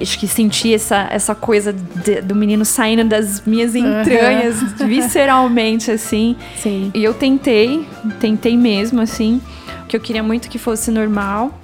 acho 0.01 0.19
que 0.19 0.27
senti 0.27 0.73
essa, 0.73 1.08
essa 1.10 1.34
coisa 1.34 1.71
de- 1.71 2.21
do 2.21 2.36
menino 2.36 2.65
saindo 2.65 3.05
das 3.05 3.45
minhas 3.45 3.73
entranhas, 3.75 4.62
visceralmente, 4.86 5.89
assim. 5.91 6.36
Sim. 6.58 6.91
E 6.93 7.03
eu 7.03 7.13
tentei, 7.13 7.88
tentei 8.19 8.58
mesmo, 8.58 8.99
assim, 9.01 9.41
que 9.88 9.95
eu 9.95 9.99
queria 10.01 10.21
muito 10.23 10.49
que 10.49 10.58
fosse 10.58 10.91
normal. 10.91 11.58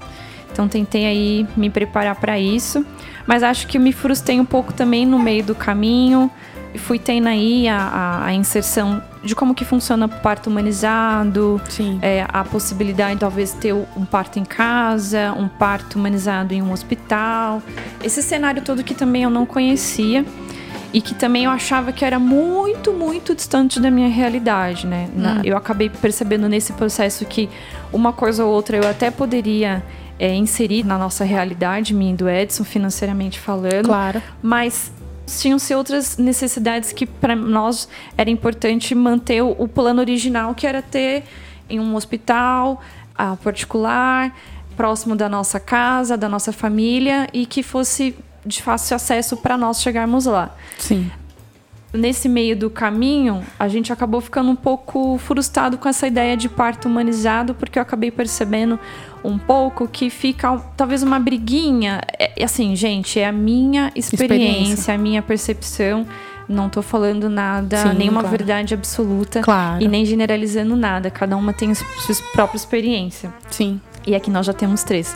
Então 0.52 0.68
tentei 0.68 1.06
aí 1.06 1.48
me 1.58 1.70
preparar 1.70 2.16
para 2.16 2.40
isso. 2.40 2.86
Mas 3.28 3.44
acho 3.44 3.68
que 3.68 3.78
me 3.80 3.92
frustrei 3.92 4.40
um 4.40 4.46
pouco 4.46 4.74
também 4.74 5.06
no 5.06 5.20
meio 5.20 5.44
do 5.44 5.54
caminho. 5.56 6.30
E 6.74 6.78
fui 6.78 7.00
tendo 7.00 7.28
aí 7.28 7.68
a, 7.68 7.78
a, 7.78 8.26
a 8.28 8.34
inserção 8.34 9.02
de 9.24 9.36
como 9.36 9.54
que 9.54 9.64
funciona 9.64 10.08
o 10.08 10.10
parto 10.10 10.50
humanizado, 10.50 11.62
Sim. 11.70 12.00
é, 12.02 12.26
a 12.28 12.44
possibilidade 12.44 13.14
de 13.16 13.20
talvez 13.20 13.52
ter 13.54 13.74
um 13.74 14.06
parto 14.06 14.40
em 14.40 14.44
casa, 14.46 15.34
um 15.38 15.48
parto 15.48 15.96
humanizado 16.00 16.54
em 16.54 16.62
um 16.62 16.72
hospital. 16.72 17.62
Esse 18.04 18.24
cenário 18.24 18.62
todo 18.62 18.84
que 18.84 18.94
também 18.96 19.24
eu 19.24 19.30
não 19.30 19.46
conhecia 19.46 20.26
e 20.94 21.00
que 21.02 21.14
também 21.14 21.46
eu 21.46 21.52
achava 21.52 21.92
que 21.92 22.04
era 22.04 22.18
muito, 22.20 22.92
muito 22.92 23.34
distante 23.36 23.80
da 23.80 23.90
minha 23.92 24.10
realidade, 24.10 24.86
né? 24.88 25.08
Na- 25.16 25.42
eu 25.44 25.56
acabei 25.56 25.90
percebendo 25.90 26.50
nesse 26.50 26.74
processo 26.74 27.24
que 27.26 27.48
uma 27.94 28.12
coisa 28.12 28.44
ou 28.44 28.52
outra 28.52 28.76
eu 28.78 28.90
até 28.90 29.10
poderia 29.12 29.84
é, 30.20 30.34
inserir 30.36 30.84
na 30.86 30.98
nossa 30.98 31.24
realidade, 31.24 31.94
minha 31.94 32.14
e 32.14 32.16
do 32.16 32.30
Edson, 32.30 32.64
financeiramente 32.64 33.40
falando 33.40 33.86
Claro. 33.86 34.22
mas 34.42 34.92
tinham-se 35.40 35.74
outras 35.76 36.18
necessidades 36.18 36.92
que 36.92 37.06
para 37.06 37.36
nós 37.36 37.88
era 38.18 38.30
importante 38.30 38.94
manter 38.96 39.42
o, 39.42 39.68
plano 39.68 40.02
original, 40.02 40.56
que 40.56 40.66
era 40.66 40.82
ter 40.82 41.24
em 41.70 41.80
um 41.80 41.96
hospital 41.96 42.82
particular, 43.44 44.36
próximo 44.76 45.16
da 45.16 45.30
nossa 45.30 45.60
casa, 45.60 46.18
da 46.18 46.28
nossa 46.28 46.52
família 46.52 47.28
e 47.32 47.46
que 47.46 47.62
fosse 47.62 48.16
de 48.46 48.62
fácil 48.62 48.96
acesso 48.96 49.38
para 49.38 49.58
nós 49.58 49.82
chegarmos 49.82 50.26
lá. 50.26 50.56
Sim. 50.80 51.12
Nesse 51.94 52.30
meio 52.30 52.56
do 52.56 52.70
caminho, 52.70 53.44
a 53.60 53.68
gente 53.68 53.92
acabou 53.92 54.22
ficando 54.22 54.50
um 54.50 54.56
pouco 54.56 55.18
frustrado 55.18 55.78
com 55.78 55.90
essa 55.90 56.08
ideia 56.08 56.38
de 56.38 56.48
parto 56.48 56.88
humanizado, 56.88 57.54
porque 57.54 57.78
eu 57.78 57.84
acabei 57.84 58.10
percebendo 58.10 58.80
um 59.24 59.38
pouco 59.38 59.88
que 59.88 60.10
fica 60.10 60.58
talvez 60.78 61.04
uma 61.04 61.20
briguinha. 61.20 62.02
É, 62.18 62.44
assim, 62.44 62.76
gente, 62.78 63.20
é 63.20 63.28
a 63.28 63.32
minha 63.32 63.92
experiência, 63.94 64.46
Experiência. 64.46 64.94
a 64.94 64.98
minha 64.98 65.22
percepção. 65.22 66.08
Não 66.48 66.70
tô 66.70 66.82
falando 66.82 67.30
nada, 67.30 67.78
Sim, 67.78 67.94
nenhuma 67.98 68.22
claro. 68.22 68.38
verdade 68.38 68.74
absoluta. 68.74 69.42
Claro. 69.42 69.84
E 69.84 69.88
nem 69.88 70.06
generalizando 70.06 70.76
nada. 70.76 71.10
Cada 71.10 71.36
uma 71.36 71.54
tem 71.54 71.72
a 71.72 71.76
sua 71.76 72.16
própria 72.34 72.58
experiência. 72.58 73.34
Sim. 73.50 73.80
E 74.08 74.16
aqui 74.16 74.32
nós 74.32 74.46
já 74.46 74.54
temos 74.54 74.84
três. 74.84 75.16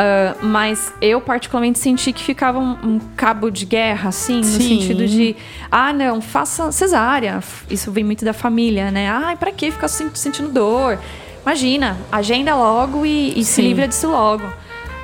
Ah, 0.00 0.36
mas 0.40 0.92
eu 1.02 1.20
particularmente 1.20 1.80
senti 1.80 2.12
que 2.12 2.22
ficava 2.22 2.56
um, 2.60 2.76
um 2.84 3.00
cabo 3.16 3.50
de 3.50 3.66
guerra, 3.66 4.10
assim, 4.10 4.36
no 4.38 4.44
Sim. 4.44 4.80
sentido 4.80 5.04
de, 5.08 5.34
ah, 5.72 5.92
não, 5.92 6.20
faça 6.20 6.70
cesárea. 6.70 7.40
Isso 7.68 7.90
vem 7.90 8.04
muito 8.04 8.24
da 8.24 8.32
família, 8.32 8.92
né? 8.92 9.10
Ai, 9.10 9.34
pra 9.36 9.50
que 9.50 9.72
ficar 9.72 9.88
sen- 9.88 10.10
sentindo 10.14 10.50
dor? 10.50 11.00
Imagina, 11.42 11.96
agenda 12.12 12.54
logo 12.54 13.04
e, 13.04 13.36
e 13.40 13.44
se 13.44 13.60
livra 13.60 13.88
disso 13.88 14.08
logo. 14.08 14.44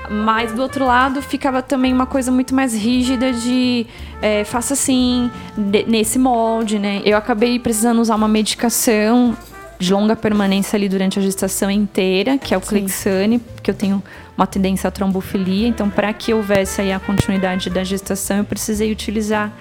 Mas 0.08 0.52
do 0.52 0.62
outro 0.62 0.84
lado 0.86 1.20
ficava 1.20 1.60
também 1.60 1.92
uma 1.92 2.06
coisa 2.06 2.30
muito 2.30 2.54
mais 2.54 2.72
rígida 2.72 3.32
de 3.32 3.86
é, 4.22 4.44
faça 4.44 4.74
assim, 4.74 5.28
de- 5.56 5.86
nesse 5.88 6.20
molde, 6.20 6.78
né? 6.78 7.02
Eu 7.04 7.16
acabei 7.16 7.58
precisando 7.58 8.00
usar 8.00 8.14
uma 8.14 8.28
medicação 8.28 9.36
de 9.76 9.92
longa 9.92 10.14
permanência 10.14 10.76
ali 10.76 10.88
durante 10.88 11.18
a 11.18 11.22
gestação 11.22 11.68
inteira, 11.68 12.38
que 12.38 12.54
é 12.54 12.56
o. 12.56 12.60
Clexane, 12.60 13.40
porque 13.40 13.70
eu 13.70 13.74
tenho 13.74 14.00
uma 14.36 14.46
tendência 14.46 14.88
à 14.88 14.90
trombofilia, 14.90 15.68
então 15.68 15.88
para 15.88 16.12
que 16.12 16.34
houvesse 16.34 16.80
aí 16.80 16.92
a 16.92 16.98
continuidade 16.98 17.70
da 17.70 17.84
gestação, 17.84 18.38
eu 18.38 18.44
precisei 18.44 18.90
utilizar 18.90 19.52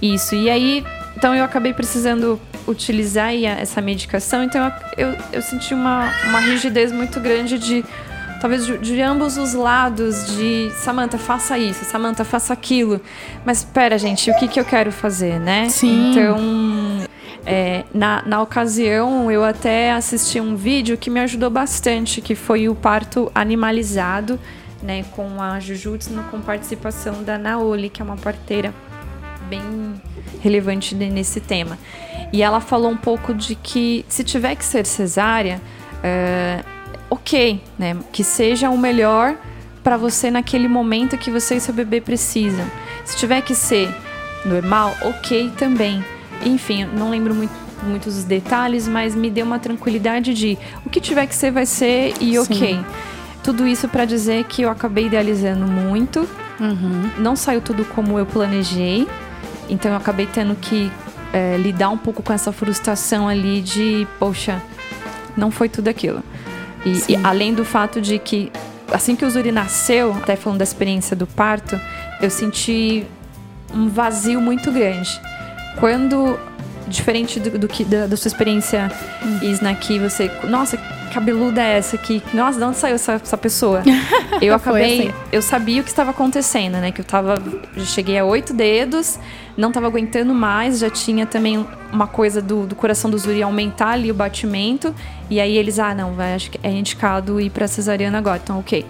isso. 0.00 0.34
E 0.34 0.48
aí, 0.50 0.84
então 1.16 1.34
eu 1.34 1.44
acabei 1.44 1.72
precisando 1.72 2.40
utilizar 2.66 3.34
essa 3.34 3.80
medicação, 3.80 4.44
então 4.44 4.72
eu, 4.96 5.08
eu, 5.08 5.16
eu 5.32 5.42
senti 5.42 5.72
uma, 5.72 6.12
uma 6.28 6.40
rigidez 6.40 6.92
muito 6.92 7.18
grande 7.18 7.58
de 7.58 7.84
talvez 8.40 8.66
de, 8.66 8.78
de 8.78 9.00
ambos 9.00 9.36
os 9.36 9.54
lados 9.54 10.36
de 10.36 10.70
Samantha 10.76 11.18
faça 11.18 11.58
isso, 11.58 11.84
Samantha 11.84 12.24
faça 12.24 12.52
aquilo. 12.52 13.00
Mas 13.44 13.58
espera, 13.58 13.98
gente, 13.98 14.30
o 14.30 14.36
que 14.36 14.48
que 14.48 14.60
eu 14.60 14.64
quero 14.64 14.92
fazer, 14.92 15.40
né? 15.40 15.68
Sim. 15.68 16.12
Então, 16.12 17.07
é, 17.50 17.84
na, 17.94 18.22
na 18.26 18.42
ocasião, 18.42 19.32
eu 19.32 19.42
até 19.42 19.92
assisti 19.92 20.38
um 20.38 20.54
vídeo 20.54 20.98
que 20.98 21.08
me 21.08 21.18
ajudou 21.20 21.48
bastante, 21.48 22.20
que 22.20 22.34
foi 22.34 22.68
o 22.68 22.74
parto 22.74 23.32
animalizado, 23.34 24.38
né, 24.82 25.02
com 25.16 25.40
a 25.40 25.58
Jujutsu, 25.58 26.10
com 26.30 26.42
participação 26.42 27.22
da 27.22 27.38
Naoli, 27.38 27.88
que 27.88 28.02
é 28.02 28.04
uma 28.04 28.18
parteira 28.18 28.74
bem 29.48 29.62
relevante 30.42 30.94
nesse 30.94 31.40
tema. 31.40 31.78
E 32.34 32.42
ela 32.42 32.60
falou 32.60 32.90
um 32.90 32.96
pouco 32.98 33.32
de 33.32 33.54
que 33.54 34.04
se 34.10 34.22
tiver 34.22 34.54
que 34.54 34.64
ser 34.64 34.84
cesárea, 34.84 35.58
é, 36.04 36.62
ok, 37.08 37.62
né, 37.78 37.96
que 38.12 38.22
seja 38.22 38.68
o 38.68 38.76
melhor 38.76 39.34
para 39.82 39.96
você 39.96 40.30
naquele 40.30 40.68
momento 40.68 41.16
que 41.16 41.30
você 41.30 41.54
e 41.54 41.60
seu 41.60 41.72
bebê 41.72 41.98
precisam. 41.98 42.66
Se 43.06 43.16
tiver 43.16 43.40
que 43.40 43.54
ser 43.54 43.88
normal, 44.44 44.94
ok 45.00 45.50
também. 45.56 46.04
Enfim, 46.44 46.84
não 46.84 47.10
lembro 47.10 47.34
muito, 47.34 47.52
muitos 47.82 48.14
dos 48.14 48.24
detalhes, 48.24 48.86
mas 48.86 49.14
me 49.14 49.30
deu 49.30 49.44
uma 49.44 49.58
tranquilidade 49.58 50.34
de 50.34 50.58
o 50.84 50.90
que 50.90 51.00
tiver 51.00 51.26
que 51.26 51.34
ser, 51.34 51.50
vai 51.50 51.66
ser 51.66 52.14
e 52.20 52.32
Sim. 52.32 52.38
ok. 52.38 52.80
Tudo 53.42 53.66
isso 53.66 53.88
para 53.88 54.04
dizer 54.04 54.44
que 54.44 54.62
eu 54.62 54.70
acabei 54.70 55.06
idealizando 55.06 55.66
muito. 55.66 56.28
Uhum. 56.60 57.10
Não 57.18 57.36
saiu 57.36 57.60
tudo 57.60 57.84
como 57.84 58.18
eu 58.18 58.26
planejei. 58.26 59.06
Então 59.68 59.90
eu 59.90 59.96
acabei 59.96 60.26
tendo 60.26 60.54
que 60.54 60.90
é, 61.32 61.56
lidar 61.56 61.90
um 61.90 61.98
pouco 61.98 62.22
com 62.22 62.32
essa 62.32 62.52
frustração 62.52 63.28
ali 63.28 63.60
de, 63.60 64.06
poxa, 64.18 64.60
não 65.36 65.50
foi 65.50 65.68
tudo 65.68 65.88
aquilo. 65.88 66.22
E, 66.84 67.12
e, 67.12 67.16
além 67.24 67.52
do 67.54 67.64
fato 67.64 68.00
de 68.00 68.18
que, 68.18 68.50
assim 68.92 69.14
que 69.14 69.24
o 69.24 69.30
Zuri 69.30 69.52
nasceu, 69.52 70.12
até 70.14 70.36
falando 70.36 70.58
da 70.58 70.64
experiência 70.64 71.16
do 71.16 71.26
parto, 71.26 71.78
eu 72.20 72.30
senti 72.30 73.04
um 73.72 73.88
vazio 73.88 74.40
muito 74.40 74.70
grande. 74.72 75.20
Quando, 75.78 76.38
diferente 76.86 77.38
do, 77.38 77.58
do 77.58 77.68
que 77.68 77.84
da, 77.84 78.06
da, 78.06 78.16
sua 78.16 78.28
experiência, 78.28 78.90
hum. 79.22 79.38
Isna, 79.42 79.74
que 79.74 79.98
você, 79.98 80.30
nossa, 80.48 80.76
cabeluda 81.08 81.62
é 81.62 81.78
essa 81.78 81.96
aqui? 81.96 82.22
Nossa, 82.32 82.58
de 82.58 82.64
onde 82.64 82.76
saiu 82.76 82.94
essa, 82.94 83.12
essa 83.14 83.36
pessoa? 83.36 83.82
Eu 84.40 84.54
acabei. 84.54 85.08
Assim. 85.08 85.14
Eu 85.32 85.42
sabia 85.42 85.80
o 85.80 85.84
que 85.84 85.90
estava 85.90 86.10
acontecendo, 86.10 86.74
né? 86.74 86.92
Que 86.92 87.00
eu 87.00 87.04
tava. 87.04 87.42
Já 87.76 87.84
cheguei 87.84 88.18
a 88.18 88.24
oito 88.24 88.54
dedos, 88.54 89.18
não 89.56 89.68
estava 89.68 89.86
aguentando 89.86 90.32
mais, 90.32 90.78
já 90.78 90.88
tinha 90.88 91.26
também 91.26 91.66
uma 91.92 92.06
coisa 92.06 92.40
do, 92.40 92.66
do 92.66 92.76
coração 92.76 93.10
do 93.10 93.18
Zuri 93.18 93.42
aumentar 93.42 93.90
ali 93.90 94.10
o 94.10 94.14
batimento. 94.14 94.94
E 95.28 95.40
aí 95.40 95.56
eles, 95.56 95.78
ah, 95.78 95.94
não, 95.94 96.12
vai, 96.12 96.34
acho 96.34 96.50
que 96.50 96.60
é 96.62 96.70
indicado 96.70 97.40
ir 97.40 97.50
pra 97.50 97.66
cesariana 97.66 98.18
agora. 98.18 98.40
Então, 98.42 98.58
ok. 98.60 98.86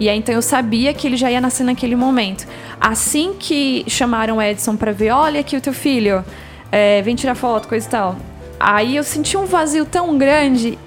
E 0.00 0.08
aí 0.08 0.18
então 0.18 0.34
eu 0.34 0.40
sabia 0.40 0.94
que 0.94 1.06
ele 1.06 1.16
já 1.16 1.30
ia 1.30 1.40
nascer 1.40 1.62
naquele 1.62 1.94
momento. 1.94 2.46
Assim 2.80 3.34
que 3.38 3.84
chamaram 3.86 4.38
o 4.38 4.42
Edson 4.42 4.74
para 4.74 4.92
ver, 4.92 5.10
olha 5.10 5.40
aqui 5.40 5.56
o 5.56 5.60
teu 5.60 5.74
filho, 5.74 6.24
é, 6.72 7.02
vem 7.02 7.14
tirar 7.14 7.34
foto, 7.34 7.68
coisa 7.68 7.86
e 7.86 7.90
tal. 7.90 8.16
Aí 8.58 8.96
eu 8.96 9.04
senti 9.04 9.36
um 9.36 9.44
vazio 9.44 9.84
tão 9.84 10.16
grande 10.16 10.78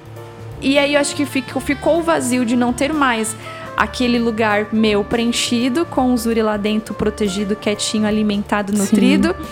e 0.60 0.80
aí 0.80 0.96
eu 0.96 1.00
acho 1.00 1.16
que 1.16 1.26
ficou, 1.26 1.62
ficou 1.62 2.00
o 2.00 2.02
vazio 2.02 2.44
de 2.44 2.56
não 2.56 2.74
ter 2.74 2.92
mais 2.92 3.36
aquele 3.78 4.18
lugar 4.18 4.68
meu 4.72 5.04
preenchido, 5.04 5.86
com 5.86 6.14
o 6.14 6.18
Zuri 6.18 6.42
lá 6.42 6.58
dentro, 6.58 6.94
protegido, 6.94 7.56
quietinho, 7.56 8.08
alimentado, 8.08 8.74
nutrido. 8.74 9.36
Sim. 9.38 9.46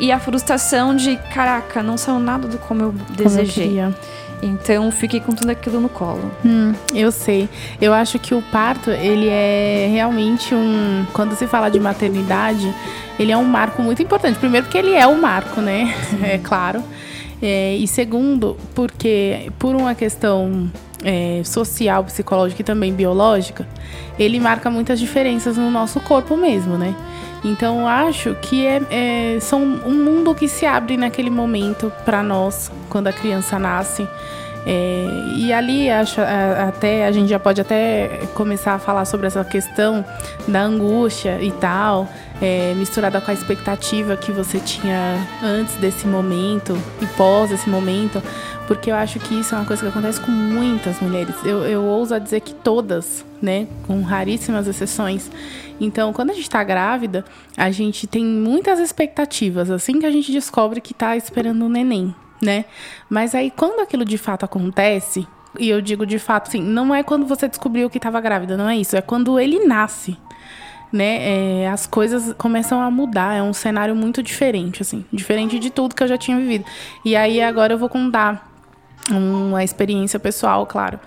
E 0.00 0.12
a 0.12 0.18
frustração 0.18 0.94
de, 0.94 1.16
caraca, 1.34 1.82
não 1.82 1.96
saiu 1.96 2.20
nada 2.20 2.46
do 2.46 2.56
como 2.58 2.82
eu 2.82 2.94
desejei. 3.10 3.68
Como 3.68 3.80
eu 3.80 3.94
então 4.42 4.90
fiquei 4.90 5.20
com 5.20 5.32
tudo 5.32 5.50
aquilo 5.50 5.80
no 5.80 5.88
colo. 5.88 6.30
Hum, 6.44 6.74
eu 6.94 7.10
sei. 7.10 7.48
Eu 7.80 7.92
acho 7.92 8.18
que 8.18 8.34
o 8.34 8.42
parto, 8.42 8.90
ele 8.90 9.28
é 9.28 9.88
realmente 9.90 10.54
um. 10.54 11.04
Quando 11.12 11.34
se 11.34 11.46
fala 11.46 11.68
de 11.68 11.80
maternidade, 11.80 12.72
ele 13.18 13.32
é 13.32 13.36
um 13.36 13.44
marco 13.44 13.82
muito 13.82 14.02
importante. 14.02 14.38
Primeiro 14.38 14.66
porque 14.66 14.78
ele 14.78 14.94
é 14.94 15.06
o 15.06 15.10
um 15.10 15.20
marco, 15.20 15.60
né? 15.60 15.94
É 16.22 16.38
claro. 16.38 16.82
É, 17.40 17.76
e 17.76 17.86
segundo, 17.86 18.56
porque 18.74 19.50
por 19.58 19.74
uma 19.74 19.94
questão 19.94 20.70
é, 21.04 21.40
social, 21.44 22.04
psicológica 22.04 22.62
e 22.62 22.64
também 22.64 22.92
biológica, 22.92 23.66
ele 24.18 24.40
marca 24.40 24.68
muitas 24.70 24.98
diferenças 24.98 25.56
no 25.56 25.70
nosso 25.70 26.00
corpo 26.00 26.36
mesmo, 26.36 26.76
né? 26.76 26.94
Então 27.44 27.86
acho 27.86 28.34
que 28.36 28.66
é, 28.66 28.82
é 28.90 29.40
são 29.40 29.62
um 29.62 30.04
mundo 30.04 30.34
que 30.34 30.48
se 30.48 30.66
abre 30.66 30.96
naquele 30.96 31.30
momento 31.30 31.92
para 32.04 32.22
nós 32.22 32.70
quando 32.88 33.06
a 33.06 33.12
criança 33.12 33.58
nasce. 33.58 34.06
É, 34.66 35.06
e 35.36 35.52
ali 35.52 35.88
acho, 35.88 36.20
até 36.20 37.06
a 37.06 37.12
gente 37.12 37.28
já 37.28 37.38
pode 37.38 37.60
até 37.60 38.20
começar 38.34 38.74
a 38.74 38.78
falar 38.78 39.04
sobre 39.04 39.26
essa 39.26 39.42
questão 39.44 40.04
da 40.46 40.62
angústia 40.62 41.40
e 41.40 41.50
tal 41.52 42.08
é, 42.40 42.72
misturada 42.74 43.20
com 43.20 43.30
a 43.30 43.34
expectativa 43.34 44.16
que 44.16 44.30
você 44.32 44.58
tinha 44.58 45.16
antes 45.42 45.74
desse 45.76 46.06
momento 46.06 46.78
e 47.00 47.06
pós 47.06 47.50
esse 47.50 47.68
momento, 47.68 48.22
porque 48.68 48.90
eu 48.90 48.94
acho 48.94 49.18
que 49.18 49.40
isso 49.40 49.54
é 49.54 49.58
uma 49.58 49.64
coisa 49.64 49.82
que 49.82 49.88
acontece 49.88 50.20
com 50.20 50.30
muitas 50.30 51.00
mulheres. 51.00 51.34
Eu, 51.42 51.64
eu 51.64 51.82
ouso 51.82 52.14
a 52.14 52.18
dizer 52.18 52.40
que 52.40 52.52
todas, 52.52 53.24
né, 53.40 53.66
com 53.86 54.02
raríssimas 54.02 54.68
exceções. 54.68 55.30
Então, 55.80 56.12
quando 56.12 56.30
a 56.30 56.34
gente 56.34 56.42
está 56.42 56.62
grávida, 56.62 57.24
a 57.56 57.70
gente 57.70 58.06
tem 58.06 58.22
muitas 58.22 58.78
expectativas, 58.78 59.70
assim 59.70 59.98
que 59.98 60.04
a 60.04 60.10
gente 60.10 60.30
descobre 60.30 60.82
que 60.82 60.92
está 60.92 61.16
esperando 61.16 61.64
um 61.64 61.68
neném, 61.70 62.14
né? 62.42 62.66
Mas 63.08 63.34
aí, 63.34 63.50
quando 63.50 63.80
aquilo 63.80 64.04
de 64.04 64.18
fato 64.18 64.44
acontece, 64.44 65.26
e 65.58 65.70
eu 65.70 65.80
digo 65.80 66.04
de 66.04 66.18
fato, 66.18 66.48
assim, 66.48 66.60
não 66.60 66.94
é 66.94 67.02
quando 67.02 67.24
você 67.24 67.48
descobriu 67.48 67.88
que 67.88 67.96
estava 67.96 68.20
grávida, 68.20 68.54
não 68.54 68.68
é 68.68 68.76
isso, 68.76 68.94
é 68.94 69.00
quando 69.00 69.40
ele 69.40 69.64
nasce 69.64 70.18
né, 70.92 71.62
é, 71.62 71.68
as 71.68 71.86
coisas 71.86 72.34
começam 72.38 72.80
a 72.80 72.90
mudar. 72.90 73.34
É 73.34 73.42
um 73.42 73.52
cenário 73.52 73.94
muito 73.94 74.22
diferente, 74.22 74.82
assim, 74.82 75.04
diferente 75.12 75.58
de 75.58 75.70
tudo 75.70 75.94
que 75.94 76.02
eu 76.02 76.08
já 76.08 76.16
tinha 76.16 76.36
vivido. 76.38 76.64
E 77.04 77.14
aí 77.14 77.40
agora 77.42 77.74
eu 77.74 77.78
vou 77.78 77.88
contar 77.88 78.47
uma 79.10 79.64
experiência 79.64 80.18
pessoal, 80.18 80.66
claro, 80.66 80.98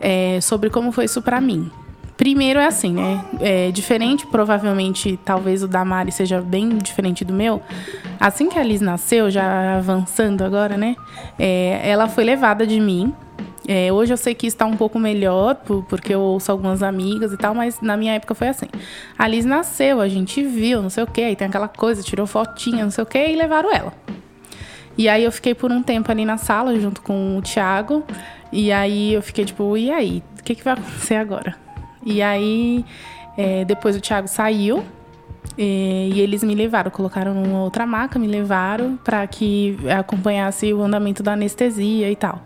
é, 0.00 0.40
sobre 0.40 0.70
como 0.70 0.92
foi 0.92 1.04
isso 1.04 1.22
para 1.22 1.40
mim. 1.40 1.70
Primeiro 2.16 2.58
é 2.58 2.66
assim, 2.66 2.92
né? 2.92 3.24
É 3.40 3.70
diferente, 3.70 4.26
provavelmente, 4.26 5.18
talvez 5.24 5.62
o 5.62 5.68
da 5.68 5.84
Mari 5.84 6.10
seja 6.10 6.40
bem 6.40 6.76
diferente 6.78 7.24
do 7.24 7.32
meu. 7.32 7.62
Assim 8.18 8.48
que 8.48 8.58
a 8.58 8.62
Liz 8.62 8.80
nasceu, 8.80 9.30
já 9.30 9.76
avançando 9.76 10.42
agora, 10.42 10.76
né? 10.76 10.96
É, 11.38 11.80
ela 11.84 12.08
foi 12.08 12.24
levada 12.24 12.66
de 12.66 12.80
mim 12.80 13.14
é, 13.68 13.92
hoje 13.92 14.14
eu 14.14 14.16
sei 14.16 14.34
que 14.34 14.46
está 14.46 14.64
um 14.64 14.78
pouco 14.78 14.98
melhor, 14.98 15.54
porque 15.90 16.14
eu 16.14 16.20
ouço 16.20 16.50
algumas 16.50 16.82
amigas 16.82 17.34
e 17.34 17.36
tal, 17.36 17.54
mas 17.54 17.82
na 17.82 17.98
minha 17.98 18.14
época 18.14 18.34
foi 18.34 18.48
assim. 18.48 18.66
A 19.18 19.28
Liz 19.28 19.44
nasceu, 19.44 20.00
a 20.00 20.08
gente 20.08 20.42
viu, 20.42 20.80
não 20.80 20.88
sei 20.88 21.04
o 21.04 21.06
quê, 21.06 21.20
aí 21.20 21.36
tem 21.36 21.48
aquela 21.48 21.68
coisa, 21.68 22.02
tirou 22.02 22.26
fotinha, 22.26 22.82
não 22.82 22.90
sei 22.90 23.04
o 23.04 23.06
quê, 23.06 23.26
e 23.28 23.36
levaram 23.36 23.70
ela. 23.70 23.92
E 24.98 25.08
aí 25.08 25.22
eu 25.22 25.30
fiquei 25.30 25.54
por 25.54 25.70
um 25.70 25.80
tempo 25.80 26.10
ali 26.10 26.24
na 26.24 26.36
sala, 26.36 26.78
junto 26.80 27.00
com 27.00 27.38
o 27.38 27.42
Thiago, 27.42 28.02
e 28.50 28.72
aí 28.72 29.14
eu 29.14 29.22
fiquei 29.22 29.44
tipo, 29.44 29.76
e 29.76 29.92
aí? 29.92 30.24
O 30.40 30.42
que, 30.42 30.56
que 30.56 30.64
vai 30.64 30.74
acontecer 30.74 31.14
agora? 31.14 31.54
E 32.04 32.20
aí, 32.20 32.84
é, 33.36 33.64
depois 33.64 33.96
o 33.96 34.00
Thiago 34.00 34.26
saiu, 34.26 34.84
e, 35.56 36.10
e, 36.14 36.20
eles 36.20 36.42
me 36.42 36.52
levaram, 36.52 36.90
colocaram 36.90 37.32
numa 37.32 37.62
outra 37.62 37.86
maca, 37.86 38.18
me 38.18 38.26
levaram 38.26 38.96
para 38.96 39.24
que 39.28 39.78
acompanhasse 39.96 40.72
o 40.74 40.82
andamento 40.82 41.22
da 41.22 41.34
anestesia 41.34 42.10
e 42.10 42.16
tal. 42.16 42.42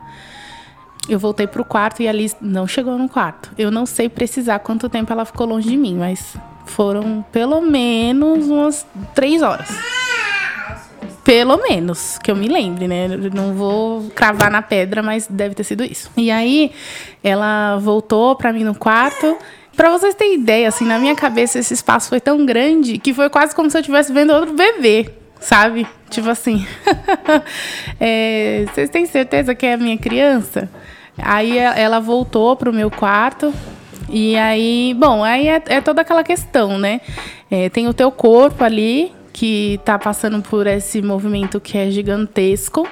Eu 1.09 1.19
voltei 1.19 1.47
pro 1.47 1.65
quarto 1.65 2.03
e 2.03 2.09
a 2.09 2.13
Liz 2.13 2.37
não 2.41 2.67
chegou 2.67 2.97
no 2.99 3.09
quarto. 3.09 3.51
Eu 3.59 3.71
não 3.71 3.87
sei 3.87 4.09
precisar 4.09 4.59
quanto 4.61 4.89
tempo 4.89 5.11
ela 5.11 5.25
ficou 5.25 5.47
longe 5.47 5.69
de 5.69 5.77
mim, 5.77 5.97
mas 5.97 6.37
foram 6.65 7.25
pelo 7.33 7.61
menos 7.63 8.49
umas 8.49 8.87
três 9.15 9.43
horas. 9.43 9.69
Pelo 11.33 11.57
menos, 11.57 12.19
que 12.19 12.31
eu 12.31 12.37
me 12.37 12.47
lembre, 12.47 12.87
né? 12.87 13.09
Não 13.33 13.55
vou 13.55 14.11
cravar 14.15 14.51
na 14.51 14.61
pedra, 14.61 15.03
mas 15.03 15.27
deve 15.27 15.55
ter 15.55 15.65
sido 15.65 15.83
isso. 15.83 16.11
E 16.15 16.31
aí, 16.31 16.71
ela 17.25 17.79
voltou 17.79 18.37
pra 18.37 18.53
mim 18.53 18.65
no 18.65 18.75
quarto. 18.75 19.39
Pra 19.75 19.89
vocês 19.89 20.15
terem 20.15 20.35
ideia, 20.35 20.69
assim, 20.69 20.85
na 20.85 20.99
minha 20.99 21.15
cabeça 21.15 21.59
esse 21.59 21.73
espaço 21.73 22.11
foi 22.11 22.21
tão 22.21 22.45
grande 22.45 22.99
que 22.99 23.15
foi 23.15 23.31
quase 23.31 23.55
como 23.55 23.71
se 23.71 23.79
eu 23.79 23.81
estivesse 23.81 24.13
vendo 24.13 24.31
outro 24.35 24.53
bebê 24.53 25.11
sabe? 25.41 25.87
Tipo 26.11 26.29
assim, 26.29 26.67
é, 27.99 28.67
vocês 28.71 28.91
têm 28.91 29.07
certeza 29.07 29.55
que 29.55 29.65
é 29.65 29.73
a 29.73 29.79
minha 29.79 29.97
criança? 29.97 30.69
Aí 31.17 31.57
ela 31.57 31.99
voltou 31.99 32.55
pro 32.57 32.75
meu 32.75 32.91
quarto. 32.91 33.55
E 34.11 34.37
aí, 34.37 34.95
bom, 34.99 35.25
aí 35.25 35.49
é, 35.49 35.63
é 35.67 35.81
toda 35.81 36.03
aquela 36.03 36.23
questão, 36.23 36.77
né? 36.79 37.01
É, 37.51 37.71
tem 37.71 37.89
o 37.89 37.95
teu 37.95 38.13
corpo 38.13 38.63
ali, 38.63 39.11
que 39.33 39.81
tá 39.85 39.99
passando 39.99 40.43
por 40.43 40.67
esse 40.67 41.01
movimento 41.01 41.61
que 41.61 41.79
é 41.79 41.91
gigantesco. 41.91 42.87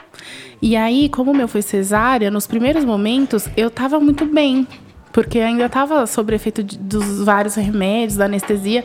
E 0.62 0.76
aí, 0.76 1.08
como 1.08 1.30
o 1.30 1.34
meu 1.34 1.48
foi 1.48 1.62
cesárea, 1.62 2.30
nos 2.30 2.46
primeiros 2.46 2.84
momentos 2.84 3.48
eu 3.56 3.70
tava 3.70 3.98
muito 3.98 4.24
bem 4.24 4.66
porque 5.12 5.40
ainda 5.40 5.66
estava 5.66 6.06
sob 6.06 6.34
efeito 6.34 6.62
de, 6.62 6.78
dos 6.78 7.24
vários 7.24 7.54
remédios, 7.54 8.16
da 8.16 8.26
anestesia. 8.26 8.84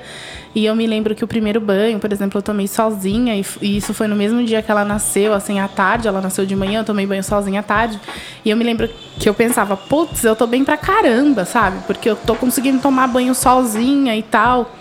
E 0.53 0.65
eu 0.65 0.75
me 0.75 0.87
lembro 0.87 1.13
que 1.13 1.23
o 1.23 1.27
primeiro 1.27 1.59
banho, 1.59 1.99
por 1.99 2.11
exemplo, 2.11 2.39
eu 2.39 2.41
tomei 2.41 2.67
sozinha, 2.67 3.35
e, 3.35 3.45
e, 3.61 3.77
isso 3.77 3.93
foi 3.93 4.07
no 4.07 4.15
mesmo 4.15 4.43
dia 4.43 4.61
que 4.61 4.71
ela 4.71 4.85
nasceu, 4.85 5.33
assim, 5.33 5.59
à 5.59 5.67
tarde. 5.67 6.07
Ela 6.07 6.21
nasceu 6.21 6.45
de 6.45 6.55
manhã, 6.55 6.79
eu 6.79 6.83
tomei 6.85 7.05
banho 7.05 7.23
sozinha 7.23 7.59
à 7.59 7.63
tarde. 7.63 7.99
E 8.43 8.49
eu 8.49 8.57
me 8.57 8.63
lembro 8.63 8.89
que 9.19 9.27
eu 9.29 9.33
pensava, 9.33 9.77
putz, 9.77 10.23
eu 10.23 10.35
tô 10.35 10.47
bem 10.47 10.63
pra 10.63 10.77
caramba, 10.77 11.45
sabe? 11.45 11.83
Porque 11.85 12.09
eu 12.09 12.15
tô 12.15 12.35
conseguindo 12.35 12.81
tomar 12.81 13.07
banho 13.07 13.35
sozinha 13.35 14.15
e 14.15 14.23
tal. 14.23 14.71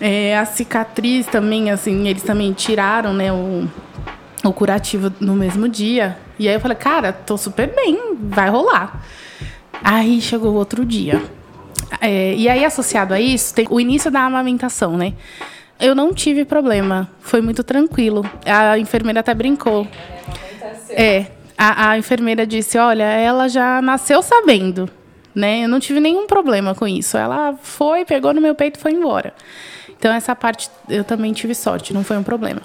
É, 0.00 0.36
a 0.36 0.44
cicatriz 0.44 1.26
também, 1.26 1.70
assim, 1.70 2.06
eles 2.06 2.22
também 2.22 2.52
tiraram, 2.52 3.12
né, 3.14 3.32
o, 3.32 3.66
o 4.44 4.52
curativo 4.52 5.12
no 5.20 5.34
mesmo 5.34 5.68
dia. 5.68 6.16
E 6.38 6.48
aí 6.48 6.54
eu 6.54 6.60
falei, 6.60 6.76
cara, 6.76 7.12
tô 7.12 7.36
super 7.36 7.74
bem, 7.74 8.16
vai 8.20 8.48
rolar. 8.50 9.02
Aí 9.82 10.20
chegou 10.20 10.54
outro 10.54 10.84
dia. 10.84 11.22
É, 12.00 12.34
e 12.34 12.48
aí, 12.48 12.64
associado 12.64 13.12
a 13.12 13.20
isso, 13.20 13.54
tem 13.54 13.66
o 13.68 13.80
início 13.80 14.10
da 14.10 14.20
amamentação, 14.20 14.96
né? 14.96 15.14
Eu 15.78 15.94
não 15.94 16.12
tive 16.12 16.44
problema, 16.44 17.10
foi 17.20 17.40
muito 17.40 17.64
tranquilo. 17.64 18.24
A 18.44 18.78
enfermeira 18.78 19.20
até 19.20 19.34
brincou. 19.34 19.88
É, 20.90 21.26
a, 21.56 21.90
a 21.90 21.98
enfermeira 21.98 22.46
disse: 22.46 22.78
Olha, 22.78 23.04
ela 23.04 23.48
já 23.48 23.80
nasceu 23.80 24.22
sabendo. 24.22 24.88
né? 25.34 25.64
Eu 25.64 25.68
não 25.68 25.80
tive 25.80 26.00
nenhum 26.00 26.26
problema 26.26 26.74
com 26.74 26.86
isso. 26.86 27.16
Ela 27.16 27.54
foi, 27.62 28.04
pegou 28.04 28.32
no 28.34 28.40
meu 28.40 28.54
peito 28.54 28.78
e 28.78 28.82
foi 28.82 28.92
embora. 28.92 29.32
Então 30.00 30.10
essa 30.14 30.34
parte 30.34 30.70
eu 30.88 31.04
também 31.04 31.30
tive 31.34 31.54
sorte, 31.54 31.92
não 31.92 32.02
foi 32.02 32.16
um 32.16 32.22
problema. 32.22 32.62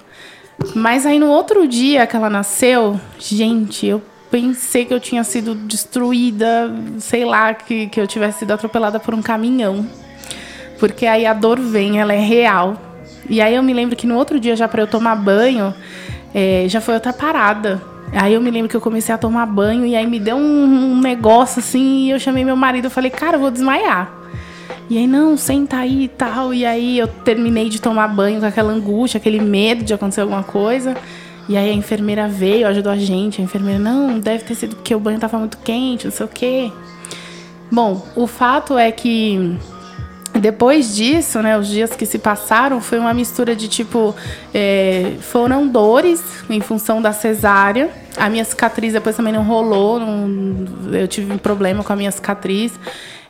Mas 0.74 1.04
aí 1.04 1.18
no 1.18 1.28
outro 1.28 1.68
dia 1.68 2.06
que 2.06 2.16
ela 2.16 2.30
nasceu, 2.30 2.98
gente, 3.18 3.86
eu 3.86 4.02
pensei 4.30 4.86
que 4.86 4.94
eu 4.94 4.98
tinha 4.98 5.22
sido 5.22 5.54
destruída, 5.54 6.74
sei 6.98 7.26
lá, 7.26 7.52
que, 7.52 7.88
que 7.88 8.00
eu 8.00 8.06
tivesse 8.06 8.38
sido 8.38 8.52
atropelada 8.52 8.98
por 8.98 9.12
um 9.12 9.20
caminhão. 9.20 9.86
Porque 10.80 11.04
aí 11.04 11.26
a 11.26 11.34
dor 11.34 11.60
vem, 11.60 12.00
ela 12.00 12.14
é 12.14 12.18
real. 12.18 12.80
E 13.28 13.42
aí 13.42 13.54
eu 13.54 13.62
me 13.62 13.74
lembro 13.74 13.94
que 13.94 14.06
no 14.06 14.16
outro 14.16 14.40
dia, 14.40 14.56
já 14.56 14.66
para 14.66 14.82
eu 14.82 14.86
tomar 14.86 15.14
banho, 15.16 15.74
é, 16.34 16.64
já 16.68 16.80
foi 16.80 16.94
outra 16.94 17.12
parada. 17.12 17.82
Aí 18.12 18.32
eu 18.32 18.40
me 18.40 18.50
lembro 18.50 18.70
que 18.70 18.76
eu 18.76 18.80
comecei 18.80 19.14
a 19.14 19.18
tomar 19.18 19.44
banho 19.44 19.84
e 19.84 19.94
aí 19.94 20.06
me 20.06 20.18
deu 20.18 20.36
um, 20.36 20.92
um 20.92 21.00
negócio 21.00 21.58
assim, 21.58 22.06
e 22.06 22.10
eu 22.10 22.18
chamei 22.18 22.46
meu 22.46 22.56
marido, 22.56 22.86
eu 22.86 22.90
falei, 22.90 23.10
cara, 23.10 23.36
eu 23.36 23.40
vou 23.40 23.50
desmaiar. 23.50 24.10
E 24.88 24.98
aí, 24.98 25.06
não, 25.06 25.36
senta 25.36 25.78
aí 25.78 26.04
e 26.04 26.08
tal. 26.08 26.54
E 26.54 26.64
aí 26.64 26.98
eu 26.98 27.08
terminei 27.08 27.68
de 27.68 27.80
tomar 27.80 28.08
banho 28.08 28.40
com 28.40 28.46
aquela 28.46 28.72
angústia, 28.72 29.18
aquele 29.18 29.40
medo 29.40 29.84
de 29.84 29.92
acontecer 29.92 30.20
alguma 30.20 30.42
coisa. 30.42 30.96
E 31.48 31.56
aí 31.56 31.70
a 31.70 31.72
enfermeira 31.72 32.28
veio, 32.28 32.66
ajudou 32.66 32.92
a 32.92 32.96
gente. 32.96 33.40
A 33.40 33.44
enfermeira, 33.44 33.78
não, 33.78 34.18
deve 34.18 34.44
ter 34.44 34.54
sido 34.54 34.76
porque 34.76 34.94
o 34.94 35.00
banho 35.00 35.18
tava 35.18 35.38
muito 35.38 35.58
quente, 35.58 36.04
não 36.04 36.12
sei 36.12 36.26
o 36.26 36.28
quê. 36.28 36.72
Bom, 37.70 38.06
o 38.14 38.26
fato 38.26 38.78
é 38.78 38.92
que 38.92 39.58
depois 40.40 40.94
disso, 40.94 41.40
né, 41.40 41.58
os 41.58 41.68
dias 41.68 41.94
que 41.96 42.04
se 42.04 42.18
passaram 42.18 42.80
foi 42.80 42.98
uma 42.98 43.14
mistura 43.14 43.56
de 43.56 43.68
tipo. 43.68 44.14
É, 44.52 45.14
foram 45.20 45.66
dores 45.66 46.22
em 46.48 46.60
função 46.60 47.00
da 47.00 47.12
cesárea. 47.12 47.90
A 48.16 48.28
minha 48.28 48.44
cicatriz 48.44 48.92
depois 48.92 49.16
também 49.16 49.32
não 49.32 49.42
rolou. 49.42 49.98
Não, 49.98 50.92
eu 50.92 51.08
tive 51.08 51.32
um 51.32 51.38
problema 51.38 51.82
com 51.82 51.92
a 51.92 51.96
minha 51.96 52.10
cicatriz 52.10 52.72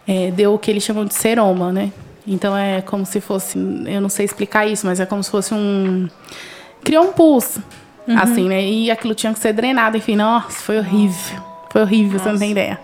é, 0.06 0.30
deu 0.30 0.54
o 0.54 0.58
que 0.58 0.70
eles 0.70 0.82
chamam 0.82 1.04
de 1.04 1.14
seroma, 1.14 1.72
né? 1.72 1.92
Então 2.26 2.56
é 2.56 2.80
como 2.82 3.06
se 3.06 3.20
fosse, 3.20 3.58
eu 3.86 4.00
não 4.00 4.08
sei 4.08 4.24
explicar 4.24 4.66
isso, 4.66 4.86
mas 4.86 4.98
é 4.98 5.06
como 5.06 5.22
se 5.22 5.30
fosse 5.30 5.54
um 5.54 6.08
criou 6.82 7.04
um 7.04 7.12
pulso, 7.12 7.62
uhum. 8.06 8.18
assim, 8.18 8.48
né? 8.48 8.64
E 8.64 8.90
aquilo 8.90 9.14
tinha 9.14 9.32
que 9.32 9.38
ser 9.38 9.52
drenado, 9.52 9.96
enfim, 9.96 10.16
nossa, 10.16 10.58
foi 10.60 10.78
horrível. 10.78 11.42
Foi 11.70 11.82
horrível, 11.82 12.12
nossa. 12.12 12.24
você 12.24 12.32
não 12.32 12.38
tem 12.38 12.50
ideia. 12.52 12.80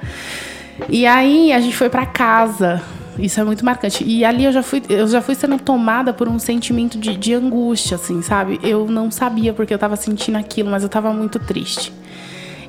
E 0.88 1.06
aí 1.06 1.52
a 1.52 1.60
gente 1.60 1.76
foi 1.76 1.88
para 1.88 2.04
casa. 2.06 2.82
Isso 3.18 3.40
é 3.40 3.44
muito 3.44 3.64
marcante. 3.64 4.02
E 4.04 4.24
ali 4.24 4.44
eu 4.44 4.52
já 4.52 4.62
fui, 4.62 4.82
eu 4.88 5.06
já 5.06 5.20
fui 5.20 5.34
sendo 5.34 5.58
tomada 5.58 6.12
por 6.12 6.28
um 6.28 6.38
sentimento 6.38 6.98
de, 6.98 7.16
de 7.16 7.34
angústia, 7.34 7.96
assim, 7.96 8.22
sabe? 8.22 8.58
Eu 8.62 8.86
não 8.86 9.10
sabia 9.10 9.52
porque 9.52 9.72
eu 9.72 9.78
tava 9.78 9.96
sentindo 9.96 10.38
aquilo, 10.38 10.70
mas 10.70 10.82
eu 10.82 10.88
tava 10.88 11.12
muito 11.12 11.38
triste. 11.38 11.92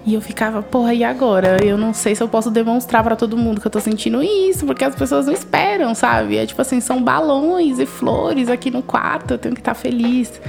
E 0.06 0.14
eu 0.14 0.22
ficava, 0.22 0.62
porra, 0.62 0.94
e 0.94 1.04
agora? 1.04 1.64
Eu 1.64 1.78
não 1.78 1.94
sei 1.94 2.14
se 2.14 2.22
eu 2.22 2.28
posso 2.28 2.52
demonstrar 2.52 3.04
para 3.04 3.16
todo 3.16 3.38
mundo 3.38 3.62
que 3.62 3.68
eu 3.68 3.72
tô 3.72 3.80
sentindo 3.80 4.22
isso, 4.22 4.66
porque 4.66 4.84
as 4.84 4.94
pessoas 4.96 5.28
não 5.28 5.34
esperam, 5.34 5.96
sabe? 5.96 6.38
É 6.38 6.46
tipo 6.46 6.62
assim, 6.62 6.82
são 6.82 7.02
balões 7.02 7.80
e 7.80 7.86
flores 7.86 8.50
aqui 8.50 8.70
no 8.70 8.82
quarto, 8.82 9.36
eu 9.36 9.38
tenho 9.38 9.56
que 9.56 9.62
estar 9.62 9.74
tá 9.74 9.80
feliz. 9.80 10.42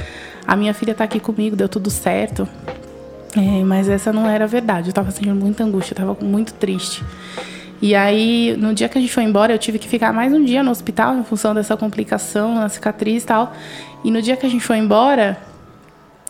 A 0.47 0.57
minha 0.57 0.75
filha 0.75 0.93
tá 0.93 1.05
aqui 1.05 1.21
comigo, 1.21 1.55
deu 1.55 1.69
tudo 1.69 1.89
certo. 1.89 2.49
É, 3.37 3.65
mas 3.65 3.89
essa 3.89 4.13
não 4.13 4.29
era 4.29 4.45
a 4.45 4.47
verdade. 4.49 4.89
Eu 4.89 4.93
tava 4.93 5.11
sentindo 5.13 5.37
muita 5.37 5.63
angústia, 5.63 5.95
eu 5.95 5.99
tava 5.99 6.25
muito 6.25 6.53
triste. 6.55 7.05
E 7.81 7.95
aí, 7.95 8.57
no 8.59 8.75
dia 8.75 8.89
que 8.89 8.99
a 8.99 9.01
gente 9.01 9.13
foi 9.13 9.23
embora, 9.23 9.53
eu 9.53 9.59
tive 9.59 9.79
que 9.79 9.89
ficar 9.89 10.13
mais 10.13 10.33
um 10.33 10.43
dia 10.43 10.63
no 10.63 10.71
hospital 10.71 11.17
em 11.17 11.25
função 11.25 11.55
dessa 11.55 11.77
complicação 11.77 12.55
na 12.55 12.69
cicatriz 12.69 13.23
e 13.23 13.27
tal. 13.27 13.53
E 14.03 14.11
no 14.11 14.21
dia 14.21 14.37
que 14.37 14.47
a 14.47 14.49
gente 14.49 14.65
foi 14.65 14.79
embora, 14.79 15.39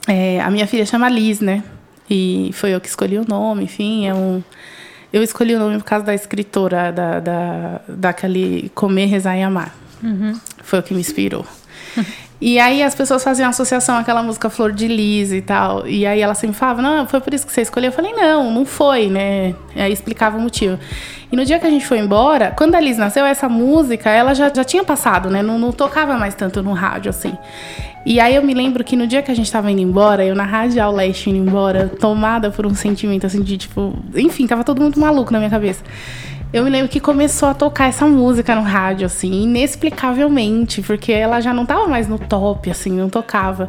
é, 0.07 0.41
a 0.41 0.51
minha 0.51 0.66
filha 0.66 0.85
chama 0.85 1.09
Liz, 1.09 1.41
né? 1.41 1.62
E 2.09 2.50
foi 2.52 2.70
eu 2.70 2.80
que 2.80 2.88
escolhi 2.88 3.18
o 3.18 3.24
nome, 3.26 3.64
enfim, 3.64 4.07
é 4.07 4.14
um. 4.14 4.42
Eu 5.12 5.22
escolhi 5.22 5.55
o 5.55 5.59
nome 5.59 5.78
por 5.78 5.84
causa 5.84 6.05
da 6.05 6.14
escritora, 6.14 6.90
da, 6.90 7.20
da, 7.20 7.80
daquele 7.88 8.70
Comer, 8.74 9.07
Rezar 9.07 9.36
e 9.36 9.42
Amar. 9.42 9.74
Uhum. 10.02 10.38
Foi 10.62 10.80
o 10.80 10.82
que 10.82 10.92
me 10.92 11.00
inspirou. 11.00 11.46
E 12.40 12.59
aí 12.59 12.82
as 12.82 12.94
pessoas 12.94 13.22
faziam 13.22 13.48
associação 13.48 13.96
àquela 13.96 14.22
música 14.22 14.50
Flor 14.50 14.72
de 14.72 14.86
Lis 14.86 15.32
e 15.32 15.40
tal. 15.40 15.86
E 15.86 16.05
aí 16.05 16.20
ela 16.20 16.34
sempre 16.34 16.57
falava, 16.57 16.82
não, 16.82 17.07
foi 17.07 17.20
por 17.20 17.32
isso 17.32 17.46
que 17.46 17.52
você 17.52 17.62
escolheu. 17.62 17.88
Eu 17.88 17.92
falei, 17.92 18.12
não, 18.12 18.50
não 18.50 18.66
foi, 18.66 19.09
né? 19.09 19.55
E 19.74 19.80
aí 19.80 19.92
explicava 19.92 20.36
o 20.36 20.40
motivo. 20.40 20.78
E 21.32 21.36
no 21.36 21.44
dia 21.44 21.59
que 21.59 21.66
a 21.66 21.70
gente 21.70 21.86
foi 21.86 21.98
embora, 21.98 22.52
quando 22.57 22.74
a 22.74 22.80
Liz 22.80 22.98
nasceu, 22.98 23.24
essa 23.24 23.48
música, 23.48 24.11
ela 24.11 24.34
já, 24.34 24.52
já 24.52 24.62
tinha 24.62 24.84
passado, 24.84 25.30
né? 25.30 25.42
Não, 25.42 25.59
não 25.59 25.72
tocava 25.72 26.18
mais 26.18 26.34
tanto 26.34 26.62
no 26.62 26.72
rádio, 26.72 27.09
assim. 27.09 27.34
E 28.07 28.20
aí 28.20 28.34
eu 28.34 28.42
me 28.42 28.52
lembro 28.52 28.84
que 28.84 28.96
no 28.96 29.07
dia 29.07 29.22
que 29.22 29.30
a 29.30 29.34
gente 29.34 29.50
tava 29.50 29.70
indo 29.70 29.80
embora, 29.80 30.24
eu 30.24 30.34
na 30.34 30.44
Rádio 30.44 30.90
Leste 30.90 31.30
indo 31.30 31.38
embora, 31.38 31.88
tomada 31.88 32.50
por 32.50 32.66
um 32.66 32.74
sentimento 32.74 33.26
assim 33.26 33.42
de 33.42 33.57
tipo. 33.57 33.94
Enfim, 34.14 34.46
tava 34.46 34.62
todo 34.62 34.80
mundo 34.80 35.00
maluco 35.00 35.32
na 35.32 35.38
minha 35.38 35.50
cabeça. 35.50 35.82
Eu 36.52 36.62
me 36.62 36.70
lembro 36.70 36.88
que 36.88 37.00
começou 37.00 37.48
a 37.48 37.55
tocar 37.55 37.88
essa 37.88 38.07
música 38.07 38.55
no 38.55 38.62
rádio, 38.62 39.07
assim, 39.07 39.42
inexplicavelmente, 39.42 40.82
porque 40.82 41.11
ela 41.11 41.40
já 41.40 41.52
não 41.52 41.66
tava 41.66 41.88
mais 41.88 42.07
no 42.07 42.16
top, 42.16 42.70
assim, 42.70 42.92
não 42.92 43.09
tocava. 43.09 43.68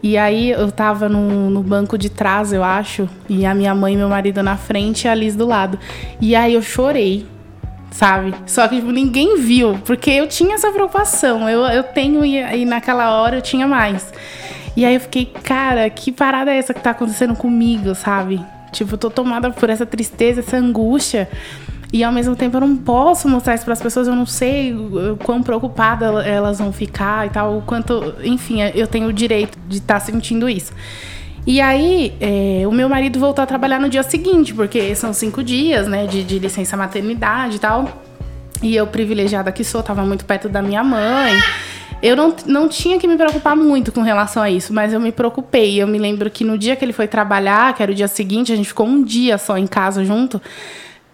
E 0.00 0.16
aí 0.16 0.50
eu 0.50 0.70
tava 0.70 1.08
no, 1.08 1.50
no 1.50 1.60
banco 1.60 1.98
de 1.98 2.08
trás, 2.08 2.52
eu 2.52 2.62
acho, 2.62 3.08
e 3.28 3.44
a 3.44 3.52
minha 3.52 3.74
mãe 3.74 3.94
e 3.94 3.96
meu 3.96 4.08
marido 4.08 4.44
na 4.44 4.56
frente 4.56 5.06
e 5.06 5.08
a 5.08 5.14
Liz 5.14 5.34
do 5.34 5.44
lado. 5.44 5.76
E 6.20 6.36
aí 6.36 6.54
eu 6.54 6.62
chorei 6.62 7.26
sabe? 7.90 8.34
Só 8.46 8.66
que 8.68 8.76
tipo, 8.76 8.90
ninguém 8.90 9.38
viu, 9.38 9.78
porque 9.84 10.10
eu 10.10 10.26
tinha 10.26 10.54
essa 10.54 10.70
preocupação. 10.70 11.48
Eu, 11.48 11.60
eu 11.66 11.82
tenho, 11.82 12.24
e, 12.24 12.36
e 12.36 12.64
naquela 12.64 13.20
hora 13.20 13.36
eu 13.36 13.42
tinha 13.42 13.66
mais. 13.66 14.12
E 14.76 14.84
aí 14.84 14.94
eu 14.94 15.00
fiquei, 15.00 15.26
cara, 15.26 15.88
que 15.90 16.12
parada 16.12 16.52
é 16.52 16.58
essa 16.58 16.72
que 16.72 16.80
tá 16.80 16.90
acontecendo 16.90 17.34
comigo, 17.34 17.94
sabe? 17.94 18.40
Tipo, 18.72 18.94
eu 18.94 18.98
tô 18.98 19.10
tomada 19.10 19.50
por 19.50 19.68
essa 19.68 19.84
tristeza, 19.84 20.40
essa 20.40 20.56
angústia. 20.56 21.28
E 21.92 22.04
ao 22.04 22.12
mesmo 22.12 22.36
tempo 22.36 22.56
eu 22.56 22.60
não 22.60 22.76
posso 22.76 23.28
mostrar 23.28 23.56
isso 23.56 23.64
para 23.64 23.72
as 23.72 23.82
pessoas, 23.82 24.06
eu 24.06 24.14
não 24.14 24.24
sei 24.24 24.72
o 24.72 25.18
quão 25.24 25.42
preocupada 25.42 26.06
elas 26.22 26.58
vão 26.60 26.72
ficar 26.72 27.26
e 27.26 27.30
tal, 27.30 27.58
o 27.58 27.62
quanto, 27.62 28.14
enfim, 28.22 28.60
eu 28.74 28.86
tenho 28.86 29.08
o 29.08 29.12
direito 29.12 29.58
de 29.68 29.78
estar 29.78 29.94
tá 29.94 30.00
sentindo 30.00 30.48
isso. 30.48 30.72
E 31.46 31.60
aí, 31.60 32.12
é, 32.20 32.66
o 32.66 32.72
meu 32.72 32.88
marido 32.88 33.18
voltou 33.18 33.42
a 33.42 33.46
trabalhar 33.46 33.80
no 33.80 33.88
dia 33.88 34.02
seguinte, 34.02 34.54
porque 34.54 34.94
são 34.94 35.12
cinco 35.12 35.42
dias, 35.42 35.88
né, 35.88 36.06
de, 36.06 36.22
de 36.22 36.38
licença 36.38 36.76
maternidade 36.76 37.56
e 37.56 37.58
tal. 37.58 38.02
E 38.62 38.76
eu, 38.76 38.86
privilegiada 38.86 39.50
que 39.50 39.64
sou, 39.64 39.82
tava 39.82 40.04
muito 40.04 40.24
perto 40.24 40.48
da 40.48 40.60
minha 40.60 40.84
mãe. 40.84 41.32
Eu 42.02 42.16
não, 42.16 42.34
não 42.46 42.68
tinha 42.68 42.98
que 42.98 43.06
me 43.06 43.16
preocupar 43.16 43.56
muito 43.56 43.90
com 43.92 44.00
relação 44.02 44.42
a 44.42 44.50
isso, 44.50 44.72
mas 44.72 44.92
eu 44.92 45.00
me 45.00 45.12
preocupei. 45.12 45.80
Eu 45.80 45.86
me 45.86 45.98
lembro 45.98 46.30
que 46.30 46.44
no 46.44 46.56
dia 46.56 46.76
que 46.76 46.84
ele 46.84 46.92
foi 46.92 47.06
trabalhar, 47.06 47.74
que 47.74 47.82
era 47.82 47.92
o 47.92 47.94
dia 47.94 48.08
seguinte, 48.08 48.52
a 48.52 48.56
gente 48.56 48.68
ficou 48.68 48.86
um 48.86 49.02
dia 49.02 49.38
só 49.38 49.56
em 49.56 49.66
casa 49.66 50.04
junto. 50.04 50.40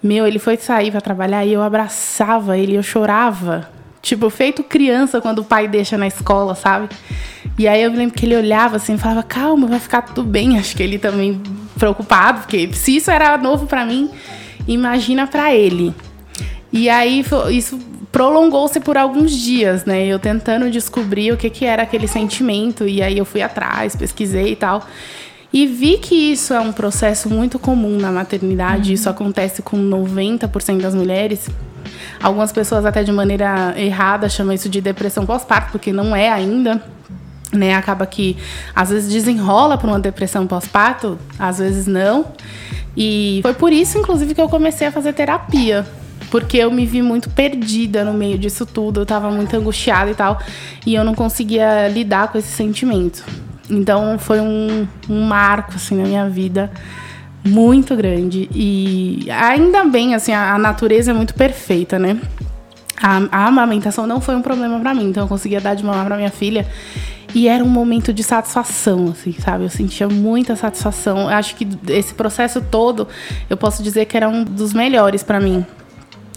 Meu, 0.02 0.26
ele 0.26 0.38
foi 0.38 0.56
sair 0.56 0.90
para 0.90 1.00
trabalhar 1.00 1.44
e 1.44 1.52
eu 1.52 1.62
abraçava 1.62 2.56
ele, 2.56 2.76
eu 2.76 2.82
chorava. 2.82 3.68
Tipo, 4.07 4.30
feito 4.30 4.62
criança 4.62 5.20
quando 5.20 5.40
o 5.40 5.44
pai 5.44 5.66
deixa 5.66 5.98
na 5.98 6.07
escola, 6.07 6.54
sabe? 6.54 6.88
E 7.59 7.66
aí 7.66 7.82
eu 7.82 7.90
me 7.90 7.96
lembro 7.96 8.14
que 8.14 8.24
ele 8.24 8.36
olhava 8.36 8.76
assim 8.76 8.94
e 8.94 8.98
falava, 8.98 9.24
calma, 9.24 9.66
vai 9.66 9.80
ficar 9.80 10.02
tudo 10.02 10.22
bem. 10.22 10.57
Acho 10.57 10.76
que 10.76 10.82
ele 10.84 10.96
também 10.96 11.42
preocupado, 11.76 12.42
porque 12.42 12.72
se 12.72 12.94
isso 12.94 13.11
era 13.11 13.36
novo 13.36 13.66
para 13.66 13.84
mim, 13.84 14.09
imagina 14.68 15.26
para 15.26 15.52
ele. 15.52 15.92
E 16.72 16.88
aí 16.88 17.24
isso 17.50 17.80
prolongou-se 18.12 18.78
por 18.78 18.96
alguns 18.96 19.32
dias, 19.32 19.84
né? 19.84 20.07
Eu 20.07 20.20
tentando 20.20 20.70
descobrir 20.70 21.32
o 21.32 21.36
que, 21.36 21.50
que 21.50 21.64
era 21.64 21.82
aquele 21.82 22.07
sentimento. 22.07 22.86
E 22.86 23.02
aí 23.02 23.18
eu 23.18 23.24
fui 23.24 23.42
atrás, 23.42 23.96
pesquisei 23.96 24.52
e 24.52 24.57
tal. 24.57 24.86
E 25.52 25.66
vi 25.66 25.98
que 25.98 26.14
isso 26.14 26.54
é 26.54 26.61
um 26.61 26.70
processo 26.70 27.28
muito 27.28 27.59
comum 27.59 27.98
na 27.98 28.12
maternidade, 28.12 28.90
uhum. 28.90 28.94
isso 28.94 29.11
acontece 29.11 29.62
com 29.62 29.76
90% 29.76 30.80
das 30.80 30.94
mulheres. 30.94 31.48
Algumas 32.22 32.53
pessoas 32.53 32.84
até 32.84 33.03
de 33.03 33.12
maneira 33.12 33.74
errada 33.76 34.28
chamam 34.28 34.55
isso 34.55 34.68
de 34.68 34.80
depressão 34.80 35.26
pós-parto, 35.26 35.72
porque 35.72 35.93
não 35.93 36.14
é 36.14 36.30
ainda. 36.30 36.82
Né, 37.53 37.74
acaba 37.74 38.05
que 38.07 38.37
às 38.74 38.91
vezes 38.91 39.11
desenrola 39.11 39.78
para 39.78 39.87
uma 39.87 40.01
depressão 40.01 40.47
pós-parto, 40.47 41.16
às 41.39 41.59
vezes 41.59 41.87
não. 41.87 42.26
E 42.97 43.41
foi 43.43 43.55
por 43.55 43.72
isso, 43.72 43.99
inclusive, 43.99 44.34
que 44.34 44.41
eu 44.41 44.49
comecei 44.49 44.89
a 44.89 44.93
fazer 44.93 45.12
terapia. 45.12 45.87
Porque 46.28 46.59
eu 46.59 46.70
me 46.72 46.84
vi 46.84 47.03
muito 47.03 47.30
perdida 47.30 48.05
no 48.05 48.12
meio 48.12 48.37
disso 48.37 48.66
tudo, 48.66 49.01
eu 49.01 49.03
estava 49.05 49.30
muito 49.30 49.57
angustiada 49.57 50.11
e 50.11 50.14
tal, 50.14 50.41
e 50.84 50.95
eu 50.95 51.05
não 51.05 51.14
conseguia 51.14 51.87
lidar 51.89 52.28
com 52.28 52.37
esse 52.37 52.49
sentimento. 52.49 53.24
Então 53.70 54.18
foi 54.18 54.41
um, 54.41 54.87
um 55.09 55.22
marco 55.22 55.74
assim 55.76 55.97
na 55.97 56.05
minha 56.05 56.28
vida 56.28 56.70
muito 57.47 57.97
grande 57.97 58.49
e 58.55 59.26
ainda 59.30 59.84
bem 59.84 60.14
assim 60.14 60.32
a, 60.32 60.55
a 60.55 60.59
natureza 60.59 61.11
é 61.11 61.14
muito 61.14 61.34
perfeita, 61.34 61.99
né? 61.99 62.20
A, 63.01 63.22
a 63.30 63.47
amamentação 63.47 64.07
não 64.07 64.20
foi 64.20 64.34
um 64.34 64.42
problema 64.42 64.80
para 64.80 64.94
mim, 64.94 65.11
então 65.11 65.24
eu 65.24 65.28
conseguia 65.28 65.61
dar 65.61 65.74
de 65.74 65.84
mamar 65.84 66.07
para 66.07 66.16
minha 66.16 66.30
filha 66.30 66.66
e 67.34 67.49
era 67.49 67.62
um 67.62 67.68
momento 67.68 68.12
de 68.14 68.22
satisfação, 68.22 69.09
assim, 69.11 69.32
sabe? 69.32 69.64
Eu 69.64 69.68
sentia 69.68 70.09
muita 70.09 70.57
satisfação. 70.57 71.22
Eu 71.22 71.36
acho 71.36 71.55
que 71.55 71.68
esse 71.88 72.14
processo 72.14 72.62
todo, 72.62 73.07
eu 73.51 73.59
posso 73.59 73.82
dizer 73.82 74.07
que 74.07 74.16
era 74.16 74.26
um 74.26 74.42
dos 74.42 74.72
melhores 74.72 75.22
para 75.22 75.38
mim. 75.38 75.66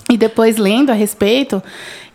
E 0.09 0.17
depois 0.17 0.57
lendo 0.57 0.89
a 0.89 0.93
respeito, 0.93 1.63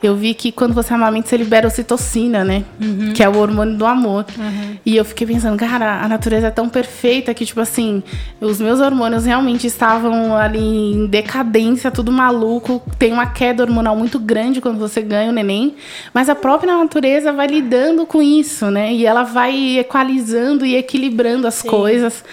eu 0.07 0.17
vi 0.17 0.35
que 0.35 0.53
quando 0.53 0.75
você 0.75 0.93
amamenta, 0.93 1.29
você 1.29 1.37
libera 1.37 1.67
ocitocina, 1.67 2.45
né? 2.45 2.65
Uhum. 2.81 3.13
Que 3.13 3.23
é 3.23 3.29
o 3.29 3.37
hormônio 3.37 3.77
do 3.77 3.87
amor. 3.87 4.25
Uhum. 4.37 4.77
E 4.85 4.97
eu 4.97 5.05
fiquei 5.05 5.27
pensando, 5.27 5.57
cara, 5.59 6.03
a 6.03 6.09
natureza 6.09 6.49
é 6.49 6.51
tão 6.51 6.69
perfeita 6.69 7.33
que, 7.33 7.47
tipo 7.47 7.61
assim, 7.61 8.03
os 8.41 8.61
meus 8.61 8.81
hormônios 8.81 9.25
realmente 9.25 9.67
estavam 9.67 10.37
ali 10.37 10.93
em 10.95 11.07
decadência, 11.07 11.91
tudo 11.91 12.13
maluco. 12.13 12.83
Tem 12.99 13.13
uma 13.13 13.27
queda 13.27 13.63
hormonal 13.63 13.97
muito 13.97 14.19
grande 14.19 14.61
quando 14.61 14.79
você 14.79 15.01
ganha 15.01 15.31
o 15.31 15.33
neném. 15.33 15.75
Mas 16.13 16.29
a 16.29 16.35
própria 16.35 16.77
natureza 16.77 17.33
vai 17.33 17.47
lidando 17.47 18.07
com 18.07 18.21
isso, 18.21 18.71
né? 18.71 18.93
E 18.93 19.07
ela 19.07 19.23
vai 19.23 19.79
equalizando 19.79 20.67
e 20.67 20.77
equilibrando 20.77 21.47
as 21.47 21.55
Sim. 21.55 21.69
coisas. 21.69 22.25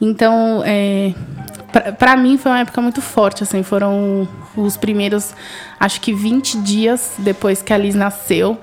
Então, 0.00 0.62
é, 0.66 1.14
para 1.98 2.16
mim 2.16 2.38
foi 2.38 2.52
uma 2.52 2.60
época 2.60 2.80
muito 2.80 3.00
forte, 3.00 3.42
assim, 3.42 3.62
foram 3.62 4.28
os 4.56 4.76
primeiros, 4.76 5.34
acho 5.78 6.00
que 6.00 6.12
20 6.12 6.58
dias 6.58 7.14
depois 7.18 7.62
que 7.62 7.72
a 7.72 7.78
Liz 7.78 7.94
nasceu, 7.94 8.58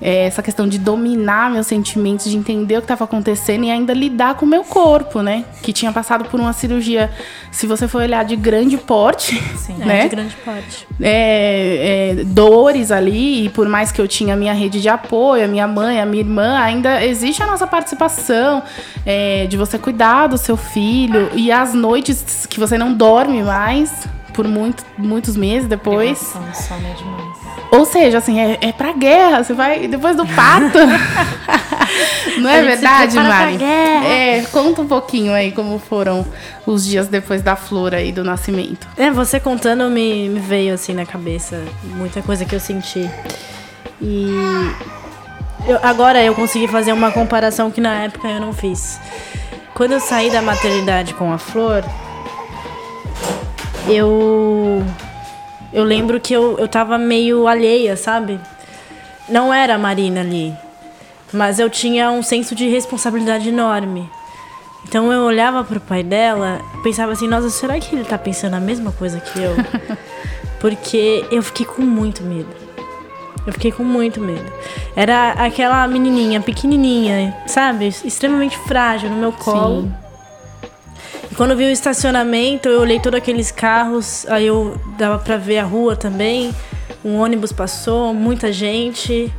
é, 0.00 0.26
essa 0.26 0.42
questão 0.42 0.68
de 0.68 0.78
dominar 0.78 1.50
meus 1.50 1.66
sentimentos, 1.66 2.30
de 2.30 2.36
entender 2.36 2.76
o 2.76 2.80
que 2.80 2.84
estava 2.84 3.04
acontecendo 3.04 3.64
e 3.64 3.70
ainda 3.70 3.94
lidar 3.94 4.34
com 4.34 4.44
o 4.44 4.48
meu 4.48 4.62
corpo, 4.62 5.22
né? 5.22 5.44
Que 5.62 5.72
tinha 5.72 5.90
passado 5.92 6.26
por 6.26 6.38
uma 6.38 6.52
cirurgia, 6.52 7.10
se 7.50 7.66
você 7.66 7.88
for 7.88 8.02
olhar 8.02 8.24
de 8.24 8.36
grande 8.36 8.76
porte, 8.76 9.40
Sim, 9.56 9.74
né? 9.74 10.00
É, 10.00 10.02
de 10.02 10.08
grande 10.08 10.36
porte. 10.36 10.86
É, 11.00 12.16
é, 12.18 12.24
dores 12.24 12.90
ali, 12.90 13.46
e 13.46 13.48
por 13.48 13.68
mais 13.68 13.90
que 13.90 14.00
eu 14.00 14.06
tinha 14.06 14.34
a 14.34 14.36
minha 14.36 14.52
rede 14.52 14.80
de 14.82 14.88
apoio, 14.88 15.44
a 15.44 15.48
minha 15.48 15.66
mãe, 15.66 16.00
a 16.00 16.06
minha 16.06 16.22
irmã, 16.22 16.58
ainda 16.58 17.04
existe 17.04 17.42
a 17.42 17.46
nossa 17.46 17.66
participação 17.66 18.62
é, 19.04 19.46
de 19.46 19.56
você 19.56 19.78
cuidar 19.78 20.26
do 20.26 20.36
seu 20.36 20.56
filho 20.56 21.30
e 21.34 21.50
as 21.50 21.72
noites 21.72 22.46
que 22.46 22.60
você 22.60 22.76
não 22.76 22.92
dorme 22.92 23.42
mais 23.42 24.06
por 24.36 24.46
muito, 24.46 24.84
muitos 24.98 25.34
meses 25.34 25.66
depois. 25.66 26.34
Nossa, 26.34 26.74
é 26.74 26.94
demais. 26.94 27.36
Ou 27.72 27.84
seja, 27.86 28.18
assim, 28.18 28.38
é, 28.38 28.58
é 28.60 28.72
pra 28.72 28.92
guerra. 28.92 29.42
Você 29.42 29.54
vai 29.54 29.88
depois 29.88 30.14
do 30.14 30.26
parto. 30.26 30.78
Não 32.38 32.50
é 32.50 32.62
verdade, 32.62 33.16
Mari? 33.16 33.62
É, 33.64 34.44
conta 34.52 34.82
um 34.82 34.86
pouquinho 34.86 35.32
aí 35.32 35.50
como 35.50 35.78
foram 35.78 36.24
os 36.66 36.84
dias 36.84 37.08
depois 37.08 37.42
da 37.42 37.56
flor 37.56 37.94
aí 37.94 38.12
do 38.12 38.22
nascimento. 38.22 38.86
É, 38.96 39.10
você 39.10 39.40
contando 39.40 39.88
me, 39.88 40.28
me 40.28 40.38
veio 40.38 40.74
assim 40.74 40.92
na 40.92 41.06
cabeça 41.06 41.62
muita 41.84 42.20
coisa 42.22 42.44
que 42.44 42.54
eu 42.54 42.60
senti. 42.60 43.10
E 44.00 44.28
eu, 45.66 45.78
agora 45.82 46.22
eu 46.22 46.34
consegui 46.34 46.68
fazer 46.68 46.92
uma 46.92 47.10
comparação 47.10 47.70
que 47.70 47.80
na 47.80 48.02
época 48.02 48.28
eu 48.28 48.40
não 48.40 48.52
fiz. 48.52 49.00
Quando 49.74 49.92
eu 49.92 50.00
saí 50.00 50.30
da 50.30 50.42
maternidade 50.42 51.14
com 51.14 51.32
a 51.32 51.38
flor, 51.38 51.84
eu 53.88 54.84
eu 55.72 55.84
lembro 55.84 56.20
que 56.20 56.32
eu, 56.32 56.58
eu 56.58 56.68
tava 56.68 56.96
meio 56.96 57.46
alheia, 57.46 57.96
sabe? 57.96 58.40
Não 59.28 59.52
era 59.52 59.74
a 59.74 59.78
Marina 59.78 60.20
ali. 60.20 60.54
Mas 61.32 61.58
eu 61.58 61.68
tinha 61.68 62.10
um 62.10 62.22
senso 62.22 62.54
de 62.54 62.68
responsabilidade 62.68 63.48
enorme. 63.48 64.08
Então 64.88 65.12
eu 65.12 65.22
olhava 65.22 65.64
pro 65.64 65.80
pai 65.80 66.02
dela, 66.02 66.60
pensava 66.82 67.12
assim, 67.12 67.26
nossa, 67.26 67.50
será 67.50 67.78
que 67.80 67.94
ele 67.94 68.04
tá 68.04 68.16
pensando 68.16 68.54
a 68.54 68.60
mesma 68.60 68.92
coisa 68.92 69.18
que 69.18 69.38
eu? 69.40 69.52
Porque 70.60 71.24
eu 71.30 71.42
fiquei 71.42 71.66
com 71.66 71.82
muito 71.82 72.22
medo. 72.22 72.48
Eu 73.46 73.52
fiquei 73.52 73.70
com 73.70 73.84
muito 73.84 74.20
medo. 74.20 74.50
Era 74.94 75.32
aquela 75.32 75.86
menininha 75.86 76.40
pequenininha, 76.40 77.36
sabe? 77.46 77.88
Extremamente 77.88 78.56
frágil 78.60 79.10
no 79.10 79.16
meu 79.16 79.32
colo. 79.32 79.82
Sim. 79.82 80.05
Quando 81.36 81.50
eu 81.50 81.56
vi 81.56 81.64
o 81.64 81.70
estacionamento, 81.70 82.66
eu 82.66 82.80
olhei 82.80 82.98
todos 82.98 83.18
aqueles 83.18 83.50
carros, 83.50 84.26
aí 84.28 84.46
eu 84.46 84.80
dava 84.96 85.18
pra 85.18 85.36
ver 85.36 85.58
a 85.58 85.64
rua 85.64 85.94
também. 85.94 86.54
Um 87.04 87.16
ônibus 87.16 87.52
passou, 87.52 88.14
muita 88.14 88.50
gente. 88.50 89.30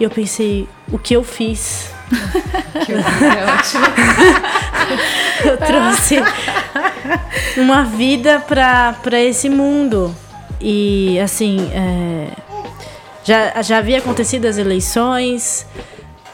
E 0.00 0.02
eu 0.02 0.08
pensei, 0.08 0.66
o 0.90 0.98
que 0.98 1.14
eu 1.14 1.22
fiz? 1.22 1.92
que 2.86 2.92
é 2.92 3.44
ótimo. 3.52 3.84
eu 5.44 5.56
trouxe 5.58 6.16
uma 7.58 7.84
vida 7.84 8.40
pra, 8.40 8.94
pra 9.02 9.20
esse 9.20 9.50
mundo. 9.50 10.14
E 10.58 11.20
assim, 11.20 11.70
é, 11.74 12.28
já, 13.22 13.60
já 13.60 13.78
havia 13.78 13.98
acontecido 13.98 14.46
as 14.46 14.56
eleições 14.56 15.66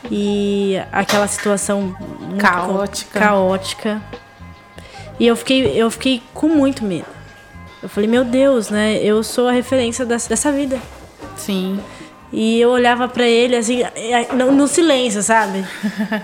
e 0.08 0.80
aquela 0.92 1.26
situação 1.26 1.96
caótica. 2.38 3.18
caótica. 3.18 4.02
E 5.20 5.26
eu 5.26 5.36
fiquei, 5.36 5.66
eu 5.78 5.90
fiquei 5.90 6.22
com 6.32 6.48
muito 6.48 6.82
medo. 6.82 7.04
Eu 7.82 7.90
falei, 7.90 8.08
meu 8.08 8.24
Deus, 8.24 8.70
né? 8.70 8.96
Eu 9.02 9.22
sou 9.22 9.48
a 9.48 9.52
referência 9.52 10.06
dessa, 10.06 10.30
dessa 10.30 10.50
vida. 10.50 10.80
Sim. 11.36 11.78
E 12.32 12.58
eu 12.58 12.70
olhava 12.70 13.06
para 13.06 13.26
ele 13.28 13.54
assim, 13.54 13.82
no, 14.34 14.50
no 14.50 14.66
silêncio, 14.66 15.22
sabe? 15.22 15.62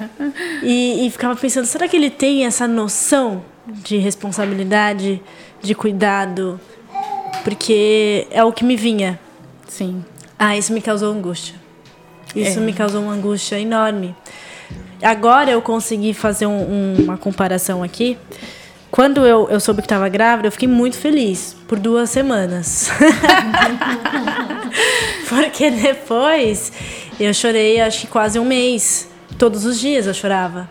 e, 0.62 1.06
e, 1.06 1.10
ficava 1.10 1.36
pensando, 1.36 1.66
será 1.66 1.86
que 1.86 1.94
ele 1.94 2.08
tem 2.08 2.46
essa 2.46 2.66
noção 2.66 3.44
de 3.66 3.98
responsabilidade, 3.98 5.20
de 5.60 5.74
cuidado? 5.74 6.58
Porque 7.44 8.26
é 8.30 8.42
o 8.42 8.50
que 8.50 8.64
me 8.64 8.76
vinha. 8.76 9.20
Sim. 9.68 10.02
Ah, 10.38 10.56
isso 10.56 10.72
me 10.72 10.80
causou 10.80 11.12
angústia. 11.12 11.54
Isso 12.34 12.60
é. 12.60 12.62
me 12.62 12.72
causou 12.72 13.02
uma 13.02 13.12
angústia 13.12 13.60
enorme. 13.60 14.16
Agora 15.02 15.50
eu 15.50 15.60
consegui 15.60 16.14
fazer 16.14 16.46
um, 16.46 16.52
um, 16.52 16.96
uma 17.04 17.18
comparação 17.18 17.82
aqui 17.82 18.16
quando 18.90 19.26
eu, 19.26 19.48
eu 19.50 19.60
soube 19.60 19.82
que 19.82 19.86
estava 19.86 20.08
grávida, 20.08 20.48
eu 20.48 20.52
fiquei 20.52 20.68
muito 20.68 20.96
feliz 20.96 21.56
por 21.66 21.78
duas 21.78 22.10
semanas. 22.10 22.90
Porque 25.28 25.70
depois 25.70 26.72
eu 27.18 27.32
chorei, 27.34 27.80
acho 27.80 28.02
que 28.02 28.06
quase 28.06 28.38
um 28.38 28.44
mês. 28.44 29.08
Todos 29.38 29.64
os 29.64 29.78
dias 29.78 30.06
eu 30.06 30.14
chorava. 30.14 30.68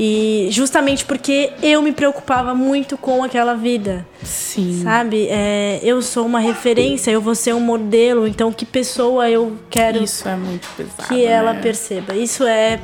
E 0.00 0.46
justamente 0.52 1.04
porque 1.04 1.50
eu 1.60 1.82
me 1.82 1.90
preocupava 1.90 2.54
muito 2.54 2.96
com 2.96 3.24
aquela 3.24 3.54
vida. 3.54 4.06
Sim. 4.22 4.82
Sabe? 4.84 5.26
É, 5.28 5.80
eu 5.82 6.00
sou 6.00 6.24
uma 6.24 6.38
referência, 6.38 7.10
eu 7.10 7.20
vou 7.20 7.34
ser 7.34 7.52
um 7.52 7.58
modelo, 7.58 8.28
então 8.28 8.52
que 8.52 8.64
pessoa 8.64 9.28
eu 9.28 9.56
quero. 9.68 10.00
Isso 10.00 10.28
é 10.28 10.36
muito 10.36 10.68
pesado. 10.76 11.08
Que 11.08 11.26
né? 11.26 11.32
ela 11.32 11.54
perceba. 11.54 12.14
Isso 12.14 12.44
é. 12.44 12.78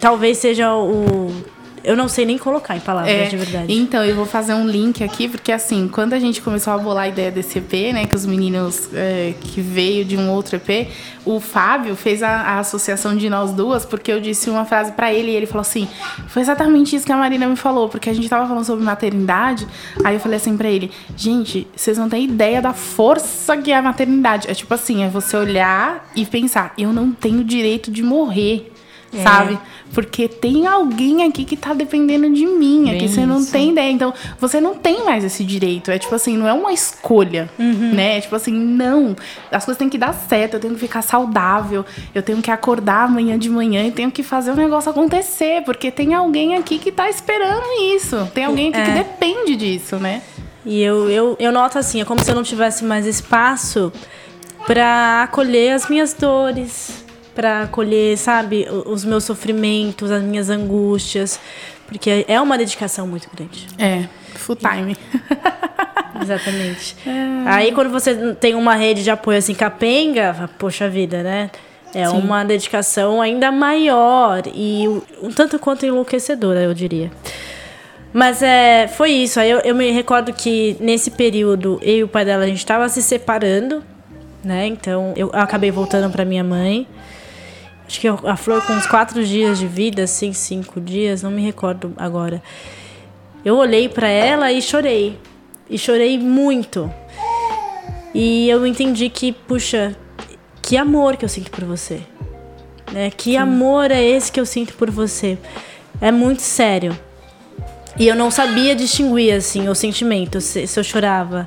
Talvez 0.00 0.38
seja 0.38 0.74
o 0.74 1.32
eu 1.84 1.96
não 1.96 2.08
sei 2.08 2.24
nem 2.24 2.38
colocar 2.38 2.76
em 2.76 2.80
palavras, 2.80 3.12
é, 3.12 3.26
de 3.26 3.36
verdade. 3.36 3.72
Então, 3.72 4.04
eu 4.04 4.14
vou 4.14 4.26
fazer 4.26 4.54
um 4.54 4.66
link 4.66 5.02
aqui, 5.02 5.28
porque 5.28 5.52
assim, 5.52 5.88
quando 5.88 6.12
a 6.12 6.18
gente 6.18 6.40
começou 6.40 6.72
a 6.72 6.78
bolar 6.78 7.04
a 7.04 7.08
ideia 7.08 7.30
desse 7.30 7.58
EP, 7.58 7.92
né, 7.92 8.06
que 8.06 8.14
os 8.14 8.24
meninos 8.24 8.88
é, 8.94 9.34
que 9.40 9.60
veio 9.60 10.04
de 10.04 10.16
um 10.16 10.30
outro 10.30 10.56
EP, 10.56 10.88
o 11.24 11.40
Fábio 11.40 11.94
fez 11.94 12.22
a, 12.22 12.28
a, 12.28 12.58
associação 12.58 13.16
de 13.16 13.28
nós 13.30 13.52
duas, 13.52 13.84
porque 13.84 14.10
eu 14.12 14.20
disse 14.20 14.50
uma 14.50 14.64
frase 14.64 14.92
para 14.92 15.12
ele 15.12 15.30
e 15.30 15.34
ele 15.34 15.46
falou 15.46 15.62
assim: 15.62 15.88
foi 16.28 16.42
exatamente 16.42 16.96
isso 16.96 17.06
que 17.06 17.12
a 17.12 17.16
Marina 17.16 17.46
me 17.46 17.56
falou, 17.56 17.88
porque 17.88 18.10
a 18.10 18.12
gente 18.12 18.28
tava 18.28 18.46
falando 18.46 18.64
sobre 18.64 18.84
maternidade, 18.84 19.66
aí 20.04 20.14
eu 20.14 20.20
falei 20.20 20.36
assim 20.36 20.56
para 20.56 20.68
ele: 20.68 20.90
gente, 21.16 21.66
vocês 21.74 21.98
não 21.98 22.08
têm 22.08 22.24
ideia 22.24 22.60
da 22.60 22.72
força 22.72 23.56
que 23.56 23.70
é 23.70 23.76
a 23.76 23.82
maternidade. 23.82 24.50
É 24.50 24.54
tipo 24.54 24.72
assim, 24.74 25.04
é 25.04 25.08
você 25.08 25.36
olhar 25.36 26.10
e 26.14 26.26
pensar: 26.26 26.72
eu 26.76 26.92
não 26.92 27.12
tenho 27.12 27.44
direito 27.44 27.90
de 27.90 28.02
morrer. 28.02 28.72
É. 29.14 29.22
Sabe? 29.22 29.58
Porque 29.92 30.26
tem 30.26 30.66
alguém 30.66 31.22
aqui 31.24 31.44
que 31.44 31.56
tá 31.56 31.74
dependendo 31.74 32.30
de 32.32 32.46
mim. 32.46 32.84
Bem 32.84 32.96
aqui 32.96 33.08
você 33.08 33.26
não 33.26 33.40
isso. 33.40 33.52
tem 33.52 33.70
ideia. 33.70 33.90
Então, 33.90 34.14
você 34.40 34.60
não 34.60 34.74
tem 34.74 35.04
mais 35.04 35.22
esse 35.22 35.44
direito. 35.44 35.90
É 35.90 35.98
tipo 35.98 36.14
assim, 36.14 36.36
não 36.36 36.48
é 36.48 36.52
uma 36.52 36.72
escolha, 36.72 37.50
uhum. 37.58 37.92
né? 37.92 38.16
É 38.16 38.20
tipo 38.22 38.34
assim, 38.34 38.52
não. 38.52 39.14
As 39.50 39.64
coisas 39.64 39.78
têm 39.78 39.90
que 39.90 39.98
dar 39.98 40.14
certo, 40.14 40.54
eu 40.54 40.60
tenho 40.60 40.74
que 40.74 40.80
ficar 40.80 41.02
saudável, 41.02 41.84
eu 42.14 42.22
tenho 42.22 42.40
que 42.40 42.50
acordar 42.50 43.04
amanhã 43.04 43.38
de 43.38 43.50
manhã 43.50 43.84
e 43.86 43.90
tenho 43.92 44.10
que 44.10 44.22
fazer 44.22 44.52
o 44.52 44.56
negócio 44.56 44.90
acontecer. 44.90 45.62
Porque 45.62 45.90
tem 45.90 46.14
alguém 46.14 46.56
aqui 46.56 46.78
que 46.78 46.90
tá 46.90 47.10
esperando 47.10 47.66
isso. 47.94 48.30
Tem 48.32 48.44
alguém 48.44 48.70
aqui 48.70 48.78
é. 48.78 48.84
que 48.84 48.90
depende 48.92 49.56
disso, 49.56 49.96
né? 49.96 50.22
E 50.64 50.80
eu, 50.80 51.10
eu, 51.10 51.36
eu 51.38 51.52
noto 51.52 51.78
assim, 51.78 52.00
é 52.00 52.04
como 52.04 52.22
se 52.22 52.30
eu 52.30 52.34
não 52.34 52.42
tivesse 52.42 52.84
mais 52.84 53.04
espaço 53.04 53.92
para 54.66 55.24
acolher 55.24 55.72
as 55.72 55.88
minhas 55.88 56.14
dores, 56.14 57.01
para 57.34 57.62
acolher, 57.62 58.16
sabe, 58.16 58.66
os 58.86 59.04
meus 59.04 59.24
sofrimentos, 59.24 60.10
as 60.10 60.22
minhas 60.22 60.50
angústias, 60.50 61.40
porque 61.86 62.24
é 62.28 62.40
uma 62.40 62.56
dedicação 62.56 63.06
muito 63.06 63.28
grande. 63.34 63.66
É, 63.78 64.04
full 64.34 64.56
time. 64.56 64.96
Exatamente. 66.20 66.96
É. 67.06 67.10
Aí 67.46 67.72
quando 67.72 67.90
você 67.90 68.34
tem 68.34 68.54
uma 68.54 68.74
rede 68.74 69.02
de 69.02 69.10
apoio 69.10 69.38
assim 69.38 69.54
capenga, 69.54 70.48
poxa 70.58 70.88
vida, 70.88 71.22
né? 71.22 71.50
É 71.94 72.06
Sim. 72.06 72.16
uma 72.18 72.42
dedicação 72.42 73.20
ainda 73.20 73.52
maior 73.52 74.42
e 74.54 74.86
um 75.22 75.30
tanto 75.30 75.58
quanto 75.58 75.84
enlouquecedora, 75.84 76.60
eu 76.60 76.72
diria. 76.72 77.10
Mas 78.12 78.42
é, 78.42 78.88
foi 78.88 79.10
isso. 79.10 79.40
Aí 79.40 79.50
eu, 79.50 79.58
eu 79.60 79.74
me 79.74 79.90
recordo 79.90 80.32
que 80.32 80.76
nesse 80.80 81.10
período 81.10 81.78
eu 81.82 81.96
e 81.96 82.04
o 82.04 82.08
pai 82.08 82.24
dela 82.24 82.44
a 82.44 82.46
gente 82.46 82.58
estava 82.58 82.88
se 82.88 83.02
separando, 83.02 83.82
né? 84.44 84.66
Então 84.66 85.12
eu 85.16 85.30
acabei 85.32 85.70
voltando 85.70 86.10
para 86.10 86.24
minha 86.24 86.44
mãe. 86.44 86.86
Acho 87.92 88.00
que 88.00 88.08
a 88.08 88.36
flor 88.38 88.66
com 88.66 88.72
uns 88.72 88.86
quatro 88.86 89.22
dias 89.22 89.58
de 89.58 89.66
vida, 89.66 90.04
assim, 90.04 90.32
cinco 90.32 90.80
dias, 90.80 91.22
não 91.22 91.30
me 91.30 91.42
recordo 91.42 91.92
agora. 91.98 92.42
Eu 93.44 93.58
olhei 93.58 93.86
para 93.86 94.08
ela 94.08 94.50
e 94.50 94.62
chorei. 94.62 95.18
E 95.68 95.76
chorei 95.76 96.18
muito. 96.18 96.90
E 98.14 98.48
eu 98.48 98.66
entendi 98.66 99.10
que, 99.10 99.30
puxa, 99.30 99.94
que 100.62 100.74
amor 100.74 101.18
que 101.18 101.24
eu 101.26 101.28
sinto 101.28 101.50
por 101.50 101.64
você. 101.64 102.00
Né? 102.90 103.10
Que 103.10 103.36
amor 103.36 103.90
é 103.90 104.02
esse 104.02 104.32
que 104.32 104.40
eu 104.40 104.46
sinto 104.46 104.72
por 104.72 104.90
você? 104.90 105.36
É 106.00 106.10
muito 106.10 106.40
sério. 106.40 106.98
E 107.98 108.08
eu 108.08 108.16
não 108.16 108.30
sabia 108.30 108.74
distinguir, 108.74 109.34
assim, 109.34 109.68
o 109.68 109.74
sentimento. 109.74 110.40
Se, 110.40 110.66
se 110.66 110.80
eu 110.80 110.82
chorava 110.82 111.46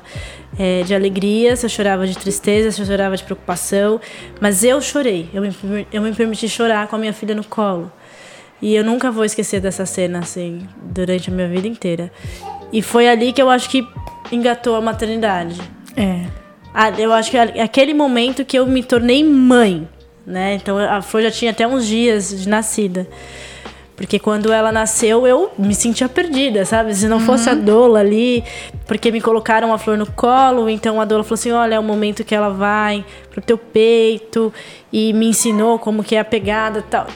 é, 0.58 0.82
de 0.82 0.94
alegria, 0.94 1.54
se 1.56 1.66
eu 1.66 1.70
chorava 1.70 2.06
de 2.06 2.16
tristeza, 2.16 2.70
se 2.70 2.80
eu 2.80 2.86
chorava 2.86 3.16
de 3.16 3.24
preocupação. 3.24 4.00
Mas 4.40 4.64
eu 4.64 4.80
chorei. 4.80 5.28
Eu 5.32 5.42
me, 5.42 5.86
eu 5.92 6.02
me 6.02 6.12
permiti 6.12 6.48
chorar 6.48 6.88
com 6.88 6.96
a 6.96 6.98
minha 6.98 7.12
filha 7.12 7.34
no 7.34 7.44
colo. 7.44 7.90
E 8.60 8.74
eu 8.74 8.82
nunca 8.82 9.10
vou 9.10 9.24
esquecer 9.24 9.60
dessa 9.60 9.84
cena, 9.84 10.20
assim, 10.20 10.66
durante 10.82 11.30
a 11.30 11.32
minha 11.32 11.48
vida 11.48 11.68
inteira. 11.68 12.10
E 12.72 12.80
foi 12.80 13.08
ali 13.08 13.32
que 13.32 13.40
eu 13.40 13.50
acho 13.50 13.68
que 13.68 13.86
engatou 14.32 14.74
a 14.76 14.80
maternidade. 14.80 15.60
É. 15.96 16.24
Eu 16.98 17.12
acho 17.12 17.30
que 17.30 17.38
aquele 17.38 17.94
momento 17.94 18.44
que 18.44 18.58
eu 18.58 18.66
me 18.66 18.82
tornei 18.82 19.24
mãe, 19.24 19.88
né? 20.26 20.54
Então 20.54 20.76
a 20.78 21.00
Flor 21.00 21.22
já 21.22 21.30
tinha 21.30 21.50
até 21.50 21.66
uns 21.66 21.86
dias 21.86 22.42
de 22.42 22.48
nascida. 22.48 23.06
Porque 23.96 24.18
quando 24.18 24.52
ela 24.52 24.70
nasceu, 24.70 25.26
eu 25.26 25.50
me 25.58 25.74
sentia 25.74 26.06
perdida, 26.06 26.66
sabe? 26.66 26.94
Se 26.94 27.08
não 27.08 27.18
fosse 27.18 27.48
a 27.48 27.54
Dola 27.54 28.00
ali, 28.00 28.44
porque 28.86 29.10
me 29.10 29.22
colocaram 29.22 29.72
a 29.72 29.78
Flor 29.78 29.96
no 29.96 30.06
colo, 30.06 30.68
então 30.68 31.00
a 31.00 31.04
Dola 31.06 31.24
falou 31.24 31.34
assim: 31.34 31.50
olha, 31.50 31.76
é 31.76 31.80
o 31.80 31.82
momento 31.82 32.22
que 32.22 32.34
ela 32.34 32.50
vai 32.50 33.02
pro 33.30 33.40
teu 33.40 33.56
peito, 33.56 34.52
e 34.92 35.14
me 35.14 35.26
ensinou 35.28 35.78
como 35.78 36.04
que 36.04 36.14
é 36.14 36.20
a 36.20 36.24
pegada 36.24 36.80
e 36.80 36.82
tal. 36.82 37.06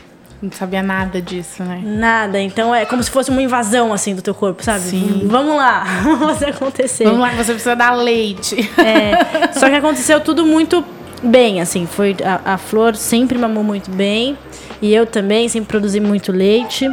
Não 0.42 0.50
sabia 0.50 0.82
nada 0.82 1.20
disso, 1.20 1.62
né? 1.62 1.82
Nada, 1.84 2.40
então 2.40 2.74
é 2.74 2.86
como 2.86 3.02
se 3.02 3.10
fosse 3.10 3.28
uma 3.28 3.42
invasão 3.42 3.92
assim 3.92 4.14
do 4.14 4.22
teu 4.22 4.34
corpo, 4.34 4.64
sabe? 4.64 4.80
Sim. 4.80 5.26
Vamos 5.26 5.54
lá, 5.56 5.84
vamos 6.02 6.42
acontecer. 6.42 7.04
Vamos 7.04 7.20
lá, 7.20 7.30
você 7.32 7.52
precisa 7.52 7.76
dar 7.76 7.92
leite. 7.92 8.56
É, 8.78 9.52
só 9.52 9.68
que 9.68 9.76
aconteceu 9.76 10.18
tudo 10.18 10.46
muito 10.46 10.82
bem, 11.22 11.60
assim. 11.60 11.84
Foi 11.84 12.16
a, 12.24 12.54
a 12.54 12.58
Flor 12.58 12.96
sempre 12.96 13.36
mamou 13.36 13.62
muito 13.62 13.90
bem 13.90 14.38
e 14.82 14.94
eu 14.94 15.06
também 15.06 15.48
sempre 15.48 15.68
produzi 15.68 16.00
muito 16.00 16.32
leite. 16.32 16.88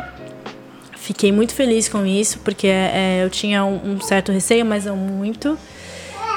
Fiquei 0.95 1.31
muito 1.31 1.53
feliz 1.53 1.87
com 1.87 2.05
isso 2.05 2.39
porque 2.39 2.67
é, 2.67 3.23
eu 3.23 3.29
tinha 3.29 3.63
um, 3.63 3.93
um 3.93 4.01
certo 4.01 4.31
receio, 4.31 4.65
mas 4.65 4.85
não 4.85 4.97
muito. 4.97 5.57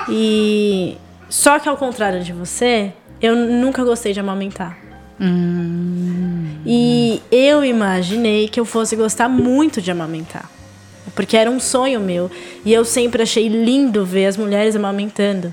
E 0.09 0.96
só 1.28 1.59
que 1.59 1.68
ao 1.68 1.76
contrário 1.76 2.22
de 2.22 2.32
você, 2.32 2.92
eu 3.20 3.34
nunca 3.34 3.84
gostei 3.84 4.12
de 4.12 4.20
amamentar. 4.20 4.78
E 6.64 7.22
eu 7.30 7.64
imaginei 7.64 8.48
que 8.48 8.59
eu 8.59 8.64
fosse 8.64 8.96
gostar 8.96 9.28
muito 9.28 9.82
de 9.82 9.90
amamentar. 9.90 10.51
Porque 11.14 11.36
era 11.36 11.51
um 11.51 11.61
sonho 11.61 12.01
meu. 12.01 12.30
E 12.64 12.72
eu 12.72 12.84
sempre 12.84 13.22
achei 13.22 13.48
lindo 13.48 14.05
ver 14.05 14.26
as 14.26 14.36
mulheres 14.36 14.74
amamentando. 14.76 15.53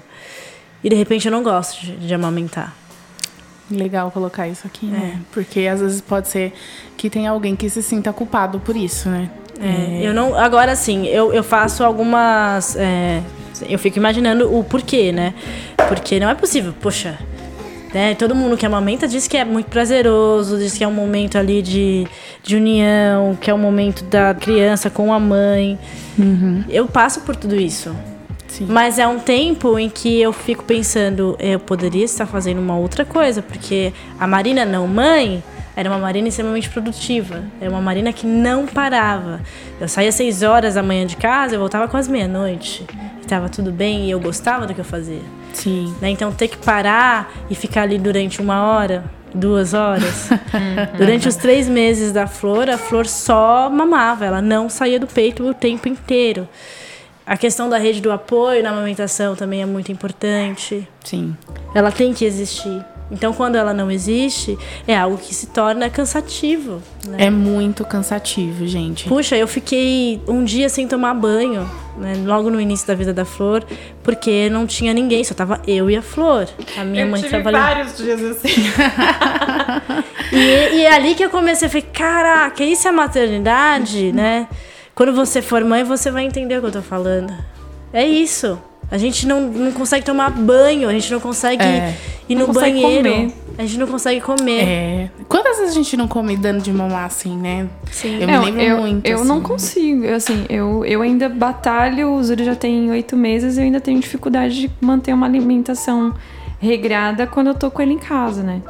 E 0.84 0.90
de 0.90 0.96
repente 0.96 1.28
eu 1.28 1.32
não 1.32 1.44
gosto 1.44 1.82
de, 1.82 1.96
de 1.96 2.14
amamentar. 2.14 2.74
Legal 3.70 4.12
colocar 4.12 4.48
isso 4.48 4.66
aqui, 4.66 4.86
né? 4.86 5.20
Porque 5.32 5.68
às 5.68 5.82
vezes 5.82 6.00
pode 6.02 6.30
ser 6.30 6.54
que 6.96 7.10
tem 7.10 7.28
alguém 7.28 7.56
que 7.56 7.70
se 7.70 7.84
sinta 7.84 8.14
culpado 8.14 8.60
por 8.60 8.76
isso, 8.76 9.10
né? 9.10 9.30
É, 9.60 10.02
Eu 10.04 10.14
não, 10.14 10.38
agora 10.38 10.76
sim, 10.76 11.06
eu, 11.08 11.34
eu 11.34 11.44
faço 11.44 11.84
algumas. 11.84 12.76
é, 12.76 13.22
eu 13.68 13.80
fico 13.80 13.98
imaginando 13.98 14.56
o 14.56 14.64
porquê, 14.64 15.12
né? 15.12 15.34
Porque 15.90 16.20
não 16.20 16.30
é 16.30 16.36
possível, 16.36 16.74
poxa. 16.80 17.18
Né? 17.94 18.14
Todo 18.16 18.36
mundo 18.36 18.56
que 18.58 18.66
amamenta 18.66 19.08
diz 19.08 19.28
que 19.28 19.38
é 19.38 19.46
muito 19.46 19.68
prazeroso, 19.68 20.58
diz 20.58 20.78
que 20.78 20.84
é 20.84 20.88
um 20.88 20.94
momento 20.94 21.38
ali 21.38 21.62
de, 21.62 22.06
de 22.44 22.56
união, 22.56 23.36
que 23.40 23.50
é 23.50 23.54
um 23.54 23.58
momento 23.58 24.04
da 24.04 24.34
criança 24.34 24.90
com 24.90 25.12
a 25.14 25.20
mãe. 25.20 25.80
Eu 26.70 26.88
passo 26.88 27.22
por 27.22 27.36
tudo 27.36 27.56
isso. 27.56 27.96
Sim. 28.58 28.66
Mas 28.68 28.98
é 28.98 29.06
um 29.06 29.20
tempo 29.20 29.78
em 29.78 29.88
que 29.88 30.20
eu 30.20 30.34
fico 30.34 30.64
pensando, 30.64 31.36
eu 31.40 31.60
poderia 31.60 32.04
estar 32.04 32.26
fazendo 32.26 32.60
uma 32.60 32.76
outra 32.76 33.06
coisa, 33.06 33.42
porque 33.42 33.94
a 34.20 34.26
Marina 34.26 34.66
não 34.66 34.88
mãe 34.88 35.44
era 35.76 35.88
uma 35.92 36.00
Marina 36.00 36.28
extremamente 36.28 36.68
produtiva. 36.70 37.44
É 37.62 37.70
uma 37.70 37.80
Marina 37.80 38.12
que 38.12 38.26
não 38.26 38.66
parava. 38.66 39.42
Eu 39.80 39.88
saía 39.88 40.10
às 40.10 40.16
seis 40.16 40.42
horas 40.42 40.74
da 40.74 40.82
manhã 40.82 41.06
de 41.06 41.16
casa, 41.16 41.54
eu 41.54 41.60
voltava 41.60 41.88
quase 41.88 42.10
meia-noite. 42.10 42.84
Estava 43.22 43.48
tudo 43.48 43.72
bem 43.72 44.06
e 44.08 44.12
eu 44.12 44.20
gostava 44.20 44.66
do 44.66 44.74
que 44.74 44.82
eu 44.82 44.86
fazia. 44.86 45.22
Sim. 45.54 45.94
né? 46.02 46.10
Então 46.10 46.32
ter 46.32 46.48
que 46.48 46.58
parar 46.58 47.32
e 47.48 47.54
ficar 47.54 47.84
ali 47.84 48.00
durante 48.00 48.42
uma 48.42 48.64
hora, 48.64 49.04
duas 49.36 49.76
horas. 49.76 50.30
durante 50.98 51.28
os 51.28 51.36
três 51.36 51.70
meses 51.70 52.12
da 52.12 52.26
Flor, 52.26 52.72
a 52.72 52.78
Flor 52.78 53.06
só 53.06 53.70
mamava, 53.70 54.26
ela 54.26 54.42
não 54.42 54.70
saía 54.70 55.00
do 55.00 55.06
peito 55.06 55.48
o 55.48 55.54
tempo 55.54 55.88
inteiro. 55.88 56.50
A 57.28 57.36
questão 57.36 57.70
da 57.70 57.78
rede 57.78 58.00
do 58.00 58.10
apoio 58.10 58.64
na 58.64 58.70
amamentação 58.70 59.36
também 59.36 59.62
é 59.62 59.66
muito 59.66 59.92
importante. 59.92 60.88
Sim. 61.04 61.36
Ela 61.76 61.92
tem 61.92 62.14
que 62.14 62.24
existir. 62.24 62.86
Então, 63.12 63.34
quando 63.34 63.56
ela 63.56 63.74
não 63.74 63.92
existe, 63.92 64.58
é 64.88 64.98
algo 64.98 65.18
que 65.18 65.34
se 65.34 65.48
torna 65.48 65.90
cansativo. 65.90 66.82
Né? 67.06 67.26
É 67.26 67.30
muito 67.30 67.84
cansativo, 67.84 68.66
gente. 68.66 69.08
Puxa, 69.10 69.36
eu 69.36 69.48
fiquei 69.48 70.22
um 70.28 70.44
dia 70.44 70.70
sem 70.70 70.88
tomar 70.88 71.14
banho, 71.14 71.70
né, 71.98 72.14
logo 72.26 72.50
no 72.50 72.60
início 72.60 72.88
da 72.88 72.94
vida 72.94 73.14
da 73.14 73.24
Flor, 73.24 73.64
porque 74.04 74.50
não 74.50 74.66
tinha 74.66 74.94
ninguém, 74.94 75.24
só 75.24 75.34
tava 75.34 75.62
eu 75.68 75.90
e 75.90 75.96
a 75.96 76.02
Flor. 76.02 76.48
A 76.78 76.84
minha 76.84 77.06
mãe 77.06 77.22
trabalhando. 77.24 77.62
vários 77.62 77.98
dias 77.98 78.24
assim. 78.24 78.48
E, 80.30 80.36
e 80.38 80.86
é 80.86 80.94
ali 80.94 81.16
que 81.16 81.24
eu 81.24 81.30
comecei 81.30 81.68
a 81.68 81.72
falar, 81.72 81.84
caraca, 81.94 82.62
isso 82.62 82.86
é 82.86 82.92
maternidade, 82.92 84.12
né? 84.12 84.48
Quando 84.98 85.14
você 85.14 85.44
for 85.44 85.64
mãe, 85.64 85.84
você 85.84 86.10
vai 86.10 86.26
entender 86.26 86.58
o 86.58 86.62
que 86.62 86.68
eu 86.68 86.72
tô 86.72 86.82
falando. 86.82 87.32
É 87.94 88.04
isso. 88.06 88.58
A 88.90 88.98
gente 88.98 89.28
não, 89.28 89.42
não 89.42 89.72
consegue 89.72 90.04
tomar 90.04 90.32
banho, 90.32 90.90
a 90.90 90.92
gente 90.94 91.12
não 91.12 91.20
consegue 91.20 91.64
É. 91.64 91.94
ir 92.28 92.34
Não 92.34 92.48
no 92.48 92.54
consegue 92.54 92.82
banheiro. 92.82 93.04
comer. 93.10 93.34
A 93.60 93.62
gente 93.62 93.78
não 93.78 93.86
consegue 93.88 94.22
comer. 94.22 94.64
É. 94.68 95.10
Quantas 95.30 95.58
vezes 95.58 95.72
a 95.72 95.76
gente 95.76 95.96
não 95.96 96.08
come 96.08 96.36
dando 96.36 96.62
de 96.64 96.74
mamar 96.74 97.06
assim, 97.06 97.38
né? 97.38 97.68
Sim. 97.92 98.16
Eu 98.22 98.28
me 98.28 98.34
Não, 98.34 98.44
lembro 98.46 98.62
eu, 98.62 98.78
muito. 98.80 99.06
eu 99.06 99.20
assim. 99.20 99.28
não 99.28 99.42
consigo, 99.42 100.04
eu, 100.04 100.16
assim, 100.16 100.46
eu, 100.50 100.84
eu 100.86 101.02
ainda 101.04 101.30
batalho, 101.30 102.14
o 102.14 102.24
Zuri 102.24 102.44
já 102.44 102.56
tem 102.56 102.90
oito 102.90 103.16
meses, 103.16 103.58
eu 103.60 103.64
ainda 103.66 103.80
tenho 103.80 104.00
dificuldade 104.00 104.60
de 104.62 104.72
manter 104.82 105.14
uma 105.14 105.28
alimentação 105.28 106.14
regrada 106.60 107.28
quando 107.28 107.48
eu 107.48 107.54
tô 107.54 107.70
com 107.70 107.84
ele 107.84 107.94
em 107.94 108.00
casa, 108.00 108.42
né? 108.42 108.62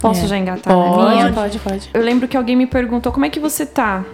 Posso 0.00 0.24
É. 0.26 0.28
já 0.28 0.36
engatar 0.38 0.76
na 0.76 0.84
minha? 1.14 1.32
Pode, 1.32 1.34
pode, 1.34 1.58
pode. 1.58 1.90
Eu 1.94 2.02
lembro 2.02 2.28
que 2.28 2.36
alguém 2.36 2.54
me 2.56 2.66
perguntou 2.66 3.10
como 3.12 3.24
é 3.24 3.30
que 3.30 3.40
você 3.40 3.64
tá 3.64 4.04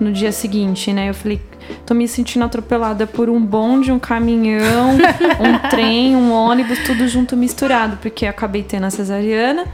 no 0.00 0.12
dia 0.12 0.32
seguinte, 0.32 0.92
né? 0.92 1.10
Eu 1.10 1.14
falei, 1.14 1.40
tô 1.84 1.94
me 1.94 2.08
sentindo 2.08 2.44
atropelada 2.44 3.06
por 3.06 3.28
um 3.28 3.40
bonde, 3.40 3.92
um 3.92 3.98
caminhão, 3.98 4.96
um 5.38 5.68
trem, 5.68 6.16
um 6.16 6.32
ônibus, 6.32 6.78
tudo 6.80 7.06
junto 7.06 7.36
misturado, 7.36 7.98
porque 7.98 8.26
acabei 8.26 8.62
tendo 8.62 8.86
a 8.86 8.90
cesariana. 8.90 9.66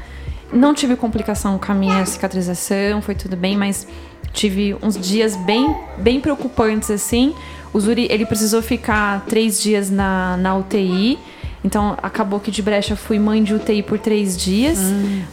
Não 0.53 0.75
tive 0.75 0.97
complicação 0.97 1.59
com 1.59 1.73
a 1.73 1.75
minha 1.75 2.05
cicatrização, 2.05 3.01
foi 3.01 3.15
tudo 3.15 3.37
bem, 3.37 3.57
mas 3.57 3.87
tive 4.33 4.77
uns 4.83 4.99
dias 4.99 5.37
bem, 5.37 5.75
bem 5.99 6.21
preocupantes 6.21 6.91
assim. 6.91 7.35
O 7.73 7.81
Zuri, 7.81 8.07
ele 8.11 8.27
precisou 8.27 8.63
ficar 8.63 9.25
três 9.27 9.61
dias 9.61 9.91
na, 9.91 10.37
na 10.37 10.57
UTI. 10.57 11.19
Então, 11.65 11.97
acabou 12.01 12.39
que 12.39 12.51
de 12.51 12.63
brecha 12.63 12.95
fui 12.95 13.19
mãe 13.19 13.43
de 13.43 13.53
UTI 13.53 13.83
por 13.83 13.99
três 13.99 14.37
dias, 14.37 14.79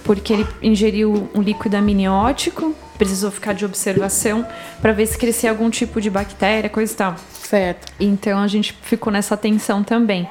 porque 0.04 0.34
ele 0.34 0.48
ingeriu 0.64 1.30
um 1.36 1.42
líquido 1.42 1.78
amniótico, 1.78 2.74
precisou 2.98 3.32
ficar 3.32 3.54
de 3.54 3.66
observação 3.66 4.46
para 4.82 4.92
ver 4.92 5.06
se 5.08 5.18
crescia 5.18 5.50
algum 5.50 5.70
tipo 5.70 6.00
de 6.00 6.10
bactéria, 6.10 6.70
coisa 6.70 6.94
e 6.94 6.96
tal. 6.96 7.16
Certo. 7.32 7.92
Então, 8.00 8.40
a 8.40 8.48
gente 8.48 8.74
ficou 8.82 9.12
nessa 9.12 9.36
tensão 9.38 9.84
também. 9.84 10.28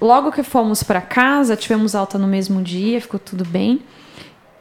Logo 0.00 0.30
que 0.30 0.42
fomos 0.42 0.82
para 0.82 1.00
casa, 1.00 1.56
tivemos 1.56 1.94
alta 1.94 2.18
no 2.18 2.26
mesmo 2.26 2.62
dia, 2.62 3.00
ficou 3.00 3.18
tudo 3.18 3.44
bem. 3.44 3.80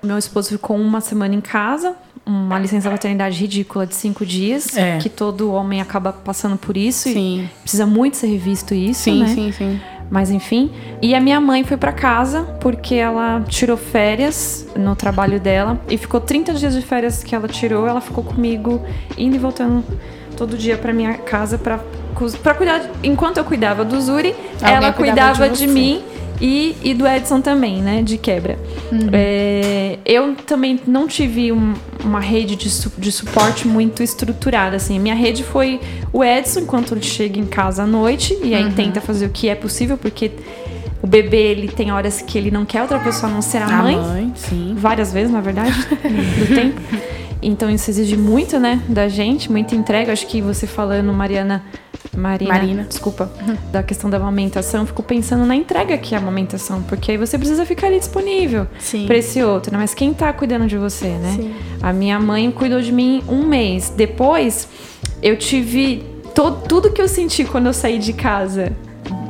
Meu 0.04 0.18
esposo 0.18 0.50
ficou 0.50 0.78
uma 0.78 1.02
semana 1.02 1.34
em 1.36 1.42
casa, 1.42 1.96
uma 2.26 2.58
licença 2.60 2.90
maternidade 2.90 3.40
ridícula 3.40 3.86
de 3.86 3.96
cinco 3.96 4.26
dias, 4.26 4.76
É. 4.78 4.98
que 5.00 5.10
todo 5.10 5.52
homem 5.52 5.82
acaba 5.82 6.12
passando 6.14 6.58
por 6.58 6.76
isso 6.78 7.10
Sim. 7.10 7.44
e 7.46 7.62
precisa 7.62 7.86
muito 7.86 8.18
ser 8.18 8.28
revisto 8.28 8.74
isso, 8.74 9.04
Sim, 9.04 9.20
né? 9.22 9.28
sim, 9.34 9.52
sim. 9.52 9.82
Mas 10.10 10.30
enfim. 10.32 10.72
E 11.02 11.14
a 11.14 11.20
minha 11.20 11.40
mãe 11.42 11.64
foi 11.64 11.76
pra 11.78 11.92
casa 11.92 12.44
porque 12.62 12.96
ela 12.96 13.44
tirou 13.48 13.76
férias 13.76 14.68
no 14.76 14.96
trabalho 14.96 15.40
dela 15.40 15.80
e 15.90 15.98
ficou 15.98 16.20
30 16.22 16.54
dias 16.54 16.74
de 16.74 16.82
férias 16.82 17.24
que 17.24 17.36
ela 17.36 17.48
tirou, 17.48 17.86
ela 17.88 18.00
ficou 18.02 18.24
comigo 18.24 18.82
indo 19.18 19.36
e 19.36 19.40
voltando 19.40 19.84
todo 20.38 20.58
dia 20.58 20.78
pra 20.78 20.94
minha 20.94 21.14
casa 21.16 21.58
pra, 21.58 21.80
cus- 22.16 22.36
pra 22.36 22.54
cuidar. 22.54 22.82
Enquanto 23.04 23.38
eu 23.38 23.44
cuidava 23.44 23.84
do 23.84 24.00
Zuri, 24.00 24.34
Alguém 24.62 24.76
ela 24.76 24.94
cuidava 24.94 25.34
cuidava 25.34 25.50
de 25.50 25.66
de, 25.66 25.68
mim 25.68 26.02
e, 26.40 26.76
e 26.84 26.94
do 26.94 27.08
Edson 27.08 27.42
também, 27.42 27.82
né? 27.82 28.02
De 28.04 28.18
quebra. 28.18 28.58
Uhum. 28.92 29.10
É, 29.12 29.98
eu 30.06 30.36
também 30.36 30.80
não 30.88 31.08
tive 31.08 31.52
um- 31.52 31.74
uma 32.04 32.20
rede 32.20 32.56
de, 32.56 32.70
su- 32.70 32.92
de 32.98 33.12
suporte 33.12 33.68
muito 33.68 34.04
estruturada, 34.04 34.76
assim. 34.76 35.00
Minha 35.00 35.16
rede 35.16 35.44
foi 35.44 35.80
o 36.14 36.24
Edson, 36.24 36.60
enquanto 36.62 36.94
ele 36.94 37.02
chega 37.04 37.40
em 37.40 37.46
casa 37.46 37.84
à 37.84 37.88
noite, 37.88 38.38
e 38.44 38.54
aí 38.54 38.66
Uhum. 38.66 38.72
tenta 38.72 39.02
fazer 39.02 39.26
o 39.26 39.30
que 39.30 39.50
é 39.50 39.56
possível, 39.56 39.98
porque 39.98 40.32
o 41.02 41.08
bebê, 41.08 41.38
ele 41.52 41.68
tem 41.68 41.92
horas 41.92 42.22
que 42.22 42.38
ele 42.38 42.50
não 42.52 42.66
quer 42.66 42.82
outra 42.82 43.00
pessoa 43.00 43.32
não 43.32 43.42
ser 43.42 43.58
a 43.60 43.66
A 43.66 43.84
mãe. 43.84 43.96
mãe, 43.96 44.32
sim. 44.36 44.76
Várias 44.78 45.12
vezes, 45.14 45.32
na 45.32 45.42
verdade, 45.42 45.72
do 46.40 46.56
tempo. 46.56 46.82
Então 47.42 47.70
isso 47.70 47.90
exige 47.92 48.18
muito, 48.18 48.60
né, 48.60 48.82
da 48.90 49.08
gente, 49.08 49.52
muita 49.52 49.76
entrega. 49.76 50.12
Acho 50.12 50.26
que 50.26 50.42
você 50.42 50.66
falando, 50.66 51.14
Mariana, 51.14 51.64
Marina, 52.16 52.54
Marina. 52.54 52.84
desculpa, 52.84 53.30
da 53.72 53.84
questão 53.84 54.10
da 54.10 54.18
amamentação, 54.18 54.82
eu 54.82 54.88
fico 54.88 55.04
pensando 55.04 55.46
na 55.46 55.56
entrega 55.56 55.98
que 55.98 56.16
é 56.16 56.18
a 56.18 56.22
amamentação, 56.22 56.82
porque 56.84 57.12
aí 57.12 57.18
você 57.18 57.38
precisa 57.38 57.66
ficar 57.66 57.88
ali 57.88 58.00
disponível 58.00 58.68
para 59.06 59.18
esse 59.18 59.44
outro, 59.44 59.72
né? 59.72 59.78
Mas 59.78 59.94
quem 59.94 60.14
tá 60.14 60.32
cuidando 60.34 60.66
de 60.68 60.78
você, 60.78 61.08
né? 61.10 61.34
Sim. 61.36 61.56
A 61.82 61.94
minha 61.94 62.20
mãe 62.20 62.50
cuidou 62.52 62.82
de 62.82 62.92
mim 62.92 63.24
um 63.28 63.46
mês. 63.46 63.92
Depois, 63.96 64.68
eu 65.22 65.38
tive 65.38 66.04
to- 66.34 66.52
tudo 66.68 66.92
que 66.92 67.02
eu 67.02 67.08
senti 67.08 67.44
quando 67.46 67.68
eu 67.68 67.74
saí 67.74 68.00
de 68.00 68.14
casa. 68.14 68.72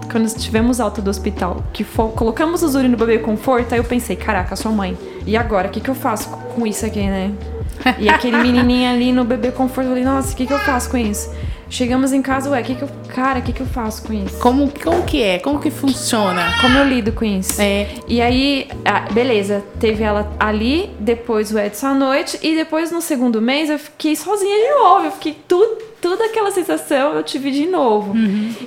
Quando 0.10 0.34
tivemos 0.36 0.80
alta 0.80 1.02
do 1.02 1.10
hospital, 1.10 1.62
que 1.74 1.84
fo- 1.84 2.10
colocamos 2.10 2.64
o 2.64 2.68
Zuri 2.70 2.88
no 2.88 2.96
bebê 2.96 3.18
conforto, 3.20 3.74
aí 3.74 3.80
eu 3.80 3.84
pensei, 3.84 4.16
caraca, 4.16 4.56
sua 4.56 4.72
mãe. 4.72 4.98
E 5.26 5.36
agora, 5.36 5.68
o 5.68 5.72
que, 5.72 5.82
que 5.82 5.90
eu 5.90 5.96
faço 5.96 6.30
com 6.30 6.66
isso 6.66 6.86
aqui, 6.86 7.02
né? 7.02 7.32
E 8.00 8.10
aquele 8.10 8.38
menininho 8.38 8.90
ali 8.90 9.12
no 9.14 9.24
bebê 9.24 9.52
conforto, 9.52 9.88
eu 9.88 9.90
falei, 9.92 10.04
nossa, 10.04 10.34
o 10.34 10.36
que, 10.36 10.46
que 10.48 10.54
eu 10.54 10.60
faço 10.60 10.90
com 10.90 10.98
isso? 10.98 11.30
Chegamos 11.70 12.14
em 12.14 12.22
casa, 12.22 12.50
ué, 12.50 12.62
que 12.64 12.76
que 12.76 12.82
eu, 12.82 12.90
cara, 13.10 13.40
o 13.40 13.42
que, 13.42 13.52
que 13.52 13.62
eu 13.62 13.66
faço 13.66 14.04
com 14.04 14.14
isso? 14.14 14.40
Como, 14.40 14.72
como 14.84 15.04
que 15.04 15.22
é? 15.22 15.38
Como 15.40 15.60
que 15.60 15.70
funciona? 15.70 16.42
Como 16.62 16.78
eu 16.78 16.88
lido 16.88 17.12
com 17.12 17.26
isso? 17.26 17.62
É, 17.62 17.88
E 18.08 18.22
aí, 18.22 18.68
ah, 18.86 19.02
beleza, 19.12 19.64
teve 19.80 20.04
ela 20.04 20.32
ali, 20.40 20.90
depois 21.00 21.52
o 21.52 21.60
Edson 21.60 21.88
à 21.88 21.94
noite, 21.94 22.40
e 22.42 22.56
depois 22.56 22.92
no 22.92 23.02
segundo 23.02 23.42
mês 23.42 23.70
eu 23.70 23.78
fiquei 23.78 24.16
sozinha 24.16 24.56
de 24.56 24.72
novo. 24.82 25.06
Eu 25.06 25.12
fiquei 25.12 25.38
tudo, 25.48 25.78
toda 26.02 26.26
aquela 26.26 26.52
sensação 26.52 27.14
eu 27.14 27.24
tive 27.24 27.52
de 27.52 27.66
novo. 27.66 28.14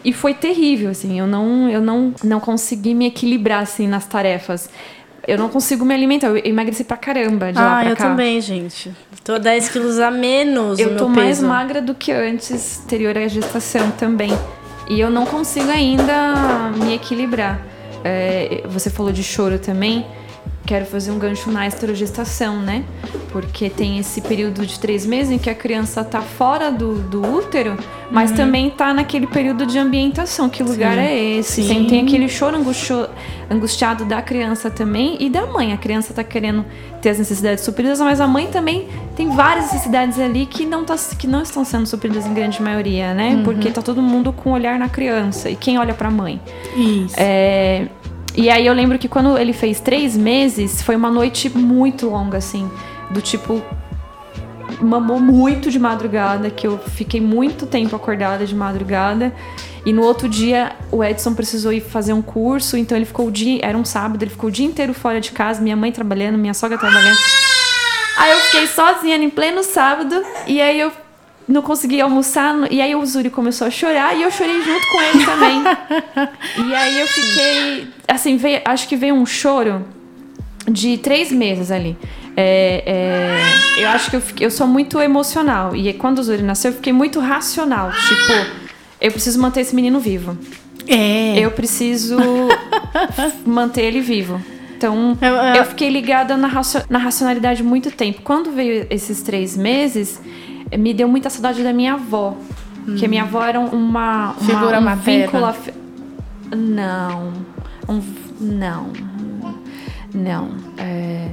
E 0.05 0.13
foi 0.13 0.35
terrível, 0.35 0.91
assim, 0.91 1.19
eu 1.19 1.27
não, 1.27 1.69
eu 1.71 1.81
não, 1.81 2.13
não 2.23 2.39
consegui 2.39 2.95
me 2.95 3.07
equilibrar 3.07 3.63
assim 3.63 3.89
nas 3.89 4.07
tarefas. 4.07 4.69
Eu 5.27 5.39
não 5.39 5.49
consigo 5.49 5.85
me 5.85 5.95
alimentar, 5.95 6.29
eu 6.29 6.37
emagreci 6.45 6.83
pra 6.85 6.97
caramba 6.97 7.53
de 7.53 7.59
lá 7.59 7.79
Ah, 7.79 7.81
pra 7.83 7.91
eu 7.91 7.97
cá. 7.97 8.05
também, 8.09 8.41
gente. 8.41 8.91
Tô 9.23 9.39
10 9.39 9.69
quilos 9.69 9.99
a 9.99 10.11
menos 10.11 10.79
Eu 10.79 10.97
tô 10.97 11.09
mais 11.09 11.41
magra 11.43 11.81
do 11.83 11.95
que 11.95 12.11
antes, 12.11 12.81
anterior 12.85 13.17
à 13.19 13.29
gestação 13.29 13.91
também. 13.93 14.31
E 14.89 14.99
eu 14.99 15.11
não 15.11 15.27
consigo 15.27 15.71
ainda 15.71 16.71
me 16.77 16.95
equilibrar. 16.95 17.61
É, 18.03 18.63
você 18.67 18.89
falou 18.91 19.13
de 19.13 19.23
choro 19.23 19.59
também. 19.59 20.05
Quero 20.67 20.87
fazer 20.87 21.11
um 21.11 21.19
gancho 21.19 21.51
na 21.51 21.67
esterogestação, 21.67 22.61
né? 22.61 22.85
Porque 23.33 23.69
tem 23.69 23.99
esse 23.99 24.21
período 24.21 24.65
de 24.65 24.79
três 24.79 25.07
meses 25.07 25.33
em 25.33 25.39
que 25.39 25.51
a 25.51 25.55
criança 25.55 26.05
tá 26.05 26.21
fora 26.21 26.71
do, 26.71 26.95
do 26.95 27.23
útero, 27.23 27.77
mas 28.11 28.31
também 28.33 28.71
tá 28.71 28.93
naquele 28.93 29.27
período 29.27 29.67
de 29.67 29.79
ambientação. 29.79 30.49
Que 30.49 30.63
lugar 30.63 30.99
é 30.99 31.13
esse? 31.39 31.63
Tem, 31.65 31.83
Sim. 31.83 31.87
tem 31.87 32.03
aquele 32.03 32.29
choro 32.29 32.57
angustiado 33.51 34.05
da 34.05 34.21
criança 34.23 34.71
também 34.71 35.17
e 35.19 35.29
da 35.29 35.47
mãe. 35.47 35.73
A 35.73 35.77
criança 35.77 36.13
tá 36.13 36.23
querendo 36.23 36.65
ter 37.01 37.11
as 37.11 37.19
necessidades 37.19 37.65
supridas, 37.65 37.99
mas 38.01 38.21
a 38.21 38.27
mãe 38.27 38.47
também 38.49 38.89
tem 39.17 39.31
várias 39.31 39.73
necessidades 39.73 40.19
ali 40.19 40.47
que 40.47 40.67
não, 40.67 40.85
tá, 40.85 40.95
que 41.19 41.27
não 41.27 41.43
estão 41.43 41.65
sendo 41.65 41.87
supridas 41.87 42.27
em 42.27 42.35
grande 42.35 42.63
maioria, 42.63 43.15
né? 43.15 43.41
Porque 43.45 43.71
tá 43.71 43.83
todo 43.83 44.01
mundo 44.03 44.33
com 44.33 44.51
o 44.51 44.53
olhar 44.53 44.79
na 44.79 44.89
criança. 44.89 45.51
E 45.51 45.57
quem 45.57 45.79
olha 45.79 45.95
pra 45.95 46.11
mãe? 46.11 46.41
isso. 46.77 47.15
É, 47.17 47.87
e 48.37 48.49
aí 48.49 48.67
eu 48.67 48.75
lembro 48.75 48.99
que 48.99 49.09
quando 49.09 49.37
ele 49.37 49.53
fez 49.53 49.81
três 49.81 50.17
meses, 50.17 50.83
foi 50.83 50.97
uma 50.97 51.11
noite 51.11 51.49
muito 51.49 52.09
longa, 52.09 52.39
assim. 52.39 52.71
Do 53.11 53.21
tipo. 53.21 53.63
Mamou 54.81 55.21
muito 55.21 55.71
de 55.71 55.79
madrugada, 55.79 56.49
que 56.49 56.67
eu 56.67 56.79
fiquei 56.79 57.21
muito 57.21 57.67
tempo 57.67 57.95
acordada 57.95 58.47
de 58.47 58.55
madrugada. 58.55 59.35
E 59.85 59.93
no 59.93 60.03
outro 60.03 60.29
dia, 60.29 60.73
o 60.91 61.03
Edson 61.03 61.35
precisou 61.35 61.73
ir 61.73 61.81
fazer 61.81 62.13
um 62.13 62.23
curso, 62.23 62.77
então 62.77 62.97
ele 62.97 63.05
ficou 63.05 63.27
o 63.27 63.33
dia. 63.33 63.61
Era 63.63 63.77
um 63.77 63.85
sábado, 63.85 64.23
ele 64.23 64.31
ficou 64.31 64.49
o 64.49 64.53
dia 64.53 64.65
inteiro 64.65 64.95
fora 64.95 65.21
de 65.21 65.33
casa, 65.33 65.61
minha 65.61 65.77
mãe 65.77 65.91
trabalhando, 65.91 66.39
minha 66.39 66.55
sogra 66.55 66.79
trabalhando. 66.79 67.19
Aí 68.17 68.33
eu 68.33 68.39
fiquei 68.41 68.67
sozinha 68.67 69.17
em 69.17 69.31
pleno 69.31 69.63
sábado, 69.63 70.23
e 70.47 70.61
aí 70.61 70.79
eu 70.79 70.93
não 71.51 71.63
consegui 71.63 72.01
almoçar, 72.01 72.55
e 72.73 72.81
aí 72.81 72.95
o 72.95 73.05
Zuri 73.05 73.29
começou 73.31 73.67
a 73.67 73.71
chorar, 73.71 74.17
e 74.17 74.23
eu 74.23 74.31
chorei 74.31 74.63
junto 74.63 74.87
com 74.89 75.03
ele 75.03 75.25
também. 75.25 75.63
E 76.69 76.75
aí 76.75 77.01
eu 77.01 77.07
fiquei. 77.07 77.89
Assim, 78.09 78.37
veio, 78.37 78.61
acho 78.65 78.87
que 78.89 78.97
veio 78.97 79.15
um 79.15 79.25
choro 79.27 79.85
de 80.71 80.99
três 80.99 81.31
meses 81.33 81.71
ali. 81.71 81.97
É, 82.37 82.83
é, 83.77 83.83
eu 83.83 83.89
acho 83.89 84.11
que 84.11 84.17
eu, 84.17 84.21
fiquei- 84.21 84.47
eu 84.47 84.51
sou 84.51 84.67
muito 84.67 85.01
emocional. 85.01 85.75
E 85.75 85.93
quando 85.95 86.19
o 86.19 86.23
Zuri 86.23 86.43
nasceu, 86.43 86.71
eu 86.71 86.77
fiquei 86.77 86.93
muito 86.93 87.19
racional. 87.21 87.91
Tipo, 87.93 88.47
eu 89.01 89.11
preciso 89.11 89.41
manter 89.41 89.61
esse 89.61 89.75
menino 89.75 89.99
vivo. 90.01 90.37
É. 90.87 91.39
Eu 91.39 91.51
preciso 91.51 92.19
manter 93.45 93.83
ele 93.83 94.01
vivo. 94.01 94.41
Então, 94.77 95.17
Eu- 95.21 95.35
eu- 95.35 95.55
eu 95.57 95.65
fiquei 95.67 95.91
ligada 95.91 96.37
na, 96.37 96.49
racio- 96.49 96.85
na 96.89 96.99
racionalidade 96.99 97.63
muito 97.63 97.91
tempo. 97.91 98.23
Quando 98.23 98.51
veio 98.53 98.87
esses 98.91 99.23
três 99.23 99.57
meses, 99.57 100.21
me 100.77 100.93
deu 100.95 101.09
muita 101.09 101.29
saudade 101.31 101.63
da 101.63 101.73
minha 101.73 101.95
avó. 101.95 102.37
Porque 102.85 103.07
minha 103.07 103.23
avó 103.23 103.43
era 103.45 103.61
uma, 103.61 104.33
uma 104.33 104.35
Figura 104.35 104.79
um 104.79 104.83
materna. 104.83 105.49
afe- 105.51 105.75
Não. 106.57 107.33
Um, 107.89 108.03
não. 108.41 108.93
Não. 110.15 110.49
É... 110.79 111.29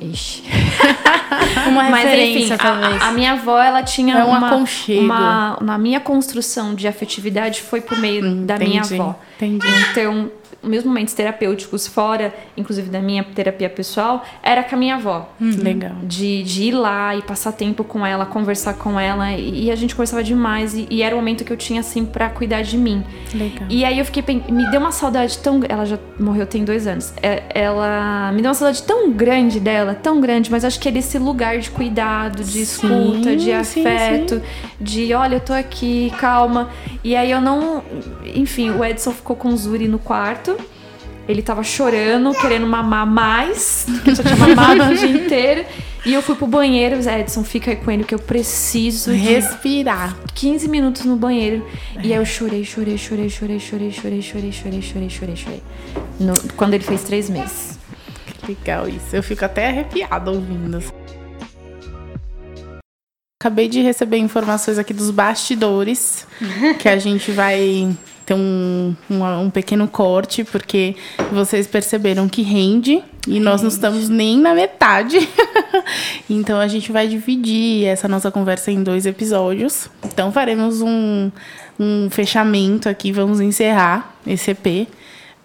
Ixi. 0.00 0.42
Uma 1.68 1.84
Mas 1.90 2.04
enfim, 2.04 2.16
referência, 2.16 2.54
a- 2.54 2.58
talvez. 2.58 3.02
a, 3.02 3.08
a 3.08 3.12
minha 3.12 3.32
avó, 3.32 3.58
ela 3.60 3.82
tinha 3.82 4.16
É 4.18 4.24
um 4.24 4.28
uma, 4.28 4.54
uma- 5.00 5.58
Na 5.62 5.78
minha 5.78 5.98
construção 6.00 6.74
de 6.74 6.86
afetividade 6.86 7.62
foi 7.62 7.80
por 7.80 7.98
meio 7.98 8.44
da 8.44 8.58
minha 8.58 8.80
Entendi, 8.80 8.94
avó. 9.00 9.18
entendi. 9.36 9.66
Então, 9.90 10.30
meus 10.62 10.84
momentos 10.84 11.14
terapêuticos 11.14 11.86
fora, 11.86 12.34
inclusive 12.56 12.88
da 12.90 13.00
minha 13.00 13.22
terapia 13.22 13.68
pessoal, 13.70 14.24
era 14.42 14.62
com 14.62 14.74
a 14.74 14.78
minha 14.78 14.96
avó. 14.96 15.28
Legal. 15.40 15.92
De, 16.02 16.42
de 16.42 16.64
ir 16.64 16.72
lá 16.72 17.14
e 17.14 17.22
passar 17.22 17.52
tempo 17.52 17.84
com 17.84 18.04
ela, 18.04 18.26
conversar 18.26 18.74
com 18.74 18.98
ela. 18.98 19.32
E, 19.32 19.64
e 19.66 19.70
a 19.70 19.76
gente 19.76 19.94
conversava 19.94 20.22
demais. 20.22 20.74
E, 20.74 20.86
e 20.90 21.02
era 21.02 21.14
o 21.14 21.18
momento 21.18 21.44
que 21.44 21.52
eu 21.52 21.56
tinha, 21.56 21.80
assim, 21.80 22.04
pra 22.04 22.28
cuidar 22.28 22.62
de 22.62 22.76
mim. 22.76 23.04
Legal. 23.34 23.66
E 23.70 23.84
aí 23.84 23.98
eu 23.98 24.04
fiquei. 24.04 24.22
Me 24.48 24.70
deu 24.70 24.80
uma 24.80 24.92
saudade 24.92 25.38
tão. 25.38 25.60
Ela 25.68 25.84
já 25.84 25.98
morreu 26.18 26.46
tem 26.46 26.64
dois 26.64 26.86
anos. 26.86 27.12
É- 27.22 27.42
Ela 27.50 28.32
me 28.32 28.42
deu 28.42 28.48
uma 28.48 28.54
saudade 28.54 28.82
tão 28.82 29.10
grande 29.12 29.60
dela, 29.60 29.94
tão 29.94 30.20
grande, 30.20 30.50
mas 30.50 30.64
acho 30.64 30.78
que 30.80 30.88
é 30.88 30.92
desse 30.92 31.18
lugar 31.18 31.58
de 31.58 31.70
cuidado, 31.70 32.42
de 32.42 32.60
escuta, 32.62 33.36
de 33.36 33.64
sim, 33.64 33.80
afeto, 33.86 34.42
de 34.80 35.12
olha, 35.14 35.36
eu 35.36 35.40
tô 35.40 35.52
aqui, 35.52 36.12
calma. 36.18 36.70
E 37.04 37.14
aí 37.14 37.30
eu 37.30 37.40
não. 37.40 37.82
Enfim, 38.34 38.70
o 38.70 38.84
Edson 38.84 39.12
ficou 39.12 39.36
com 39.36 39.48
o 39.48 39.56
Zuri 39.56 39.86
no 39.88 39.98
quarto. 39.98 40.55
Ele 41.28 41.42
tava 41.42 41.62
chorando, 41.64 42.32
querendo 42.34 42.66
mamar 42.66 43.06
mais, 43.06 43.86
eu 44.06 44.14
já 44.14 44.22
tinha 44.22 44.36
mamado 44.36 44.84
o 44.92 44.94
dia 44.96 45.08
inteiro. 45.08 45.64
E 46.04 46.14
eu 46.14 46.22
fui 46.22 46.36
pro 46.36 46.46
banheiro, 46.46 46.96
Edson, 47.08 47.42
fica 47.42 47.72
aí 47.72 47.76
com 47.76 47.90
ele 47.90 48.04
que 48.04 48.14
eu 48.14 48.18
preciso 48.20 49.10
Respirar. 49.10 50.16
15 50.34 50.68
minutos 50.68 51.04
no 51.04 51.16
banheiro. 51.16 51.66
E 52.00 52.12
aí 52.12 52.18
eu 52.18 52.24
chorei, 52.24 52.64
chorei, 52.64 52.96
chorei, 52.96 53.28
chorei, 53.28 53.58
chorei, 53.58 53.90
chorei, 53.90 54.22
chorei, 54.22 54.52
chorei, 54.52 54.82
chorei, 54.82 55.10
chorei, 55.10 55.36
chorei. 55.36 55.62
No- 56.20 56.34
quando 56.56 56.74
ele 56.74 56.84
fez 56.84 57.02
três 57.02 57.28
meses. 57.28 57.76
Legal 58.48 58.88
isso. 58.88 59.14
Eu 59.16 59.22
fico 59.24 59.44
até 59.44 59.66
arrepiada 59.68 60.30
ouvindo. 60.30 60.80
Acabei 63.42 63.68
de 63.68 63.80
receber 63.82 64.18
informações 64.18 64.78
aqui 64.78 64.92
dos 64.94 65.10
bastidores 65.10 66.26
que 66.78 66.88
a 66.88 66.98
gente 66.98 67.30
vai 67.32 67.94
ter 68.26 68.34
um, 68.34 68.94
um, 69.08 69.24
um 69.40 69.50
pequeno 69.50 69.86
corte, 69.86 70.42
porque 70.42 70.96
vocês 71.32 71.66
perceberam 71.68 72.28
que 72.28 72.42
rende 72.42 73.02
e 73.26 73.38
nós 73.38 73.62
não 73.62 73.68
estamos 73.68 74.08
nem 74.08 74.38
na 74.38 74.52
metade. 74.52 75.16
então 76.28 76.58
a 76.60 76.66
gente 76.66 76.90
vai 76.90 77.06
dividir 77.06 77.86
essa 77.86 78.08
nossa 78.08 78.30
conversa 78.30 78.72
em 78.72 78.82
dois 78.82 79.06
episódios. 79.06 79.88
Então 80.04 80.32
faremos 80.32 80.82
um, 80.82 81.30
um 81.78 82.10
fechamento 82.10 82.88
aqui, 82.88 83.12
vamos 83.12 83.40
encerrar 83.40 84.16
esse 84.26 84.50
EP 84.50 84.88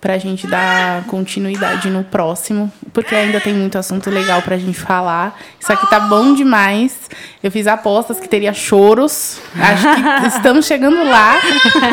pra 0.01 0.17
gente 0.17 0.47
dar 0.47 1.03
continuidade 1.03 1.87
no 1.87 2.03
próximo, 2.03 2.73
porque 2.91 3.13
ainda 3.13 3.39
tem 3.39 3.53
muito 3.53 3.77
assunto 3.77 4.09
legal 4.09 4.41
pra 4.41 4.57
gente 4.57 4.77
falar. 4.77 5.39
Isso 5.59 5.71
aqui 5.71 5.87
tá 5.91 5.99
bom 5.99 6.33
demais. 6.33 7.07
Eu 7.43 7.51
fiz 7.51 7.67
apostas 7.67 8.19
que 8.19 8.27
teria 8.27 8.51
choros. 8.51 9.39
Acho 9.55 9.83
que 9.93 10.27
estamos 10.35 10.65
chegando 10.65 11.07
lá 11.07 11.39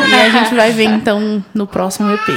e 0.09 0.13
a 0.15 0.29
gente 0.31 0.55
vai 0.55 0.71
ver 0.71 0.85
então 0.85 1.45
no 1.53 1.67
próximo 1.67 2.11
EP. 2.11 2.29